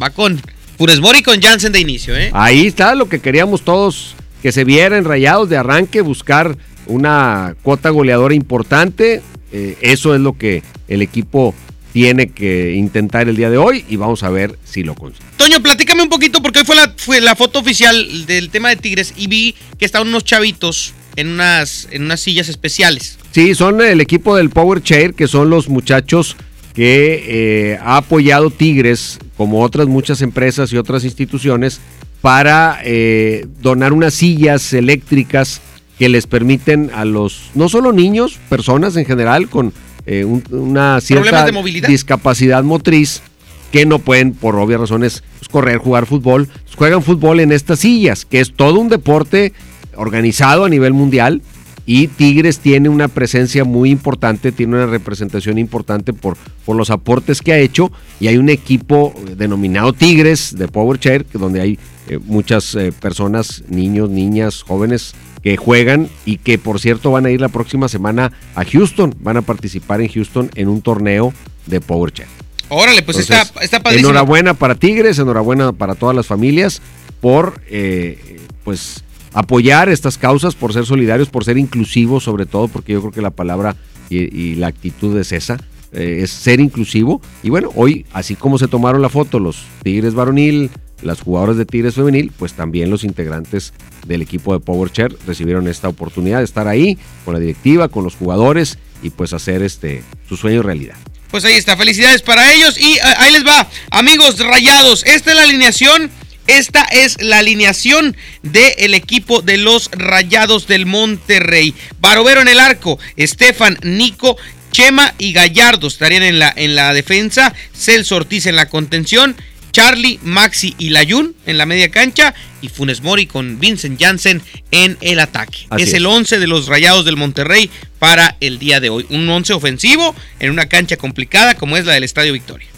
Va 0.00 0.10
con 0.10 0.40
Funes 0.78 1.00
Mori 1.00 1.22
con 1.22 1.40
Jansen 1.42 1.72
de 1.72 1.80
inicio, 1.80 2.16
¿eh? 2.16 2.30
Ahí 2.32 2.66
está 2.66 2.94
lo 2.94 3.08
que 3.08 3.18
queríamos 3.20 3.62
todos 3.64 4.14
que 4.42 4.52
se 4.52 4.64
vieran 4.64 5.04
rayados 5.04 5.48
de 5.48 5.56
arranque, 5.56 6.00
buscar 6.02 6.56
una 6.86 7.56
cuota 7.62 7.90
goleadora 7.90 8.34
importante. 8.34 9.22
Eh, 9.52 9.76
eso 9.80 10.14
es 10.14 10.20
lo 10.20 10.38
que 10.38 10.62
el 10.88 11.02
equipo 11.02 11.54
tiene 11.92 12.30
que 12.30 12.74
intentar 12.74 13.28
el 13.28 13.36
día 13.36 13.50
de 13.50 13.58
hoy 13.58 13.84
y 13.88 13.96
vamos 13.96 14.22
a 14.22 14.30
ver 14.30 14.58
si 14.64 14.82
lo 14.82 14.94
consigue. 14.94 15.24
Toño, 15.36 15.60
platícame 15.62 16.02
un 16.02 16.08
poquito 16.08 16.40
porque 16.42 16.60
hoy 16.60 16.64
fue 16.64 16.76
la, 16.76 16.94
fue 16.96 17.20
la 17.20 17.34
foto 17.34 17.58
oficial 17.58 18.26
del 18.26 18.50
tema 18.50 18.68
de 18.68 18.76
Tigres 18.76 19.14
y 19.16 19.26
vi 19.26 19.54
que 19.78 19.84
estaban 19.84 20.08
unos 20.08 20.24
chavitos 20.24 20.94
en 21.16 21.28
unas, 21.28 21.88
en 21.90 22.04
unas 22.04 22.20
sillas 22.20 22.48
especiales. 22.48 23.18
Sí, 23.32 23.54
son 23.54 23.80
el 23.80 24.00
equipo 24.00 24.36
del 24.36 24.50
Power 24.50 24.82
Chair, 24.82 25.14
que 25.14 25.28
son 25.28 25.50
los 25.50 25.68
muchachos 25.68 26.36
que 26.74 27.24
eh, 27.26 27.78
ha 27.82 27.96
apoyado 27.96 28.50
Tigres, 28.50 29.18
como 29.36 29.62
otras 29.62 29.86
muchas 29.88 30.22
empresas 30.22 30.72
y 30.72 30.76
otras 30.76 31.04
instituciones, 31.04 31.80
para 32.20 32.80
eh, 32.84 33.46
donar 33.60 33.92
unas 33.92 34.14
sillas 34.14 34.72
eléctricas 34.72 35.60
que 35.98 36.08
les 36.08 36.26
permiten 36.26 36.90
a 36.94 37.04
los, 37.04 37.50
no 37.54 37.68
solo 37.68 37.92
niños, 37.92 38.38
personas 38.48 38.96
en 38.96 39.04
general 39.04 39.48
con 39.48 39.72
eh, 40.12 40.24
un- 40.24 40.42
una 40.50 41.00
cierta 41.00 41.44
de 41.46 41.52
discapacidad 41.88 42.64
motriz, 42.64 43.22
que 43.70 43.86
no 43.86 44.00
pueden, 44.00 44.32
por 44.32 44.56
obvias 44.56 44.80
razones, 44.80 45.22
pues, 45.38 45.48
correr, 45.48 45.78
jugar 45.78 46.06
fútbol. 46.06 46.46
Pues, 46.64 46.74
juegan 46.74 47.02
fútbol 47.02 47.38
en 47.38 47.52
estas 47.52 47.78
sillas, 47.78 48.24
que 48.24 48.40
es 48.40 48.52
todo 48.52 48.80
un 48.80 48.88
deporte 48.88 49.52
organizado 49.96 50.64
a 50.64 50.68
nivel 50.68 50.92
mundial. 50.92 51.42
Y 51.86 52.08
Tigres 52.08 52.58
tiene 52.58 52.88
una 52.88 53.08
presencia 53.08 53.64
muy 53.64 53.90
importante, 53.90 54.52
tiene 54.52 54.74
una 54.76 54.86
representación 54.86 55.58
importante 55.58 56.12
por, 56.12 56.36
por 56.64 56.76
los 56.76 56.90
aportes 56.90 57.40
que 57.42 57.52
ha 57.52 57.58
hecho. 57.58 57.90
Y 58.20 58.26
hay 58.28 58.36
un 58.36 58.48
equipo 58.48 59.14
denominado 59.36 59.92
Tigres 59.92 60.54
de 60.56 60.68
Power 60.68 60.98
Chair, 60.98 61.24
donde 61.32 61.60
hay 61.60 61.78
eh, 62.08 62.18
muchas 62.24 62.74
eh, 62.74 62.92
personas, 62.92 63.62
niños, 63.68 64.08
niñas, 64.10 64.62
jóvenes 64.62 65.14
que 65.42 65.56
juegan 65.56 66.08
y 66.24 66.38
que 66.38 66.58
por 66.58 66.80
cierto 66.80 67.10
van 67.10 67.26
a 67.26 67.30
ir 67.30 67.40
la 67.40 67.48
próxima 67.48 67.88
semana 67.88 68.32
a 68.54 68.64
Houston. 68.64 69.14
Van 69.20 69.36
a 69.36 69.42
participar 69.42 70.00
en 70.00 70.08
Houston 70.08 70.50
en 70.54 70.68
un 70.68 70.82
torneo 70.82 71.32
de 71.66 71.80
Power 71.80 72.12
Chair. 72.12 72.28
Órale, 72.68 73.02
pues 73.02 73.18
Entonces, 73.18 73.48
está, 73.48 73.64
está 73.64 73.82
padrísimo. 73.82 74.10
Enhorabuena 74.10 74.54
para 74.54 74.76
Tigres, 74.76 75.18
enhorabuena 75.18 75.72
para 75.72 75.94
todas 75.94 76.14
las 76.14 76.26
familias 76.26 76.80
por 77.20 77.60
eh, 77.68 78.38
pues 78.64 79.02
apoyar 79.32 79.88
estas 79.88 80.18
causas, 80.18 80.54
por 80.54 80.72
ser 80.72 80.86
solidarios, 80.86 81.28
por 81.28 81.44
ser 81.44 81.58
inclusivos 81.58 82.24
sobre 82.24 82.46
todo, 82.46 82.68
porque 82.68 82.92
yo 82.92 83.00
creo 83.00 83.12
que 83.12 83.22
la 83.22 83.30
palabra 83.30 83.76
y, 84.08 84.18
y 84.18 84.54
la 84.56 84.68
actitud 84.68 85.16
es 85.18 85.32
esa, 85.32 85.58
eh, 85.92 86.20
es 86.22 86.30
ser 86.30 86.60
inclusivo. 86.60 87.20
Y 87.42 87.50
bueno, 87.50 87.70
hoy, 87.74 88.06
así 88.12 88.36
como 88.36 88.58
se 88.58 88.68
tomaron 88.68 89.02
la 89.02 89.08
foto 89.08 89.38
los 89.38 89.64
Tigres 89.82 90.14
varonil, 90.14 90.70
las 91.02 91.20
jugadoras 91.20 91.56
de 91.56 91.64
Tigres 91.64 91.94
femenil, 91.94 92.32
pues 92.38 92.52
también 92.54 92.90
los 92.90 93.04
integrantes 93.04 93.72
del 94.06 94.22
equipo 94.22 94.52
de 94.52 94.60
Power 94.60 94.90
Chair 94.90 95.16
recibieron 95.26 95.68
esta 95.68 95.88
oportunidad 95.88 96.38
de 96.38 96.44
estar 96.44 96.68
ahí 96.68 96.98
con 97.24 97.34
la 97.34 97.40
directiva, 97.40 97.88
con 97.88 98.04
los 98.04 98.14
jugadores 98.14 98.78
y 99.02 99.10
pues 99.10 99.32
hacer 99.32 99.62
este 99.62 100.02
su 100.28 100.36
sueño 100.36 100.62
realidad. 100.62 100.96
Pues 101.30 101.44
ahí 101.44 101.54
está, 101.54 101.76
felicidades 101.76 102.22
para 102.22 102.52
ellos. 102.52 102.78
Y 102.78 102.94
eh, 102.94 103.00
ahí 103.18 103.32
les 103.32 103.46
va, 103.46 103.68
amigos 103.90 104.38
rayados. 104.38 105.04
Esta 105.06 105.30
es 105.30 105.36
la 105.36 105.42
alineación. 105.44 106.10
Esta 106.46 106.82
es 106.82 107.22
la 107.22 107.38
alineación 107.38 108.16
del 108.42 108.94
equipo 108.94 109.40
de 109.40 109.56
los 109.56 109.88
Rayados 109.92 110.66
del 110.66 110.84
Monterrey. 110.84 111.74
Barovero 112.00 112.40
en 112.40 112.48
el 112.48 112.58
arco, 112.58 112.98
Estefan, 113.14 113.78
Nico, 113.84 114.36
Chema 114.72 115.14
y 115.18 115.32
Gallardo 115.32 115.86
estarían 115.86 116.24
en 116.24 116.40
la, 116.40 116.52
en 116.56 116.74
la 116.74 116.92
defensa. 116.92 117.54
Celso 117.72 118.16
Ortiz 118.16 118.46
en 118.46 118.56
la 118.56 118.68
contención. 118.68 119.36
Charlie, 119.70 120.18
Maxi 120.22 120.74
y 120.78 120.90
Layun 120.90 121.34
en 121.46 121.58
la 121.58 121.66
media 121.66 121.90
cancha. 121.90 122.34
Y 122.62 122.68
Funes 122.68 123.02
Mori 123.02 123.26
con 123.26 123.58
Vincent 123.58 124.00
Janssen 124.00 124.42
en 124.70 124.98
el 125.00 125.20
ataque. 125.20 125.66
Es, 125.78 125.88
es. 125.88 125.94
el 125.94 126.06
11 126.06 126.38
de 126.38 126.46
los 126.46 126.66
Rayados 126.66 127.04
del 127.04 127.16
Monterrey 127.16 127.70
para 127.98 128.36
el 128.40 128.58
día 128.58 128.80
de 128.80 128.90
hoy. 128.90 129.06
Un 129.10 129.28
11 129.28 129.52
ofensivo 129.54 130.14
en 130.38 130.50
una 130.50 130.66
cancha 130.66 130.96
complicada 130.96 131.54
como 131.54 131.76
es 131.76 131.86
la 131.86 131.94
del 131.94 132.04
Estadio 132.04 132.32
Victoria. 132.32 132.68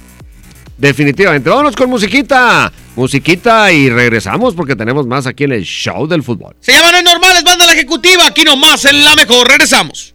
Definitivamente. 0.78 1.49
Vámonos 1.49 1.76
con 1.76 1.88
musiquita. 1.88 2.72
Musiquita 2.97 3.72
y 3.72 3.88
regresamos 3.88 4.55
porque 4.55 4.74
tenemos 4.74 5.07
más 5.07 5.26
aquí 5.26 5.45
en 5.45 5.53
el 5.53 5.62
show 5.62 6.07
del 6.07 6.22
fútbol. 6.22 6.57
Se 6.61 6.72
llama 6.72 6.93
No 6.93 6.99
es 6.99 7.05
normal, 7.05 7.36
es 7.36 7.45
banda 7.45 7.66
la 7.66 7.72
ejecutiva. 7.72 8.26
Aquí 8.26 8.43
nomás 8.43 8.84
en 8.84 9.05
la 9.05 9.14
mejor. 9.14 9.47
Regresamos. 9.49 10.14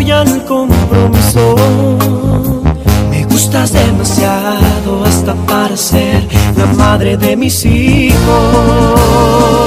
ya 0.00 0.22
el 0.22 0.44
compromiso. 0.44 1.56
Me 3.10 3.24
gustas 3.24 3.72
demasiado 3.72 5.04
hasta 5.04 5.34
para 5.46 5.76
ser 5.76 6.26
la 6.56 6.66
madre 6.66 7.16
de 7.16 7.36
mis 7.36 7.64
hijos. 7.64 9.63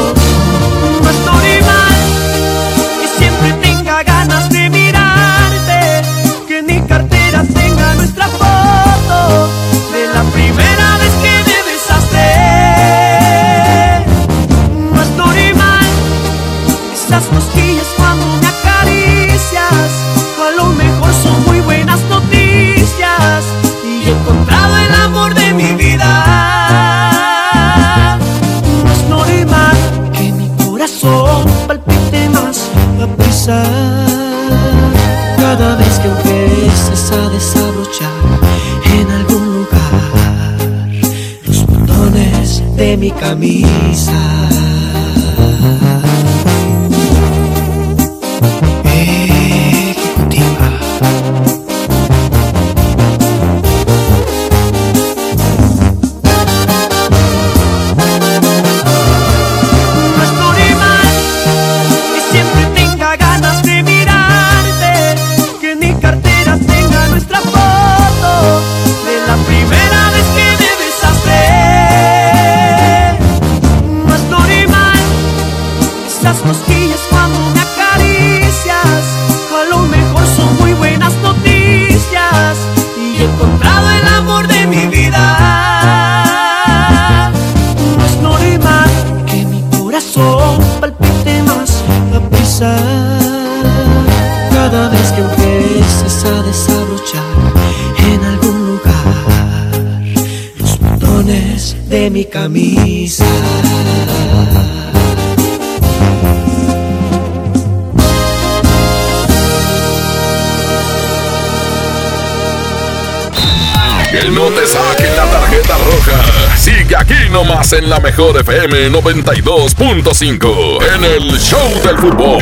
En 117.74 117.90
la 117.90 118.00
mejor 118.00 118.38
FM 118.40 118.92
92.5 118.92 120.78
en 120.96 121.04
el 121.04 121.40
Show 121.40 121.70
del 121.84 121.98
Fútbol. 121.98 122.42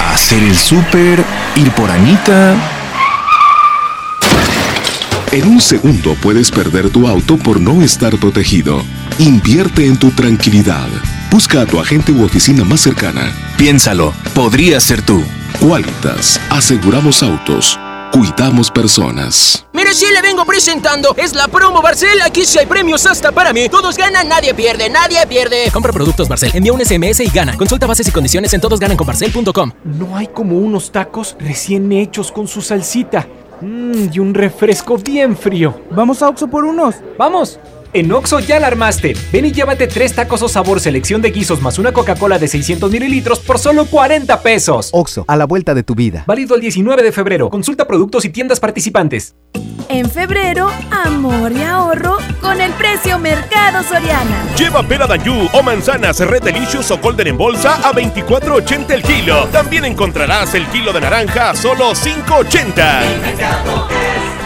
Hacer 0.00 0.42
el 0.42 0.56
súper, 0.56 1.22
ir 1.56 1.70
por 1.72 1.90
Anita. 1.90 2.56
En 5.32 5.46
un 5.46 5.60
segundo 5.60 6.14
puedes 6.20 6.50
perder 6.50 6.90
tu 6.90 7.06
auto 7.06 7.36
por 7.36 7.60
no 7.60 7.82
estar 7.82 8.16
protegido. 8.16 8.82
Invierte 9.18 9.86
en 9.86 9.96
tu 9.98 10.10
tranquilidad. 10.10 10.88
Busca 11.30 11.60
a 11.60 11.66
tu 11.66 11.78
agente 11.78 12.10
u 12.10 12.24
oficina 12.24 12.64
más 12.64 12.80
cercana. 12.80 13.32
Piénsalo, 13.56 14.12
podría 14.34 14.80
ser 14.80 15.02
tú. 15.02 15.22
Qualitas. 15.60 16.40
Aseguramos 16.50 17.22
autos. 17.22 17.78
Cuidamos 18.12 18.70
personas. 18.70 19.66
Mire, 19.72 19.92
sí 19.92 20.06
le 20.12 20.22
vengo 20.22 20.44
presentando. 20.44 21.14
Es 21.16 21.34
la 21.34 21.48
promo 21.48 21.82
Barcel. 21.82 22.20
Aquí 22.22 22.44
sí 22.44 22.58
hay 22.58 22.66
premios 22.66 23.04
hasta 23.06 23.32
para 23.32 23.52
mí. 23.52 23.68
Todos 23.68 23.96
ganan, 23.96 24.28
nadie 24.28 24.54
pierde, 24.54 24.88
nadie 24.88 25.26
pierde. 25.26 25.70
Compra 25.72 25.92
productos 25.92 26.28
Barcel, 26.28 26.50
envía 26.54 26.72
un 26.72 26.84
SMS 26.84 27.20
y 27.20 27.28
gana. 27.28 27.56
Consulta 27.56 27.86
bases 27.86 28.08
y 28.08 28.12
condiciones 28.12 28.52
en 28.54 28.60
todosgananconbarcel.com. 28.60 29.72
No 29.84 30.16
hay 30.16 30.28
como 30.28 30.56
unos 30.58 30.90
tacos 30.90 31.36
recién 31.38 31.92
hechos 31.92 32.32
con 32.32 32.48
su 32.48 32.62
salsita. 32.62 33.26
Mmm, 33.60 34.08
y 34.12 34.18
un 34.18 34.34
refresco 34.34 34.96
bien 34.98 35.36
frío. 35.36 35.82
Vamos 35.90 36.22
a 36.22 36.28
Oxo 36.28 36.48
por 36.48 36.64
unos. 36.64 36.94
¡Vamos! 37.18 37.58
En 37.92 38.12
Oxo 38.12 38.40
ya 38.40 38.60
la 38.60 38.66
armaste. 38.66 39.16
Ven 39.32 39.46
y 39.46 39.52
llévate 39.52 39.86
tres 39.86 40.14
tacos 40.14 40.42
o 40.42 40.48
sabor 40.48 40.80
selección 40.80 41.22
de 41.22 41.30
guisos 41.30 41.62
más 41.62 41.78
una 41.78 41.92
Coca-Cola 41.92 42.38
de 42.38 42.48
600 42.48 42.90
mililitros 42.90 43.40
por 43.40 43.58
solo 43.58 43.86
40 43.86 44.42
pesos. 44.42 44.90
Oxo, 44.92 45.24
a 45.28 45.36
la 45.36 45.46
vuelta 45.46 45.74
de 45.74 45.82
tu 45.82 45.94
vida. 45.94 46.24
Válido 46.26 46.54
el 46.54 46.60
19 46.60 47.02
de 47.02 47.12
febrero. 47.12 47.50
Consulta 47.50 47.86
productos 47.86 48.24
y 48.24 48.30
tiendas 48.30 48.60
participantes. 48.60 49.34
En 49.88 50.10
febrero, 50.10 50.70
amor 50.90 51.52
y 51.52 51.62
ahorro 51.62 52.18
con 52.40 52.60
el 52.60 52.72
precio 52.72 53.18
Mercado 53.18 53.82
Soriana. 53.84 54.44
Lleva 54.58 54.82
pera 54.82 55.06
Danjú 55.06 55.48
o 55.52 55.62
manzanas 55.62 56.18
Red 56.20 56.42
Delicious 56.42 56.90
o 56.90 56.98
Golden 56.98 57.28
en 57.28 57.38
bolsa 57.38 57.76
a 57.76 57.92
24.80 57.92 58.90
el 58.90 59.02
kilo. 59.02 59.46
También 59.52 59.84
encontrarás 59.84 60.54
el 60.54 60.66
kilo 60.68 60.92
de 60.92 61.00
naranja 61.00 61.50
a 61.50 61.54
solo 61.54 61.92
5.80. 61.92 64.45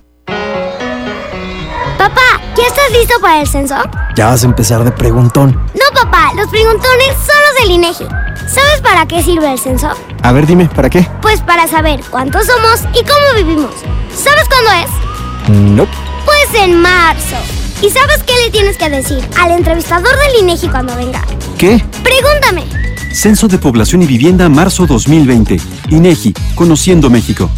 ¿Ya 2.61 2.67
estás 2.67 2.91
listo 2.91 3.19
para 3.19 3.41
el 3.41 3.47
censo? 3.47 3.75
Ya 4.15 4.27
vas 4.27 4.43
a 4.43 4.45
empezar 4.45 4.83
de 4.83 4.91
preguntón. 4.91 5.53
No, 5.73 6.01
papá, 6.01 6.31
los 6.35 6.47
preguntones 6.49 7.07
son 7.17 7.35
los 7.47 7.61
del 7.61 7.71
INEGI. 7.71 8.05
¿Sabes 8.47 8.81
para 8.81 9.05
qué 9.07 9.23
sirve 9.23 9.51
el 9.51 9.59
censo? 9.59 9.89
A 10.21 10.31
ver, 10.31 10.45
dime, 10.45 10.69
¿para 10.69 10.89
qué? 10.89 11.07
Pues 11.21 11.41
para 11.41 11.67
saber 11.67 12.01
cuántos 12.09 12.45
somos 12.45 12.81
y 12.93 13.03
cómo 13.03 13.35
vivimos. 13.35 13.71
¿Sabes 14.15 14.47
cuándo 14.47 14.71
es? 14.83 15.49
No. 15.49 15.87
Pues 16.25 16.61
en 16.61 16.79
marzo. 16.81 17.37
¿Y 17.81 17.89
sabes 17.89 18.23
qué 18.23 18.33
le 18.45 18.51
tienes 18.51 18.77
que 18.77 18.89
decir 18.89 19.27
al 19.39 19.51
entrevistador 19.51 20.15
del 20.19 20.43
INEGI 20.43 20.67
cuando 20.69 20.95
venga? 20.95 21.21
¿Qué? 21.57 21.83
Pregúntame. 22.03 22.65
Censo 23.13 23.47
de 23.47 23.57
Población 23.57 24.03
y 24.03 24.05
Vivienda 24.05 24.47
marzo 24.49 24.85
2020. 24.85 25.59
INEGI, 25.89 26.33
Conociendo 26.55 27.09
México. 27.09 27.49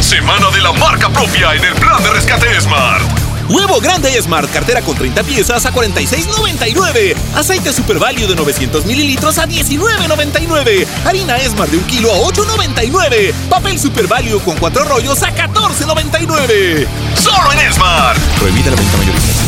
Semana 0.00 0.50
de 0.50 0.60
la 0.60 0.72
marca 0.72 1.08
propia 1.08 1.54
en 1.54 1.64
el 1.64 1.74
plan 1.74 2.02
de 2.02 2.10
rescate 2.10 2.60
Smart. 2.60 3.27
Huevo 3.48 3.80
grande 3.80 4.10
Smart, 4.20 4.50
cartera 4.50 4.82
con 4.82 4.96
30 4.96 5.22
piezas 5.22 5.64
a 5.64 5.72
46.99. 5.72 7.16
Aceite 7.34 7.72
Super 7.72 7.98
Value 7.98 8.26
de 8.26 8.34
900 8.34 8.84
mililitros 8.84 9.38
a 9.38 9.46
19.99. 9.46 10.86
Harina 11.04 11.38
Smart 11.40 11.70
de 11.70 11.78
un 11.78 11.84
kilo 11.84 12.12
a 12.12 12.18
8.99. 12.18 13.32
Papel 13.48 13.78
Super 13.78 14.06
Value 14.06 14.40
con 14.40 14.56
cuatro 14.58 14.84
rollos 14.84 15.22
a 15.22 15.34
14.99. 15.34 16.86
Solo 17.14 17.52
en 17.52 17.72
Smart. 17.72 18.18
Prohibida 18.38 18.70
la 18.70 18.76
venta 18.76 18.96
mayorista. 18.98 19.47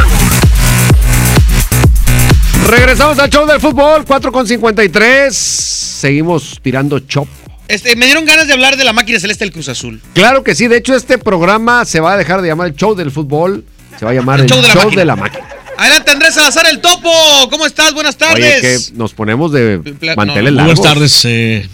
Regresamos 2.67 3.19
al 3.19 3.29
show 3.29 3.45
del 3.45 3.59
fútbol, 3.59 4.05
4 4.05 4.31
con 4.31 4.47
53. 4.47 5.35
Seguimos 5.35 6.59
tirando 6.61 6.99
chop. 6.99 7.27
Este, 7.67 7.95
me 7.95 8.05
dieron 8.05 8.25
ganas 8.25 8.47
de 8.47 8.53
hablar 8.53 8.77
de 8.77 8.83
la 8.83 8.93
máquina 8.93 9.19
celeste 9.19 9.43
del 9.45 9.51
Cruz 9.53 9.69
Azul. 9.69 10.01
Claro 10.13 10.43
que 10.43 10.55
sí, 10.55 10.67
de 10.67 10.77
hecho 10.77 10.93
este 10.95 11.17
programa 11.17 11.85
se 11.85 11.99
va 11.99 12.13
a 12.13 12.17
dejar 12.17 12.41
de 12.41 12.49
llamar 12.49 12.67
el 12.67 12.75
show 12.75 12.95
del 12.95 13.11
fútbol, 13.11 13.63
se 13.97 14.05
va 14.05 14.11
a 14.11 14.13
llamar 14.13 14.39
El 14.39 14.45
el, 14.45 14.49
show 14.51 14.61
de 14.61 14.67
la 14.67 14.73
show 14.73 14.83
máquina. 14.83 14.99
de 15.01 15.05
la 15.05 15.15
máquina. 15.15 15.43
Adelante, 15.77 16.11
Andrés 16.11 16.33
Salazar, 16.35 16.65
el 16.69 16.79
topo. 16.81 17.09
¿Cómo 17.49 17.65
estás? 17.65 17.93
Buenas 17.93 18.17
tardes. 18.17 18.59
Oye, 18.59 18.61
que 18.61 18.97
nos 18.97 19.13
ponemos 19.13 19.51
de 19.51 19.77
manteles 20.15 20.51
no, 20.53 20.57
largos. 20.57 20.77
Buenas 20.77 20.93
tardes, 20.93 21.25
eh, 21.25 21.67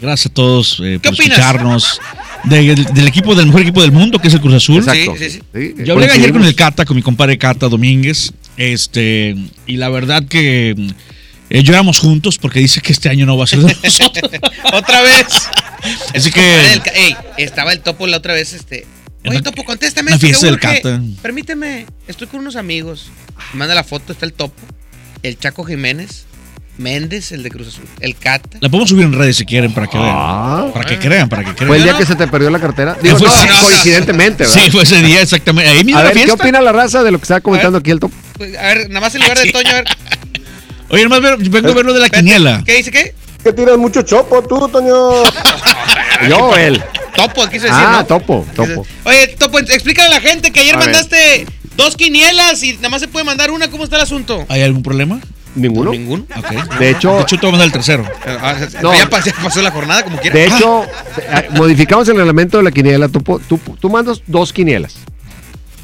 gracias 0.00 0.30
a 0.30 0.34
todos 0.34 0.80
eh, 0.82 0.98
por 1.02 1.12
opinas? 1.14 1.38
escucharnos. 1.38 2.00
De- 2.44 2.74
del 2.74 3.06
equipo, 3.06 3.34
del 3.34 3.46
mejor 3.46 3.60
equipo 3.60 3.82
del 3.82 3.92
mundo, 3.92 4.18
que 4.18 4.28
es 4.28 4.34
el 4.34 4.40
Cruz 4.40 4.54
Azul. 4.54 4.78
Exacto. 4.78 5.14
Sí, 5.18 5.30
sí, 5.30 5.40
Sí, 5.52 5.74
Yo 5.84 5.92
hablé 5.92 6.06
ayer 6.10 6.32
con 6.32 6.42
el 6.42 6.54
Cata, 6.54 6.86
con 6.86 6.96
mi 6.96 7.02
compadre 7.02 7.36
Cata 7.36 7.68
Domínguez. 7.68 8.32
Este, 8.56 9.36
y 9.66 9.76
la 9.76 9.88
verdad 9.88 10.24
que 10.26 10.74
eh, 11.50 11.62
lloramos 11.62 11.98
juntos 11.98 12.38
porque 12.38 12.60
dice 12.60 12.80
que 12.80 12.92
este 12.92 13.08
año 13.08 13.26
no 13.26 13.36
va 13.36 13.44
a 13.44 13.46
ser 13.46 13.60
de 13.60 13.76
nosotros. 13.82 14.30
Otra 14.72 15.02
vez. 15.02 15.26
Así 16.14 16.30
que 16.30 16.80
ey, 16.94 17.16
estaba 17.38 17.72
el 17.72 17.80
topo 17.80 18.06
la 18.06 18.18
otra 18.18 18.34
vez, 18.34 18.52
este. 18.52 18.86
Oye, 19.26 19.42
topo, 19.42 19.64
contéstame 19.64 20.12
que 20.12 20.18
fiesta 20.18 20.46
del. 20.46 20.58
Cata. 20.58 21.00
Permíteme, 21.22 21.86
estoy 22.08 22.26
con 22.26 22.40
unos 22.40 22.56
amigos. 22.56 23.10
Me 23.52 23.58
manda 23.60 23.74
la 23.74 23.84
foto, 23.84 24.12
está 24.12 24.24
el 24.26 24.32
topo, 24.32 24.54
el 25.22 25.38
Chaco 25.38 25.64
Jiménez, 25.64 26.24
Méndez, 26.78 27.32
el 27.32 27.42
de 27.42 27.50
Cruz 27.50 27.68
Azul, 27.68 27.84
el 28.00 28.16
Cata. 28.16 28.58
la 28.60 28.68
podemos 28.70 28.88
subir 28.90 29.04
en 29.04 29.12
redes 29.12 29.36
si 29.36 29.44
quieren 29.44 29.72
para 29.74 29.86
que 29.88 29.98
vean. 29.98 30.10
Ah. 30.14 30.66
Para 30.72 30.86
que 30.86 30.98
crean, 30.98 31.28
para 31.28 31.44
que 31.44 31.54
crean. 31.54 31.66
Fue 31.68 31.76
el 31.78 31.82
día 31.82 31.96
que 31.98 32.06
se 32.06 32.14
te 32.14 32.26
perdió 32.28 32.48
la 32.50 32.60
cartera. 32.60 32.96
Digo, 33.02 33.18
Fue- 33.18 33.28
no, 33.28 33.60
coincidentemente, 33.62 34.44
¿verdad? 34.44 34.62
Sí, 34.64 34.70
fue 34.70 34.82
ese 34.84 35.02
día 35.02 35.20
exactamente. 35.22 35.70
Ahí 35.70 35.84
mismo 35.84 36.00
a 36.00 36.04
la 36.04 36.12
ver, 36.12 36.24
¿qué 36.24 36.32
opina 36.32 36.60
la 36.62 36.72
raza 36.72 37.02
de 37.02 37.10
lo 37.10 37.18
que 37.18 37.24
estaba 37.24 37.40
comentando 37.40 37.78
aquí 37.78 37.90
el 37.90 38.00
top? 38.00 38.12
Pues, 38.40 38.56
A 38.56 38.62
ver, 38.68 38.88
nada 38.88 39.00
más 39.02 39.14
en 39.14 39.20
lugar 39.20 39.38
de 39.38 39.52
Toño, 39.52 39.68
a 39.68 39.74
ver. 39.74 39.84
Oye, 40.88 41.02
nomás 41.04 41.20
vengo 41.50 41.68
a 41.68 41.74
ver 41.74 41.84
lo 41.84 41.92
de 41.92 42.00
la 42.00 42.08
quiniela. 42.08 42.62
¿Qué 42.64 42.76
dice 42.76 42.90
qué? 42.90 43.14
Que 43.44 43.52
tiras 43.52 43.76
mucho 43.76 44.00
chopo 44.00 44.40
tú, 44.42 44.66
Toño. 44.70 45.24
Yo 46.28 46.38
o 46.38 46.56
él. 46.56 46.82
Topo, 47.14 47.42
quiso 47.50 47.64
decir, 47.66 47.70
Ah, 47.72 47.96
¿no? 47.98 48.06
topo, 48.06 48.46
topo. 48.56 48.86
Oye, 49.04 49.26
Topo, 49.38 49.58
explícale 49.58 50.08
a 50.08 50.12
la 50.12 50.20
gente 50.22 50.50
que 50.52 50.60
ayer 50.60 50.74
A 50.74 50.78
ver. 50.78 50.86
mandaste 50.86 51.46
dos 51.76 51.96
quinielas 51.96 52.62
y 52.62 52.76
nada 52.76 52.88
más 52.88 53.02
se 53.02 53.08
puede 53.08 53.26
mandar 53.26 53.50
una. 53.50 53.68
¿Cómo 53.70 53.84
está 53.84 53.96
el 53.96 54.02
asunto? 54.02 54.46
¿Hay 54.48 54.62
algún 54.62 54.82
problema? 54.82 55.20
¿Ninguno? 55.54 55.90
Ninguno. 55.90 56.24
Ok. 56.34 56.78
De 56.78 56.90
hecho, 56.90 57.16
De 57.16 57.22
hecho, 57.24 57.36
te 57.36 57.42
voy 57.42 57.48
a 57.48 57.52
mandar 57.52 57.66
el 57.66 57.72
tercero. 57.72 58.04
Ah, 58.26 58.56
No. 58.82 58.94
Ya 58.94 59.10
pas- 59.10 59.22
ya 59.24 59.34
pasó 59.34 59.60
la 59.60 59.70
jornada 59.70 60.02
como 60.02 60.16
quiera. 60.18 60.34
de 60.34 60.46
hecho, 60.46 60.84
eh, 60.84 61.48
modificamos 61.50 62.08
el 62.08 62.16
reglamento 62.16 62.56
de 62.56 62.62
la 62.64 62.70
quiniela. 62.70 63.08
Tú, 63.08 63.20
tú, 63.46 63.58
tú 63.58 63.90
mandas 63.90 64.22
dos 64.26 64.50
quinielas. 64.52 64.94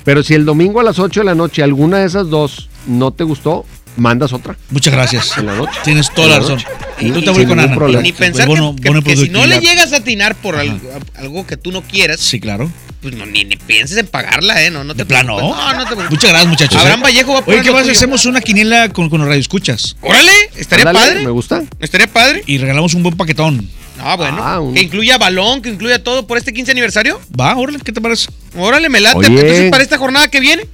Pero 0.07 0.23
si 0.23 0.35
el 0.35 0.45
domingo 0.45 0.79
a 0.79 0.85
las 0.85 1.01
8 1.01 1.21
de 1.21 1.25
la 1.25 1.35
noche 1.35 1.65
alguna 1.65 1.99
de 1.99 2.07
esas 2.07 2.31
dos 2.31 2.69
no 2.87 3.11
te 3.11 3.25
gustó, 3.25 3.65
mandas 3.97 4.33
otra. 4.33 4.57
Muchas 4.71 4.93
gracias. 4.95 5.37
En 5.39 5.47
la 5.47 5.55
noche. 5.57 5.73
Tienes 5.85 6.11
toda 6.15 6.29
la 6.29 6.35
la 6.35 6.41
razón. 6.41 6.63
Y 7.01 7.11
tú 7.11 7.23
te 7.23 7.31
voy 7.31 7.47
con 7.47 7.59
Ana. 7.61 7.75
problema. 7.75 8.03
Ni 8.03 8.13
pensar 8.13 8.47
que, 8.49 8.55
que- 8.55 8.89
bono 8.89 9.03
que 9.03 9.17
si 9.17 9.29
no 9.29 9.47
le 9.47 9.61
llegas 9.61 9.93
a 9.93 9.97
atinar 9.99 10.35
por 10.37 10.57
algo, 10.57 10.79
algo 11.17 11.47
que 11.47 11.57
tú 11.57 11.73
no 11.73 11.83
quieras, 11.83 12.21
Sí, 12.21 12.41
claro. 12.41 12.71
pues 13.03 13.15
no, 13.15 13.27
ni, 13.27 13.45
ni 13.45 13.57
pienses 13.57 13.97
en 13.99 14.07
pagarla, 14.07 14.63
¿eh? 14.63 14.71
No, 14.71 14.83
no 14.85 14.95
te 14.95 14.99
¿De 14.99 15.07
plano? 15.07 15.37
preocupes. 15.37 15.63
No, 15.65 15.73
no 15.73 15.79
te 15.81 15.87
preocupes. 15.87 16.11
Muchas 16.11 16.31
gracias, 16.31 16.49
muchachos. 16.51 16.81
Abraham 16.81 17.01
¿eh? 17.01 17.03
Vallejo 17.05 17.33
va 17.33 17.39
a 17.39 17.39
Oye, 17.41 17.45
poner 17.45 17.63
¿qué 17.63 17.71
pasa 17.71 17.83
si 17.85 17.89
tuyo. 17.91 17.99
hacemos 17.99 18.27
una 18.27 18.41
quiniela 18.41 18.89
con, 18.91 19.11
con 19.11 19.21
los 19.21 19.29
radioescuchas? 19.29 19.97
Órale, 20.01 20.31
estaría 20.57 20.87
Ándale, 20.89 21.07
padre. 21.07 21.25
Me 21.25 21.31
gusta. 21.31 21.63
Estaría 21.81 22.07
padre. 22.07 22.43
Y 22.47 22.59
regalamos 22.59 22.95
un 22.95 23.03
buen 23.03 23.17
paquetón. 23.17 23.69
Ah, 23.99 24.17
bueno. 24.17 24.39
Ah, 24.43 24.61
un- 24.61 24.75
Que 24.75 24.83
incluya 24.83 25.17
balón, 25.19 25.63
que 25.63 25.69
incluya 25.71 26.03
todo 26.03 26.27
por 26.27 26.37
este 26.39 26.53
15 26.53 26.71
aniversario. 26.73 27.21
Va, 27.39 27.55
órale, 27.57 27.79
¿qué 27.85 27.93
te 27.93 28.01
parece? 28.01 28.29
Órale, 28.57 28.89
me 28.89 29.01
late. 29.01 29.17
Oye. 29.19 29.29
Entonces, 29.29 29.71
para 29.71 29.83
esta 29.83 29.97
jornada 29.99 30.29
que 30.29 30.41
viene, 30.41 30.67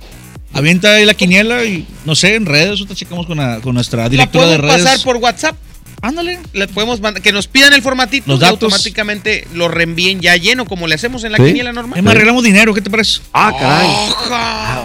Avienta 0.54 0.94
ahí 0.94 1.04
la 1.06 1.14
quiniela 1.14 1.64
y, 1.64 1.86
no 2.04 2.14
sé, 2.14 2.34
en 2.34 2.44
redes, 2.46 2.70
ahorita 2.70 2.94
checamos 2.94 3.26
con, 3.26 3.38
la- 3.38 3.60
con 3.60 3.74
nuestra 3.74 4.02
la 4.04 4.08
directora 4.08 4.46
de 4.48 4.58
redes. 4.58 4.82
pasar 4.82 5.00
por 5.02 5.16
WhatsApp. 5.16 5.56
Ándale. 6.02 6.40
Le 6.52 6.66
podemos 6.68 7.00
mandar, 7.00 7.22
que 7.22 7.32
nos 7.32 7.46
pidan 7.46 7.72
el 7.72 7.80
formatito 7.80 8.24
Los 8.26 8.38
y 8.38 8.40
datos. 8.40 8.62
automáticamente 8.64 9.46
lo 9.54 9.68
reenvíen 9.68 10.20
ya 10.20 10.36
lleno, 10.36 10.64
como 10.66 10.86
le 10.88 10.96
hacemos 10.96 11.22
en 11.24 11.32
la 11.32 11.38
Sí. 11.38 11.44
quiniela 11.44 11.72
normal. 11.72 12.02
Más, 12.02 12.12
arreglamos 12.14 12.42
dinero, 12.42 12.74
¿qué 12.74 12.80
te 12.82 12.90
parece? 12.90 13.20
Ah, 13.32 13.52
caray. 13.58 13.88
Oja. 13.88 14.82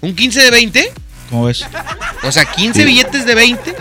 ¿Un 0.00 0.14
15 0.16 0.40
de 0.42 0.50
20? 0.50 0.90
¿Cómo 1.30 1.44
ves? 1.44 1.64
O 2.22 2.32
sea, 2.32 2.44
15 2.46 2.84
billetes 2.84 3.26
de 3.26 3.34
20. 3.34 3.74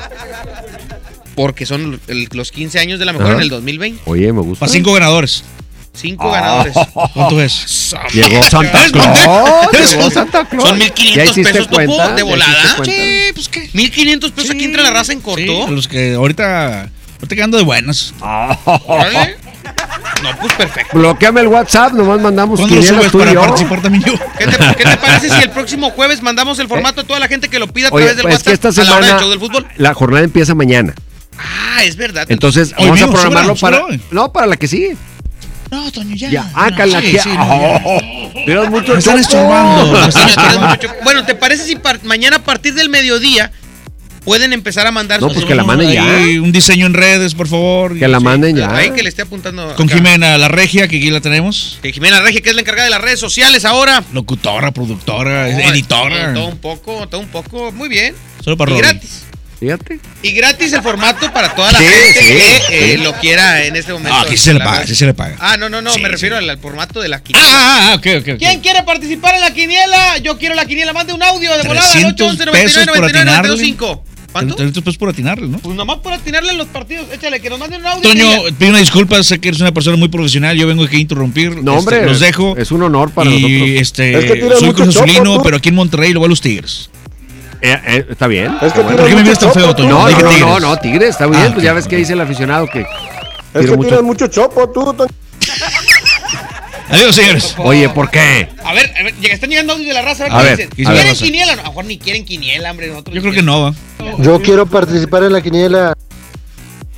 Porque 1.36 1.66
son 1.66 2.00
el- 2.08 2.28
los 2.32 2.52
15 2.52 2.80
años 2.80 3.00
de 3.00 3.06
la 3.06 3.12
mejor 3.14 3.28
Ajá. 3.28 3.36
en 3.36 3.42
el 3.42 3.50
2020. 3.50 4.02
Oye, 4.06 4.32
me 4.34 4.42
gusta. 4.42 4.62
Para 4.62 4.72
cinco 4.72 4.94
ganadores. 4.94 5.44
Cinco 5.96 6.30
Ah. 6.34 6.40
ganadores. 6.40 6.74
¿Cuánto 7.14 7.42
es? 7.42 7.96
Llegó 8.14 8.44
Santa 8.44 8.82
¿Ves? 8.84 8.92
Claus. 8.92 9.90
Llegó 9.92 10.12
Santa 10.12 10.46
Claus. 10.46 10.70
Son 10.70 10.78
¿Ya 10.80 10.86
1500 10.86 11.32
hiciste 11.32 11.54
pesos 11.54 11.68
cuenta? 11.68 12.10
de 12.12 12.18
¿Ya 12.18 12.24
volada. 12.24 12.76
Sí, 12.84 13.32
pues 13.34 13.48
qué. 13.50 13.70
1500 13.74 14.32
pesos 14.32 14.52
aquí 14.52 14.66
entre 14.66 14.84
la 14.84 14.92
raza 14.92 15.14
en 15.14 15.22
corto. 15.22 15.42
Sí, 15.42 15.66
los 15.70 15.88
que 15.88 16.16
ahorita, 16.16 16.82
ahorita 16.82 17.36
quedando 17.36 17.58
de 17.58 17.64
buenas. 17.64 18.14
Órale. 18.66 19.38
No, 20.22 20.36
pues 20.40 20.54
perfecto. 20.54 20.98
Bloqueame 20.98 21.42
el 21.42 21.48
WhatsApp, 21.48 21.94
nomás 21.94 22.22
mandamos 22.22 22.60
¿Cuándo 22.60 22.82
subes 22.82 23.12
tú 23.12 23.18
y 23.18 23.22
para 23.22 23.34
yo. 23.34 23.42
participar 23.42 23.82
también 23.82 24.04
yo? 24.06 24.14
¿Qué 24.38 24.46
te, 24.48 24.58
qué 24.76 24.84
te 24.84 24.98
parece 24.98 25.30
si 25.30 25.42
el 25.44 25.50
próximo 25.52 25.90
jueves 25.92 26.22
mandamos 26.22 26.60
el 26.60 26.68
formato 26.68 27.02
a 27.02 27.04
toda 27.04 27.20
la 27.20 27.28
gente 27.28 27.50
que 27.50 27.58
lo 27.60 27.68
pida 27.68 27.88
a 27.90 27.92
Oye, 27.92 28.06
través 28.06 28.18
del 28.18 28.24
pues 28.24 28.36
es 28.36 28.40
WhatsApp 28.48 28.62
que 28.62 28.68
esta 28.70 28.82
a 28.82 28.86
la 28.86 28.92
hora 28.96 29.06
semana 29.08 29.08
del 29.08 29.20
show 29.24 29.30
del 29.32 29.40
fútbol? 29.40 29.68
la 29.78 29.94
jornada 29.94 30.24
empieza 30.24 30.54
mañana. 30.56 30.94
Ah, 31.38 31.84
es 31.84 31.96
verdad. 31.98 32.26
Entonces, 32.30 32.74
Hoy 32.78 32.86
vamos 32.90 33.02
a 33.02 33.08
programarlo 33.10 33.56
para. 33.56 33.82
No, 34.12 34.32
para 34.32 34.48
la 34.48 34.56
que 34.56 34.68
sigue. 34.68 34.96
No, 35.72 35.92
Toño, 35.92 36.16
ya. 36.16 36.30
Ya. 36.30 36.52
Ah, 36.54 36.70
No, 36.70 36.78
cala 36.78 37.02
sí, 37.02 37.12
que- 37.12 37.20
sí, 37.20 37.30
no, 37.30 37.36
ya. 37.36 37.82
Oh, 37.86 38.02
Tienes 38.46 38.70
mucho 38.70 38.94
Me 38.94 39.00
están 39.00 39.20
estorbando. 39.20 40.00
Bueno, 41.04 41.26
¿te 41.26 41.36
parece 41.36 41.64
si 41.66 41.76
par- 41.76 42.04
mañana 42.04 42.38
a 42.38 42.44
partir 42.44 42.74
del 42.76 42.90
mediodía 42.90 43.52
pueden 44.24 44.54
empezar 44.54 44.88
a 44.88 44.92
mandar 44.92 45.20
No, 45.22 45.28
sus- 45.28 45.36
pues 45.38 45.46
que 45.46 45.56
la 45.56 45.64
manden 45.64 45.92
ya. 45.92 46.04
Un 46.42 46.52
diseño 46.52 46.86
en 46.86 46.94
redes, 46.94 47.34
por 47.36 47.48
favor. 47.48 47.98
Que 47.98 48.08
la 48.08 48.20
manden 48.20 48.56
ya. 48.56 48.76
Ahí 48.76 48.92
que 48.92 49.04
le 49.04 49.10
esté 49.10 49.22
apuntando. 49.24 49.74
Con 49.76 49.88
acá. 49.88 49.96
Jimena, 49.98 50.38
la 50.38 50.48
regia, 50.48 50.88
que 50.88 50.98
aquí 50.98 51.10
la 51.12 51.22
tenemos. 51.22 51.80
Que 51.82 51.92
Jimena 51.92 52.22
Regia, 52.22 52.42
que 52.42 52.50
es 52.50 52.56
la 52.56 52.62
encargada 52.62 52.86
de 52.86 52.92
las 52.92 53.02
redes 53.02 53.20
sociales 53.20 53.66
ahora. 53.66 54.04
Locutora, 54.14 54.72
productora, 54.72 55.48
No, 55.50 55.60
editora. 55.72 56.34
Todo 56.34 56.48
un 56.48 56.58
poco, 56.58 57.08
todo 57.08 57.22
un 57.22 57.28
poco. 57.28 57.72
Muy 57.72 57.90
bien. 57.90 58.16
Solo 58.44 58.58
para 58.58 58.72
y 58.74 58.78
gratis. 58.78 59.25
Fíjate. 59.60 60.00
Y 60.22 60.32
gratis 60.34 60.74
el 60.74 60.82
formato 60.82 61.32
para 61.32 61.56
toda 61.56 61.72
la 61.72 61.80
Sí, 61.80 61.86
gente 61.86 62.20
sí, 62.20 62.64
que 62.68 62.94
eh, 62.94 62.98
lo 62.98 63.14
quiera 63.14 63.64
en 63.66 63.76
este 63.76 63.94
momento. 63.94 64.14
Ah, 64.14 64.22
aquí 64.26 64.36
se 64.38 64.54
le 64.54 64.60
paga, 64.60 64.86
sí 64.86 64.96
se 64.96 65.06
le 65.06 65.14
paga. 65.14 65.38
Ah, 65.40 65.56
no, 65.58 65.70
no, 65.70 65.82
no, 65.82 65.92
Sí, 65.92 66.02
me 66.02 66.08
sí. 66.10 66.12
refiero 66.12 66.38
al, 66.38 66.50
al 66.50 66.58
formato 66.60 67.00
de 67.00 67.08
la 67.08 67.22
quiniela. 67.24 67.48
Ah, 67.50 67.92
ah, 67.92 67.96
ok, 67.96 68.08
ok. 68.20 68.28
ok. 68.34 68.38
¿Quién 68.40 68.60
quiere 68.60 68.84
participar 68.84 69.36
en 69.36 69.42
la 69.42 69.54
quiniela? 69.54 70.18
Yo 70.18 70.38
quiero 70.38 70.56
la 70.56 70.66
quiniela. 70.66 70.92
Mande 70.94 71.14
un 71.14 71.24
audio 71.24 71.56
de 71.58 71.64
volada 71.68 71.86
al 71.88 71.92
300 72.16 72.28
811 72.34 72.52
pesos 72.52 72.84
por 72.86 72.98
99 72.98 73.08
atinarle. 73.22 73.48
925. 73.50 74.04
¿Cuánto? 74.34 74.56
300 74.56 74.84
pesos 74.84 74.98
por 74.98 75.08
atinarle, 75.10 75.48
¿no? 75.48 75.60
Pues 75.60 75.74
nomás 75.78 76.00
por 76.00 76.12
atinarle 76.12 76.52
en 76.52 76.58
los 76.58 76.68
partidos. 76.68 77.06
Échale, 77.14 77.40
que 77.40 77.50
nos 77.50 77.58
manden 77.58 77.80
un 77.80 77.88
audio. 77.88 78.02
Toño, 78.10 78.30
pido 78.60 78.70
una 78.72 78.80
disculpa, 78.80 79.24
sé 79.24 79.40
que 79.40 79.48
eres 79.48 79.62
una 79.62 79.72
persona 79.74 79.96
muy 79.96 80.10
profesional, 80.10 80.58
yo 80.58 80.68
vengo 80.68 80.84
aquí 80.84 80.98
a 80.98 81.00
interrumpir. 81.00 81.64
No, 81.64 81.76
hombre. 81.78 81.96
este, 82.00 82.10
los 82.10 82.20
dejo. 82.20 82.58
Es 82.58 82.72
un 82.74 82.84
honor 82.84 83.12
para 83.12 83.30
y 83.30 83.40
nosotros. 83.42 83.70
este, 83.82 84.18
Es 84.18 84.26
que 84.26 84.40
soy 84.42 84.68
mucho 84.68 84.74
Cruz 84.84 84.94
chopo, 84.96 85.06
Azulino, 85.06 85.38
tú. 85.38 85.44
pero 85.44 85.56
aquí 85.56 85.70
en 85.70 85.76
Monterrey 85.76 86.12
lo 86.12 86.20
voy 86.20 86.28
a 86.28 86.30
los 86.32 86.42
Tigres. 86.42 86.90
Eh, 87.66 87.82
eh, 87.88 88.06
está 88.12 88.28
bien. 88.28 88.56
Es 88.62 88.74
que 88.74 88.82
bueno. 88.82 88.98
¿Por 88.98 89.08
qué 89.10 89.16
me 89.16 89.24
miras 89.24 89.40
tan 89.40 89.52
feo, 89.52 89.76
Toño? 89.76 89.90
No, 89.90 90.08
no, 90.08 90.12
no, 90.12 90.30
Tigres. 90.30 90.62
no, 90.62 90.78
Tigre, 90.78 91.08
está 91.08 91.26
bien. 91.26 91.48
Ah, 91.48 91.52
pues 91.52 91.64
ya 91.64 91.74
ves 91.74 91.88
que 91.88 91.96
dice 91.96 92.14
el 92.14 92.22
aficionado 92.22 92.68
que. 92.68 92.82
Es 93.56 93.66
que 93.66 93.76
mucho. 93.76 94.04
mucho 94.04 94.28
chopo 94.28 94.70
tú. 94.70 94.96
Adiós, 96.90 97.16
señores. 97.16 97.56
Oye, 97.58 97.90
¿por 97.90 98.12
qué? 98.12 98.50
A 98.64 98.74
ver, 98.74 98.94
a 99.00 99.04
ver, 99.04 99.16
llega- 99.16 99.34
están 99.34 99.50
llegando 99.50 99.74
audios 99.74 99.88
de 99.88 99.94
la 99.96 100.04
raza. 100.04 100.26
A 100.26 100.42
ver, 100.44 100.56
qué 100.58 100.68
dicen. 100.76 100.94
ver, 100.94 101.02
¿Quieren 101.02 101.16
quiniela? 101.16 101.54
A 101.54 101.56
lo 101.56 101.64
mejor 101.64 101.86
ni 101.86 101.98
quieren 101.98 102.24
quiniela, 102.24 102.70
hombre. 102.70 102.88
Nosotros 102.90 103.16
Yo 103.16 103.22
creo 103.22 103.34
que 103.34 103.42
no 103.42 103.62
va. 103.64 103.74
Yo 104.20 104.40
quiero 104.42 104.68
participar 104.68 105.24
en 105.24 105.34
la 105.34 105.42
quiniela. 105.42 105.94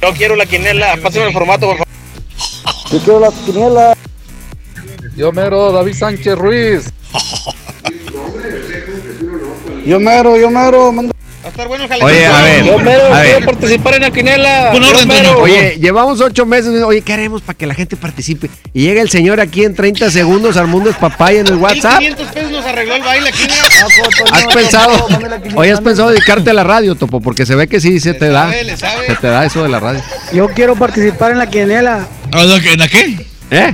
Yo 0.01 0.13
quiero 0.13 0.36
la 0.36 0.45
quiniela. 0.45 0.97
Pásame 1.01 1.28
el 1.28 1.34
formato, 1.34 1.68
por 1.68 1.78
favor. 1.78 1.88
Yo 2.91 2.99
quiero 2.99 3.20
la 3.22 3.32
quiniela. 3.45 3.93
Yo 5.15 5.32
mero, 5.32 5.72
David 5.72 5.93
Sánchez 5.93 6.36
Ruiz. 6.38 6.91
Yo 9.88 10.00
mero, 10.02 10.38
yo 10.38 10.50
mero. 10.52 10.94
Va 10.94 11.02
a 11.46 11.48
estar 11.50 11.68
bueno 11.70 11.86
el 11.86 12.04
Oye, 12.04 12.26
a 12.26 12.42
ver, 12.42 12.66
Yo 12.66 12.78
mero, 12.78 13.06
a 13.06 13.22
ver. 13.22 13.26
quiero 13.32 13.46
participar 13.46 13.94
en 13.94 14.02
la 14.02 14.12
quiniela. 14.12 14.70
Pon 14.74 14.84
Yo 14.84 14.90
orden, 14.90 15.08
mero. 15.08 15.30
Toño. 15.32 15.44
Oye, 15.44 15.78
llevamos 15.80 16.20
ocho 16.20 16.46
meses. 16.46 16.84
Oye, 16.84 17.02
¿qué 17.02 17.14
haremos 17.14 17.42
para 17.42 17.58
que 17.58 17.66
la 17.66 17.74
gente 17.74 17.96
participe? 17.96 18.50
Y 18.74 18.82
llega 18.82 19.02
el 19.02 19.10
señor 19.10 19.40
aquí 19.40 19.64
en 19.64 19.74
30 19.74 20.12
segundos 20.12 20.58
al 20.58 20.68
mundo 20.68 20.90
es 20.90 20.98
papaya 20.98 21.40
en 21.40 21.48
el 21.48 21.56
WhatsApp. 21.56 22.00
1500 22.00 22.28
pesos 22.34 22.52
nos 22.52 22.66
arregló 22.66 22.96
el 22.96 23.04
baile 23.04 23.30
aquí. 23.30 23.48
¿Has 24.30 24.54
pensado? 24.54 25.08
Oye, 25.56 25.72
¿has 25.72 25.80
pensado 25.80 26.10
dedicarte 26.10 26.50
a 26.50 26.54
la 26.54 26.66
radio, 26.66 26.96
Topo? 26.96 27.22
Porque 27.22 27.46
se 27.46 27.56
ve 27.56 27.68
que 27.70 27.80
sí 27.80 28.02
se 28.02 28.14
te 28.14 28.28
da. 28.28 28.44
sabe, 28.48 28.64
le 28.66 28.76
sabe. 28.76 29.08
Se 29.08 29.16
te 29.16 29.28
da 29.28 29.46
eso 29.46 29.64
de 29.64 29.70
la 29.70 29.80
radio. 29.80 30.02
Yo 30.34 30.50
quiero 30.50 30.76
participar 30.76 31.32
en 31.32 31.38
la 31.38 31.48
quiniela. 31.48 32.06
¿En 32.34 32.80
la 32.80 32.88
qué? 32.90 33.26
¿Eh? 33.52 33.74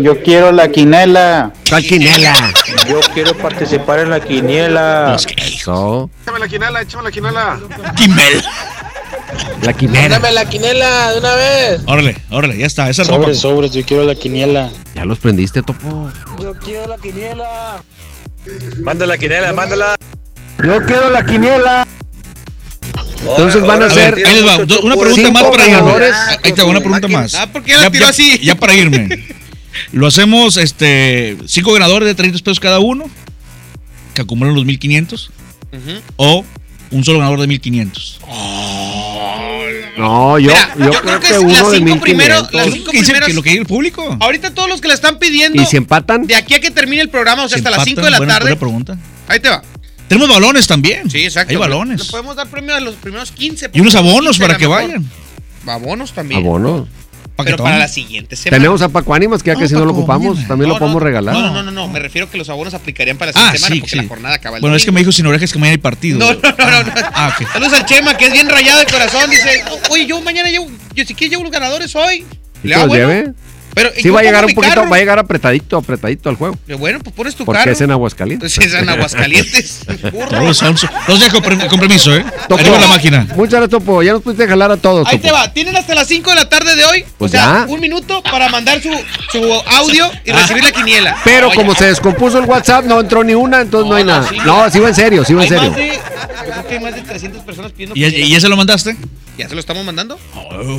Yo 0.00 0.22
quiero 0.22 0.52
la 0.52 0.68
quinela. 0.68 1.52
¿Cuál 1.68 1.82
quinela? 1.82 2.52
Yo 2.88 3.00
quiero 3.14 3.36
participar 3.36 4.00
en 4.00 4.10
la 4.10 4.20
quiniela. 4.20 5.16
Eso. 5.36 6.10
Échame 6.22 6.38
la 6.38 6.48
quinela, 6.48 6.82
échame 6.82 7.04
la 7.04 7.10
quinela. 7.10 7.60
Quimel. 7.96 8.44
La 9.62 9.72
quimera. 9.72 10.18
la 10.18 10.44
quinela 10.44 11.12
de 11.12 11.18
una 11.18 11.34
vez. 11.34 11.80
Órale, 11.86 12.16
órale, 12.30 12.58
ya 12.58 12.66
está. 12.66 12.90
Esa 12.90 13.04
Sobres, 13.04 13.38
sobres, 13.38 13.72
yo 13.72 13.84
quiero 13.84 14.04
la 14.04 14.14
quiniela. 14.14 14.70
Ya 14.94 15.04
los 15.04 15.18
prendiste, 15.18 15.62
Topo. 15.62 16.10
Yo 16.40 16.54
quiero 16.54 16.86
la 16.86 16.98
quiniela. 16.98 17.82
Manda 18.82 19.06
la 19.06 19.18
quinela, 19.18 19.52
mándala. 19.52 19.96
Yo 20.62 20.84
quiero 20.84 21.10
la 21.10 21.24
quiniela. 21.24 21.86
Entonces 23.20 23.62
van 23.62 23.82
a 23.82 23.90
ser. 23.90 24.14
Una 24.82 24.96
pregunta 24.96 25.30
más 25.30 25.44
para 25.44 25.68
irme. 25.68 25.92
Ahí 25.92 26.50
está, 26.50 26.64
una 26.64 26.80
pregunta 26.80 27.08
más. 27.08 27.34
Ah, 27.34 27.46
¿por 27.46 27.62
qué 27.62 27.76
la 27.76 27.90
tiró 27.90 28.06
así? 28.06 28.38
Ya 28.38 28.54
para 28.54 28.74
irme. 28.74 29.08
Lo 29.92 30.06
hacemos, 30.06 30.56
este, 30.56 31.36
cinco 31.46 31.72
ganadores 31.72 32.06
de 32.08 32.14
30 32.14 32.38
pesos 32.38 32.60
cada 32.60 32.78
uno, 32.80 33.04
que 34.14 34.22
acumulan 34.22 34.54
los 34.54 34.64
1500, 34.64 35.30
o 36.16 36.44
un 36.90 37.04
solo 37.04 37.18
ganador 37.18 37.40
de 37.40 37.46
1500. 37.46 38.20
No, 39.96 40.38
yo, 40.38 40.48
Mira, 40.50 40.74
yo, 40.78 40.84
yo 40.86 40.90
creo 40.90 41.02
creo 41.02 41.20
que 41.20 41.26
que 41.28 41.32
es 41.34 41.38
uno 41.40 41.52
las 41.52 41.70
de 41.70 41.76
cinco 41.78 42.00
primero- 42.00 42.34
1500. 42.42 42.52
las 42.54 42.66
Lo 42.66 42.72
cinco 42.72 42.90
que 42.90 42.96
dice 42.98 43.06
primeras- 43.12 43.26
que 43.28 43.34
lo 43.34 43.42
que 43.42 43.50
diga 43.50 43.60
el 43.62 43.66
público. 43.68 44.16
Ahorita 44.20 44.54
todos 44.54 44.68
los 44.68 44.80
que 44.80 44.88
la 44.88 44.94
están 44.94 45.18
pidiendo. 45.18 45.62
¿Y 45.62 45.66
si 45.66 45.76
empatan? 45.76 46.26
De 46.26 46.34
aquí 46.34 46.54
a 46.54 46.60
que 46.60 46.70
termine 46.70 47.02
el 47.02 47.08
programa, 47.10 47.44
o 47.44 47.48
sea, 47.48 47.58
Si 47.58 47.60
hasta 47.64 47.70
las 47.76 47.84
5 47.84 48.00
de 48.00 48.10
la 48.10 48.16
buena- 48.18 48.32
tarde. 48.34 48.44
buena 48.54 48.58
pregunta. 48.60 48.98
Ahí 49.28 49.38
te 49.40 49.50
va. 49.50 49.62
Tenemos 50.08 50.28
balones 50.30 50.66
también. 50.66 51.10
Sí, 51.10 51.24
exacto. 51.24 51.50
Hay 51.50 51.56
Le 51.56 51.60
balones. 51.60 52.04
podemos 52.06 52.36
dar 52.36 52.48
premio 52.48 52.74
a 52.74 52.80
los 52.80 52.94
primeros 52.96 53.32
15. 53.32 53.70
Y 53.72 53.80
unos 53.80 53.94
abonos 53.94 54.36
15 54.36 54.40
para 54.40 54.58
que 54.58 54.66
mejor. 54.66 54.82
vayan. 54.82 55.10
Abonos 55.66 56.12
también. 56.12 56.40
Abono. 56.40 56.88
Pero 57.36 57.56
para 57.56 57.78
la 57.78 57.88
siguiente 57.88 58.36
semana. 58.36 58.58
Tenemos 58.58 58.82
a 58.82 58.88
Paco 58.88 59.14
Ánimas, 59.14 59.42
que 59.42 59.48
ya 59.48 59.54
No, 59.54 59.60
que 59.60 59.68
si 59.68 59.74
no 59.74 59.84
lo 59.84 59.92
ocupamos, 59.92 60.38
también 60.46 60.68
No, 60.68 60.74
lo 60.74 60.78
podemos 60.78 61.00
no, 61.00 61.06
regalar. 61.06 61.34
No, 61.34 61.50
no, 61.52 61.62
no, 61.62 61.70
no, 61.70 61.88
me 61.88 61.98
refiero 61.98 62.30
que 62.30 62.38
los 62.38 62.48
abonos 62.48 62.74
aplicarían 62.74 63.16
para 63.18 63.32
la 63.32 63.38
Ah, 63.38 63.52
siguiente 63.52 63.58
semana 63.58 63.74
sí, 63.74 63.80
porque 63.80 63.90
sí. 63.90 63.96
la 64.02 64.08
jornada 64.08 64.34
acaba 64.36 64.56
el 64.56 64.60
Bueno, 64.60 64.76
es 64.76 64.84
que 64.84 64.92
me 64.92 65.00
dijo 65.00 65.12
sin 65.12 65.26
orejas 65.26 65.52
que 65.52 65.58
mañana 65.58 65.72
hay 65.72 65.78
partido. 65.78 66.18
No, 66.18 66.32
no, 66.34 66.40
no, 66.40 66.82
no. 66.84 66.92
Ah, 67.14 67.34
ok. 67.38 67.48
Saludos 67.52 67.72
al 67.72 67.86
Chema, 67.86 68.16
que 68.16 68.26
es 68.26 68.32
bien 68.32 68.48
rayado 68.48 68.80
de 68.80 68.86
corazón. 68.86 69.30
Dice, 69.30 69.64
oye, 69.90 70.06
yo 70.06 70.20
mañana 70.20 70.50
llevo, 70.50 70.70
yo 70.94 71.04
si 71.04 71.14
quieres 71.14 71.30
llevo 71.30 71.42
los 71.42 71.52
ganadores 71.52 71.94
hoy. 71.96 72.24
¿Y 72.62 72.68
Le 72.68 72.74
hago? 72.74 72.94
Pero, 73.74 73.90
¿y 73.96 74.02
Sí, 74.02 74.10
va 74.10 74.20
a 74.20 74.22
llegar 74.22 74.44
un 74.44 74.54
poquito, 74.54 74.74
carro? 74.74 74.90
va 74.90 74.96
a 74.96 74.98
llegar 74.98 75.18
apretadito, 75.18 75.76
apretadito 75.78 76.28
al 76.28 76.36
juego. 76.36 76.58
Bueno, 76.78 76.98
pues 77.00 77.14
pones 77.14 77.34
tu 77.34 77.44
Porque 77.44 77.60
carro. 77.60 77.72
es 77.72 77.80
en 77.80 77.90
Aguascalientes. 77.90 78.54
Pues 78.54 78.66
es 78.66 78.74
en 78.74 78.88
Aguascalientes. 78.88 79.80
Los 81.08 81.20
dejo 81.20 81.42
con 81.42 81.80
permiso, 81.80 82.14
¿eh? 82.14 82.24
Topo. 82.48 82.60
Arriba 82.60 82.78
la 82.78 82.86
máquina. 82.88 83.26
Muchas 83.34 83.60
gracias, 83.60 83.70
Topo. 83.70 84.02
Ya 84.02 84.12
nos 84.12 84.22
pudiste 84.22 84.46
jalar 84.46 84.70
a 84.72 84.76
todos. 84.76 85.06
Ahí 85.08 85.16
Topo. 85.18 85.28
te 85.28 85.32
va, 85.32 85.52
tienen 85.52 85.76
hasta 85.76 85.94
las 85.94 86.06
5 86.08 86.30
de 86.30 86.36
la 86.36 86.48
tarde 86.48 86.76
de 86.76 86.84
hoy. 86.84 87.04
Pues 87.18 87.30
o 87.30 87.32
sea, 87.32 87.64
ya. 87.66 87.72
un 87.72 87.80
minuto 87.80 88.22
para 88.22 88.48
mandar 88.48 88.80
su, 88.82 88.90
su 89.30 89.42
audio 89.66 90.10
y 90.24 90.32
recibir 90.32 90.62
la 90.64 90.72
quiniela. 90.72 91.16
Pero 91.24 91.48
Oye, 91.48 91.56
como 91.56 91.74
se 91.74 91.86
descompuso 91.86 92.38
el 92.38 92.44
WhatsApp, 92.44 92.84
no 92.84 93.00
entró 93.00 93.24
ni 93.24 93.34
una, 93.34 93.60
entonces 93.62 93.88
no, 93.88 93.96
hay 93.96 94.04
nada. 94.04 94.28
sí, 94.28 94.36
no, 94.44 94.70
sí 94.70 94.78
va 94.80 94.88
en 94.88 94.94
serio, 94.94 95.24
sí 95.24 95.34
va 95.34 95.42
en 95.44 95.48
serio. 95.48 95.70
más 95.70 95.76
de, 95.76 95.88
yo 95.88 96.52
creo 96.52 96.66
que 96.66 96.74
hay 96.74 96.80
más 96.80 96.94
de 96.94 97.02
300 97.02 97.42
personas 97.42 97.72
pidiendo 97.72 97.94
¿Y 97.96 98.04
y 98.04 98.28
ya 98.30 98.40
se 98.40 98.48
lo 98.48 98.56
mandaste? 98.56 98.96
¿Ya 99.38 99.48
se 99.48 99.54
lo 99.54 99.60
estamos 99.60 99.84
mandando? 99.84 100.18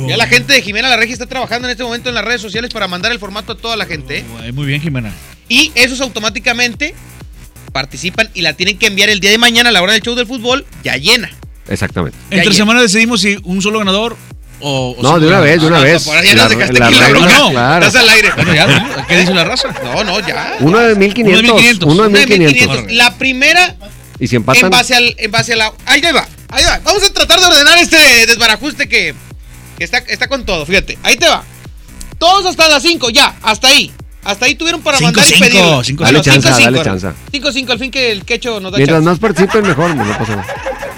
Ya 0.08 0.16
la 0.16 0.26
gente 0.26 0.52
de 0.52 0.62
Jimena 0.62 0.88
La 0.88 0.96
Regia 0.96 1.12
está 1.12 1.26
trabajando 1.26 1.66
en 1.66 1.72
este 1.72 1.82
momento 1.82 2.08
en 2.08 2.14
las 2.14 2.24
redes 2.24 2.40
sociales 2.40 2.70
para 2.72 2.86
mandar 2.86 3.10
el 3.12 3.18
formato 3.18 3.52
a 3.52 3.56
toda 3.56 3.76
la 3.76 3.84
gente. 3.86 4.18
¿eh? 4.18 4.24
Ay, 4.40 4.52
Muy 4.52 4.66
bien, 4.66 4.80
Jimena. 4.80 5.12
Y 5.48 5.72
esos 5.74 6.00
automáticamente 6.00 6.94
participan 7.72 8.30
y 8.34 8.42
la 8.42 8.52
tienen 8.52 8.78
que 8.78 8.86
enviar 8.86 9.08
el 9.10 9.20
día 9.20 9.30
de 9.30 9.38
mañana 9.38 9.70
a 9.70 9.72
la 9.72 9.82
hora 9.82 9.92
del 9.92 10.02
show 10.02 10.14
del 10.14 10.26
fútbol 10.26 10.64
ya 10.84 10.96
llena. 10.96 11.30
Exactamente. 11.68 12.16
Entre 12.30 12.54
semana 12.54 12.80
decidimos 12.80 13.20
si 13.20 13.38
un 13.42 13.60
solo 13.60 13.78
ganador 13.80 14.16
o. 14.60 14.94
o 14.96 15.02
No, 15.02 15.18
de 15.18 15.26
una 15.26 15.40
vez, 15.40 15.60
de 15.60 15.66
una 15.66 15.80
ganadores. 15.80 16.06
vez. 16.06 16.34
La- 16.36 16.48
la 16.48 16.48
regla, 16.48 17.08
bronca. 17.08 17.38
no, 17.38 17.50
claro. 17.50 17.86
Estás 17.86 18.02
al 18.02 18.08
aire. 18.10 18.30
Bueno, 18.36 18.54
ya, 18.54 18.66
¿no? 18.66 19.06
¿qué 19.08 19.16
dice 19.18 19.34
la 19.34 19.44
raza? 19.44 19.74
No, 19.82 20.04
no, 20.04 20.20
ya. 20.26 20.56
Uno 20.60 20.78
de 20.78 20.94
1500. 20.94 21.40
Uno 21.42 21.42
de 21.42 21.52
1500. 21.52 21.92
Uno 21.92 22.02
de 22.04 22.08
Una 22.10 22.18
de 22.20 22.26
1500. 22.26 22.68
1500. 22.76 22.92
La 22.96 23.14
primera 23.18 23.76
Y 24.20 24.28
si 24.28 24.36
en 24.36 24.42
empatan. 24.42 24.70
base 24.70 24.94
al 24.94 25.14
en 25.18 25.30
base 25.30 25.54
a 25.54 25.56
la 25.56 25.72
ahí 25.86 26.00
va, 26.14 26.28
ahí 26.54 26.64
va. 26.64 26.80
Vamos 26.84 27.02
a 27.02 27.12
tratar 27.12 27.40
de 27.40 27.46
ordenar 27.46 27.78
este 27.78 28.26
desbarajuste 28.26 28.88
que, 28.88 29.14
que 29.78 29.84
está, 29.84 29.98
está 29.98 30.28
con 30.28 30.44
todo, 30.44 30.64
fíjate. 30.66 30.98
Ahí 31.02 31.16
te 31.16 31.28
va. 31.28 31.44
Todos 32.18 32.46
hasta 32.46 32.68
las 32.68 32.82
5, 32.82 33.10
ya, 33.10 33.36
hasta 33.42 33.68
ahí. 33.68 33.92
Hasta 34.22 34.46
ahí 34.46 34.54
tuvieron 34.54 34.80
para 34.80 34.96
Cinco, 34.96 35.08
mandar 35.12 35.28
y 35.28 35.38
pedir. 35.38 35.62
cinco, 35.84 36.04
Dale 36.04 36.18
Bueno, 36.18 36.22
chance, 36.22 36.40
cinco, 36.48 36.60
dale 36.64 36.78
cinco. 36.78 36.84
chance. 36.84 37.08
5 37.32 37.52
5 37.52 37.72
al 37.72 37.78
fin 37.78 37.90
que 37.90 38.10
el 38.12 38.24
quecho 38.24 38.58
nos 38.60 38.72
da 38.72 38.78
Mientras 38.78 38.96
chance. 38.98 39.10
más 39.10 39.18
participen, 39.18 39.66
mejor. 39.66 39.94
No 39.94 40.18
pasa 40.18 40.36
nada. 40.36 40.46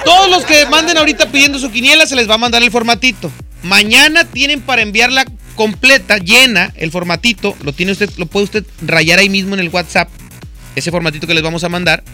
Todos 0.05 0.31
los 0.31 0.45
que 0.45 0.65
manden 0.67 0.97
ahorita 0.97 1.27
pidiendo 1.33 1.59
su 1.59 1.71
quiniela 1.73 2.07
se 2.07 2.15
les 2.15 2.31
va 2.31 2.35
a 2.35 2.39
mandar 2.39 2.63
el 2.63 2.71
formatito. 2.71 3.33
Mañana 3.65 4.25
tienen 4.25 4.61
para 4.61 4.83
enviarla 4.83 5.25
completa, 5.57 6.19
llena, 6.19 6.73
el 6.77 6.93
formatito. 6.93 7.57
Lo 7.65 7.73
tiene 7.73 7.91
usted, 7.93 8.09
lo 8.17 8.27
puede 8.27 8.45
usted 8.45 8.65
rayar 8.83 9.19
ahí 9.19 9.29
mismo 9.29 9.55
en 9.55 9.61
el 9.61 9.71
WhatsApp. 9.71 10.09
Ese 10.77 10.93
formatito 10.93 11.27
que 11.27 11.35
les 11.35 11.43
vamos 11.43 11.65
a 11.65 11.69
mandar. 11.69 12.05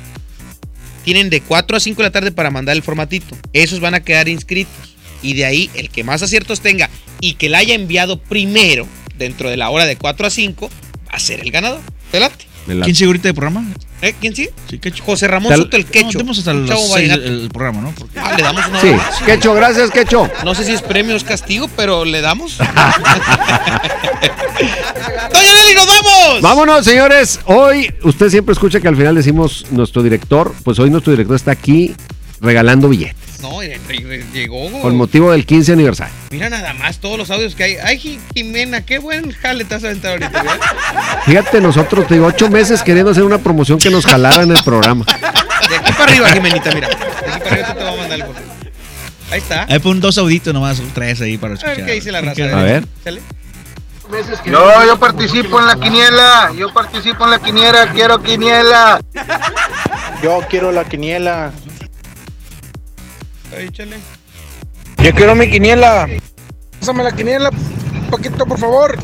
Tienen 1.04 1.30
de 1.30 1.40
4 1.40 1.76
a 1.76 1.80
5 1.80 2.02
de 2.02 2.08
la 2.08 2.12
tarde 2.12 2.32
para 2.32 2.50
mandar 2.50 2.76
el 2.76 2.82
formatito. 2.82 3.36
Esos 3.52 3.80
van 3.80 3.94
a 3.94 4.04
quedar 4.04 4.28
inscritos. 4.28 4.96
Y 5.22 5.34
de 5.34 5.44
ahí, 5.44 5.70
el 5.74 5.88
que 5.88 6.04
más 6.04 6.22
aciertos 6.22 6.60
tenga 6.60 6.90
y 7.20 7.34
que 7.34 7.48
la 7.48 7.58
haya 7.58 7.74
enviado 7.74 8.20
primero, 8.20 8.86
dentro 9.16 9.50
de 9.50 9.56
la 9.56 9.70
hora 9.70 9.86
de 9.86 9.96
4 9.96 10.26
a 10.26 10.30
5, 10.30 10.68
va 10.68 11.12
a 11.12 11.18
ser 11.18 11.40
el 11.40 11.50
ganador. 11.50 11.80
¿Te 12.10 12.20
late? 12.20 12.44
Me 12.44 12.51
la- 12.66 12.84
¿Quién 12.84 12.94
sigue 12.96 13.06
ahorita 13.06 13.28
de 13.28 13.34
programa? 13.34 13.64
¿Eh? 14.02 14.14
¿Quién 14.20 14.34
sí? 14.34 14.48
Sí, 14.68 14.78
Quecho. 14.78 15.04
José 15.04 15.28
Ramón 15.28 15.50
Tal- 15.50 15.58
Soto 15.62 15.76
el 15.76 15.86
Quecho. 15.86 16.18
No, 16.22 16.30
hasta 16.32 16.52
chavo 16.66 16.88
seis 16.94 17.10
el, 17.12 17.22
el 17.42 17.48
programa, 17.50 17.80
¿no? 17.82 17.92
Porque- 17.96 18.18
Ah, 18.18 18.34
le 18.36 18.42
damos 18.42 18.66
una 18.66 18.80
Sí, 18.80 18.88
hora. 18.88 19.10
Quecho, 19.26 19.54
gracias, 19.54 19.90
Quecho. 19.90 20.28
No 20.44 20.54
sé 20.54 20.64
si 20.64 20.72
es 20.72 20.82
premio 20.82 21.14
o 21.14 21.16
es 21.16 21.24
castigo, 21.24 21.68
pero 21.76 22.04
le 22.04 22.20
damos. 22.20 22.58
¡Doña 25.32 25.52
Nelly, 25.54 25.74
nos 25.74 25.86
vamos! 25.86 26.40
Vámonos, 26.42 26.84
señores. 26.84 27.40
Hoy, 27.46 27.92
usted 28.02 28.28
siempre 28.30 28.52
escucha 28.52 28.80
que 28.80 28.88
al 28.88 28.96
final 28.96 29.14
decimos 29.14 29.66
nuestro 29.70 30.02
director. 30.02 30.52
Pues 30.64 30.78
hoy 30.78 30.90
nuestro 30.90 31.12
director 31.12 31.36
está 31.36 31.52
aquí 31.52 31.94
regalando 32.40 32.88
billetes. 32.88 33.16
No, 33.42 33.60
re- 33.60 33.80
re- 33.88 34.24
llegó. 34.32 34.70
Con 34.80 34.96
motivo 34.96 35.32
del 35.32 35.44
15 35.44 35.72
aniversario. 35.72 36.14
Mira 36.30 36.48
nada 36.48 36.72
más 36.74 36.98
todos 36.98 37.18
los 37.18 37.30
audios 37.30 37.54
que 37.54 37.64
hay. 37.64 37.76
Ay, 37.84 37.98
Ji- 37.98 38.20
Jimena, 38.34 38.82
qué 38.82 38.98
buen 38.98 39.32
jale 39.32 39.64
te 39.64 39.74
has 39.74 39.84
aventado 39.84 40.14
ahorita. 40.14 40.30
¿verdad? 40.30 40.60
Fíjate, 41.26 41.60
nosotros, 41.60 42.06
te 42.06 42.14
digo, 42.14 42.26
ocho 42.26 42.48
meses 42.48 42.82
queriendo 42.82 43.10
hacer 43.10 43.24
una 43.24 43.38
promoción 43.38 43.78
que 43.78 43.90
nos 43.90 44.06
jalara 44.06 44.42
en 44.44 44.52
el 44.52 44.62
programa. 44.62 45.04
De 45.04 45.76
aquí 45.76 45.92
para 45.92 46.04
arriba, 46.04 46.28
Jimenita, 46.30 46.70
mira. 46.72 46.88
De 46.88 46.94
aquí 46.94 47.38
para 47.40 47.50
arriba 47.50 47.74
te 47.74 47.84
va 47.84 47.90
a 47.92 47.96
mandar 47.96 48.26
correo. 48.26 48.42
Ahí 49.30 49.38
está. 49.38 49.66
Ahí 49.68 49.78
pon 49.78 49.98
dos 50.00 50.18
auditos 50.18 50.52
nomás, 50.52 50.80
tres 50.94 51.20
ahí 51.22 51.38
para 51.38 51.54
A 51.54 51.56
escuchar. 51.56 51.76
ver 51.78 51.86
qué 51.86 51.92
dice 51.92 52.12
la 52.12 52.20
raza. 52.20 52.42
A 52.44 52.62
ver. 52.62 52.84
Yo, 54.44 54.86
yo 54.86 54.98
participo 54.98 55.58
en 55.58 55.66
la 55.66 55.76
quiniela. 55.76 56.52
Yo 56.58 56.72
participo 56.74 57.24
en 57.24 57.30
la 57.30 57.38
quiniela. 57.38 57.90
Quiero 57.92 58.22
quiniela. 58.22 59.00
Yo 60.22 60.40
quiero 60.50 60.70
la 60.70 60.84
quiniela. 60.84 61.50
Ahí. 63.56 63.68
Yo 64.98 65.12
quiero 65.14 65.34
mi 65.34 65.50
quiniela. 65.50 66.08
Pásame 66.80 67.04
la 67.04 67.12
quiniela, 67.12 67.50
un 67.50 68.10
poquito, 68.10 68.46
por 68.46 68.58
favor. 68.58 68.98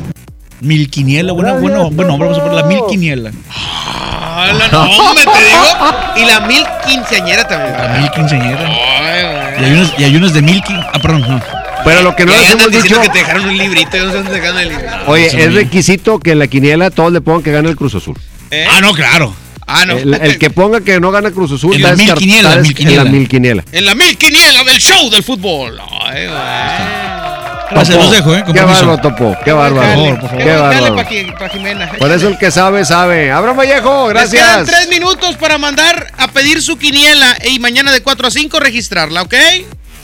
Mil 0.61 0.89
quiniela, 0.89 1.31
bueno, 1.31 1.59
bueno, 1.59 1.89
bueno, 1.89 2.17
vamos 2.17 2.37
a 2.37 2.41
poner 2.43 2.57
la 2.57 2.63
mil 2.63 2.81
quiniela. 2.89 3.31
Ah, 3.49 4.51
la 4.53 4.67
no, 4.67 4.87
te 5.15 5.21
digo. 5.21 6.17
Y 6.17 6.25
la 6.25 6.39
mil 6.41 6.65
quinceañera 6.85 7.47
también. 7.47 7.73
La 7.73 7.97
mil 7.99 8.11
quinceañera. 8.11 8.67
Ay, 8.67 9.61
Y 9.61 9.63
hay 9.65 9.71
unos, 9.73 9.93
y 9.97 10.03
hay 10.03 10.15
unos 10.15 10.33
de 10.33 10.41
mil 10.41 10.61
quin... 10.63 10.77
Ah, 10.77 10.99
perdón, 11.01 11.21
no. 11.21 11.41
Pero 11.85 12.01
lo 12.01 12.15
que 12.15 12.25
no 12.25 12.33
les 12.33 12.41
andan 12.51 12.59
hemos 12.59 12.71
diciendo 12.71 12.99
dicho. 13.01 13.01
que 13.01 13.09
te 13.09 13.19
dejaron 13.19 13.45
un 13.45 13.57
librito. 13.57 13.97
Yo 13.97 14.05
no 14.05 14.11
sé 14.11 14.17
dónde 14.17 14.31
te 14.31 14.35
dejaron 14.41 14.59
el 14.59 14.69
libro. 14.69 14.85
Oye, 15.07 15.27
es 15.27 15.53
requisito 15.53 16.19
que 16.19 16.31
en 16.31 16.39
la 16.39 16.47
quiniela 16.47 16.89
todos 16.89 17.13
le 17.13 17.21
pongan 17.21 17.41
que 17.41 17.51
gane 17.51 17.69
el 17.69 17.77
Cruz 17.77 17.95
Azul. 17.95 18.17
¿Eh? 18.51 18.65
Ah, 18.69 18.81
no, 18.81 18.93
claro. 18.93 19.33
Ah, 19.71 19.85
no. 19.85 19.97
El, 19.97 20.13
el 20.15 20.37
que 20.39 20.49
ponga 20.49 20.81
que 20.81 20.99
no 20.99 21.11
gana 21.11 21.29
Cruz 21.31 21.51
Azul 21.51 21.75
En 21.75 21.83
la 21.83 21.95
mil 21.95 22.13
quiniela, 22.15 22.53
en 22.53 22.95
la 22.95 23.03
mil 23.05 23.27
quiniela. 23.27 23.63
En 23.71 23.85
la 23.85 23.93
mil 23.95 24.17
quiniela 24.17 24.63
del 24.63 24.79
show 24.79 25.09
del 25.09 25.21
fútbol. 25.23 25.79
Ay, 26.05 26.25
güey. 26.27 27.29
Gracias, 27.71 27.97
los 27.97 28.09
dejo, 28.11 28.35
¿eh? 28.35 28.43
Qué 28.51 28.61
bárbaro, 28.61 28.97
Topo. 28.97 29.37
Qué 29.45 29.51
bárbaro. 29.51 30.17
Por 30.19 30.29
favor. 30.29 30.37
Qué 30.43 30.49
Dale 30.49 30.89
bárbaro. 30.89 30.95
para 31.37 31.49
Jimena. 31.49 31.91
Por 31.99 32.11
eso 32.11 32.27
el 32.27 32.37
que 32.39 32.49
sabe, 32.49 32.83
sabe. 32.83 33.31
Abraham 33.31 33.57
Vallejo, 33.57 34.11
Les 34.11 34.31
quedan 34.31 34.65
gracias. 34.65 34.75
tres 34.75 34.89
minutos 34.89 35.35
para 35.37 35.59
mandar 35.59 36.11
a 36.17 36.29
pedir 36.29 36.63
su 36.63 36.77
quiniela 36.79 37.37
y 37.45 37.59
mañana 37.59 37.91
de 37.91 38.01
4 38.01 38.27
a 38.27 38.31
5 38.31 38.59
registrarla, 38.59 39.21
¿ok? 39.21 39.35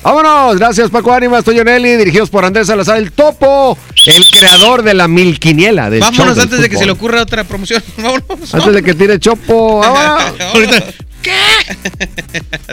Vámonos, 0.06 0.58
gracias 0.60 0.90
Paco 0.92 1.12
Ánimas, 1.12 1.44
Toyo 1.44 1.64
Nelly, 1.64 1.96
dirigidos 1.96 2.30
por 2.30 2.46
Andrés 2.46 2.68
Salazar, 2.68 2.98
el 2.98 3.12
Topo, 3.12 3.76
el 4.06 4.30
creador 4.30 4.84
de 4.84 4.94
la 4.94 5.08
milquiniela 5.08 5.90
del 5.90 6.02
show 6.02 6.12
Vámonos 6.12 6.36
del 6.36 6.44
antes 6.44 6.62
de 6.62 6.70
que 6.70 6.78
se 6.78 6.86
le 6.86 6.92
ocurra 6.92 7.24
otra 7.24 7.44
promoción. 7.44 7.84
Vámonos. 7.98 8.54
Antes 8.54 8.72
de 8.72 8.84
que 8.84 8.94
tire 8.94 9.20
Chopo, 9.20 9.80
vámonos. 9.80 10.40
Ahorita. 10.54 10.84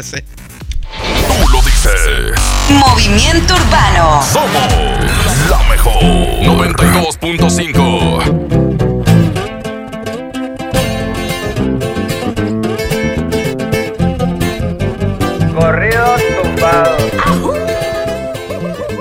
Sí. 0.02 0.18
Tú 1.26 1.32
lo 1.50 1.62
dices. 1.62 2.38
Movimiento 2.68 3.54
Urbano. 3.54 4.22
Somos 4.30 4.70
la 5.48 5.58
mejor. 5.70 6.02
92.5. 6.02 8.61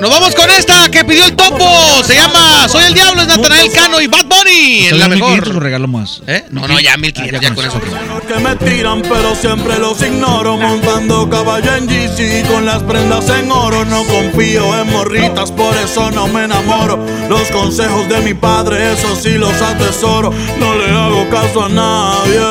Nos 0.02 0.10
vamos 0.10 0.34
con 0.34 0.49
esta 0.49 0.89
que 0.89 1.06
pidió 1.06 1.26
el 1.26 1.36
topo. 1.36 1.64
Se 2.04 2.16
llama 2.16 2.68
Soy 2.68 2.86
el 2.86 2.93
Diablo, 2.95 3.22
es 3.22 3.28
Natanael 3.28 3.72
Cano 3.72 4.02
y 4.02 4.08
Bad 4.08 4.26
Bunny. 4.26 4.88
En 4.88 4.97
la 4.97 5.06
¿Salió 5.06 5.10
1500 5.28 5.30
o 5.30 5.49
mejor. 5.52 5.64
regalo 5.64 5.88
más? 5.88 6.24
¿Eh? 6.26 6.45
No, 6.49 6.68
no, 6.68 6.80
ya 6.80 6.97
1500, 6.97 7.39
ya 7.39 7.54
con 7.54 7.66
eso. 7.66 7.80
que 8.28 8.39
me 8.39 8.56
tiran, 8.56 9.04
pero 9.04 9.36
siempre 9.36 9.78
los 9.78 10.02
ignoro. 10.02 10.58
Montando 10.58 11.30
caballo 11.30 11.76
en 11.76 11.88
GC 11.88 12.47
con 12.47 12.66
las 12.66 12.82
prendas 12.82 13.30
en 13.30 13.52
oro. 13.52 13.86
No 13.86 14.04
confío 14.06 14.82
en 14.82 14.91
morritas, 14.91 15.52
por 15.52 15.78
eso 15.78 16.10
no 16.10 16.28
me 16.28 16.45
enamoro. 16.45 16.97
Los 17.30 17.52
consejos 17.52 18.10
de 18.10 18.22
mi 18.22 18.34
padre, 18.34 18.93
eso 18.93 19.16
sí 19.16 19.38
los 19.38 19.54
atesoro. 19.62 20.34
No 20.58 20.76
le 20.80 20.89
hago 20.89 21.30
caso 21.30 21.66
a 21.66 21.70
nadie. 21.70 22.41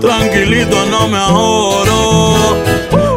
Tranquilito, 0.00 0.84
no 0.86 1.06
me 1.06 1.16
ahorro. 1.16 2.73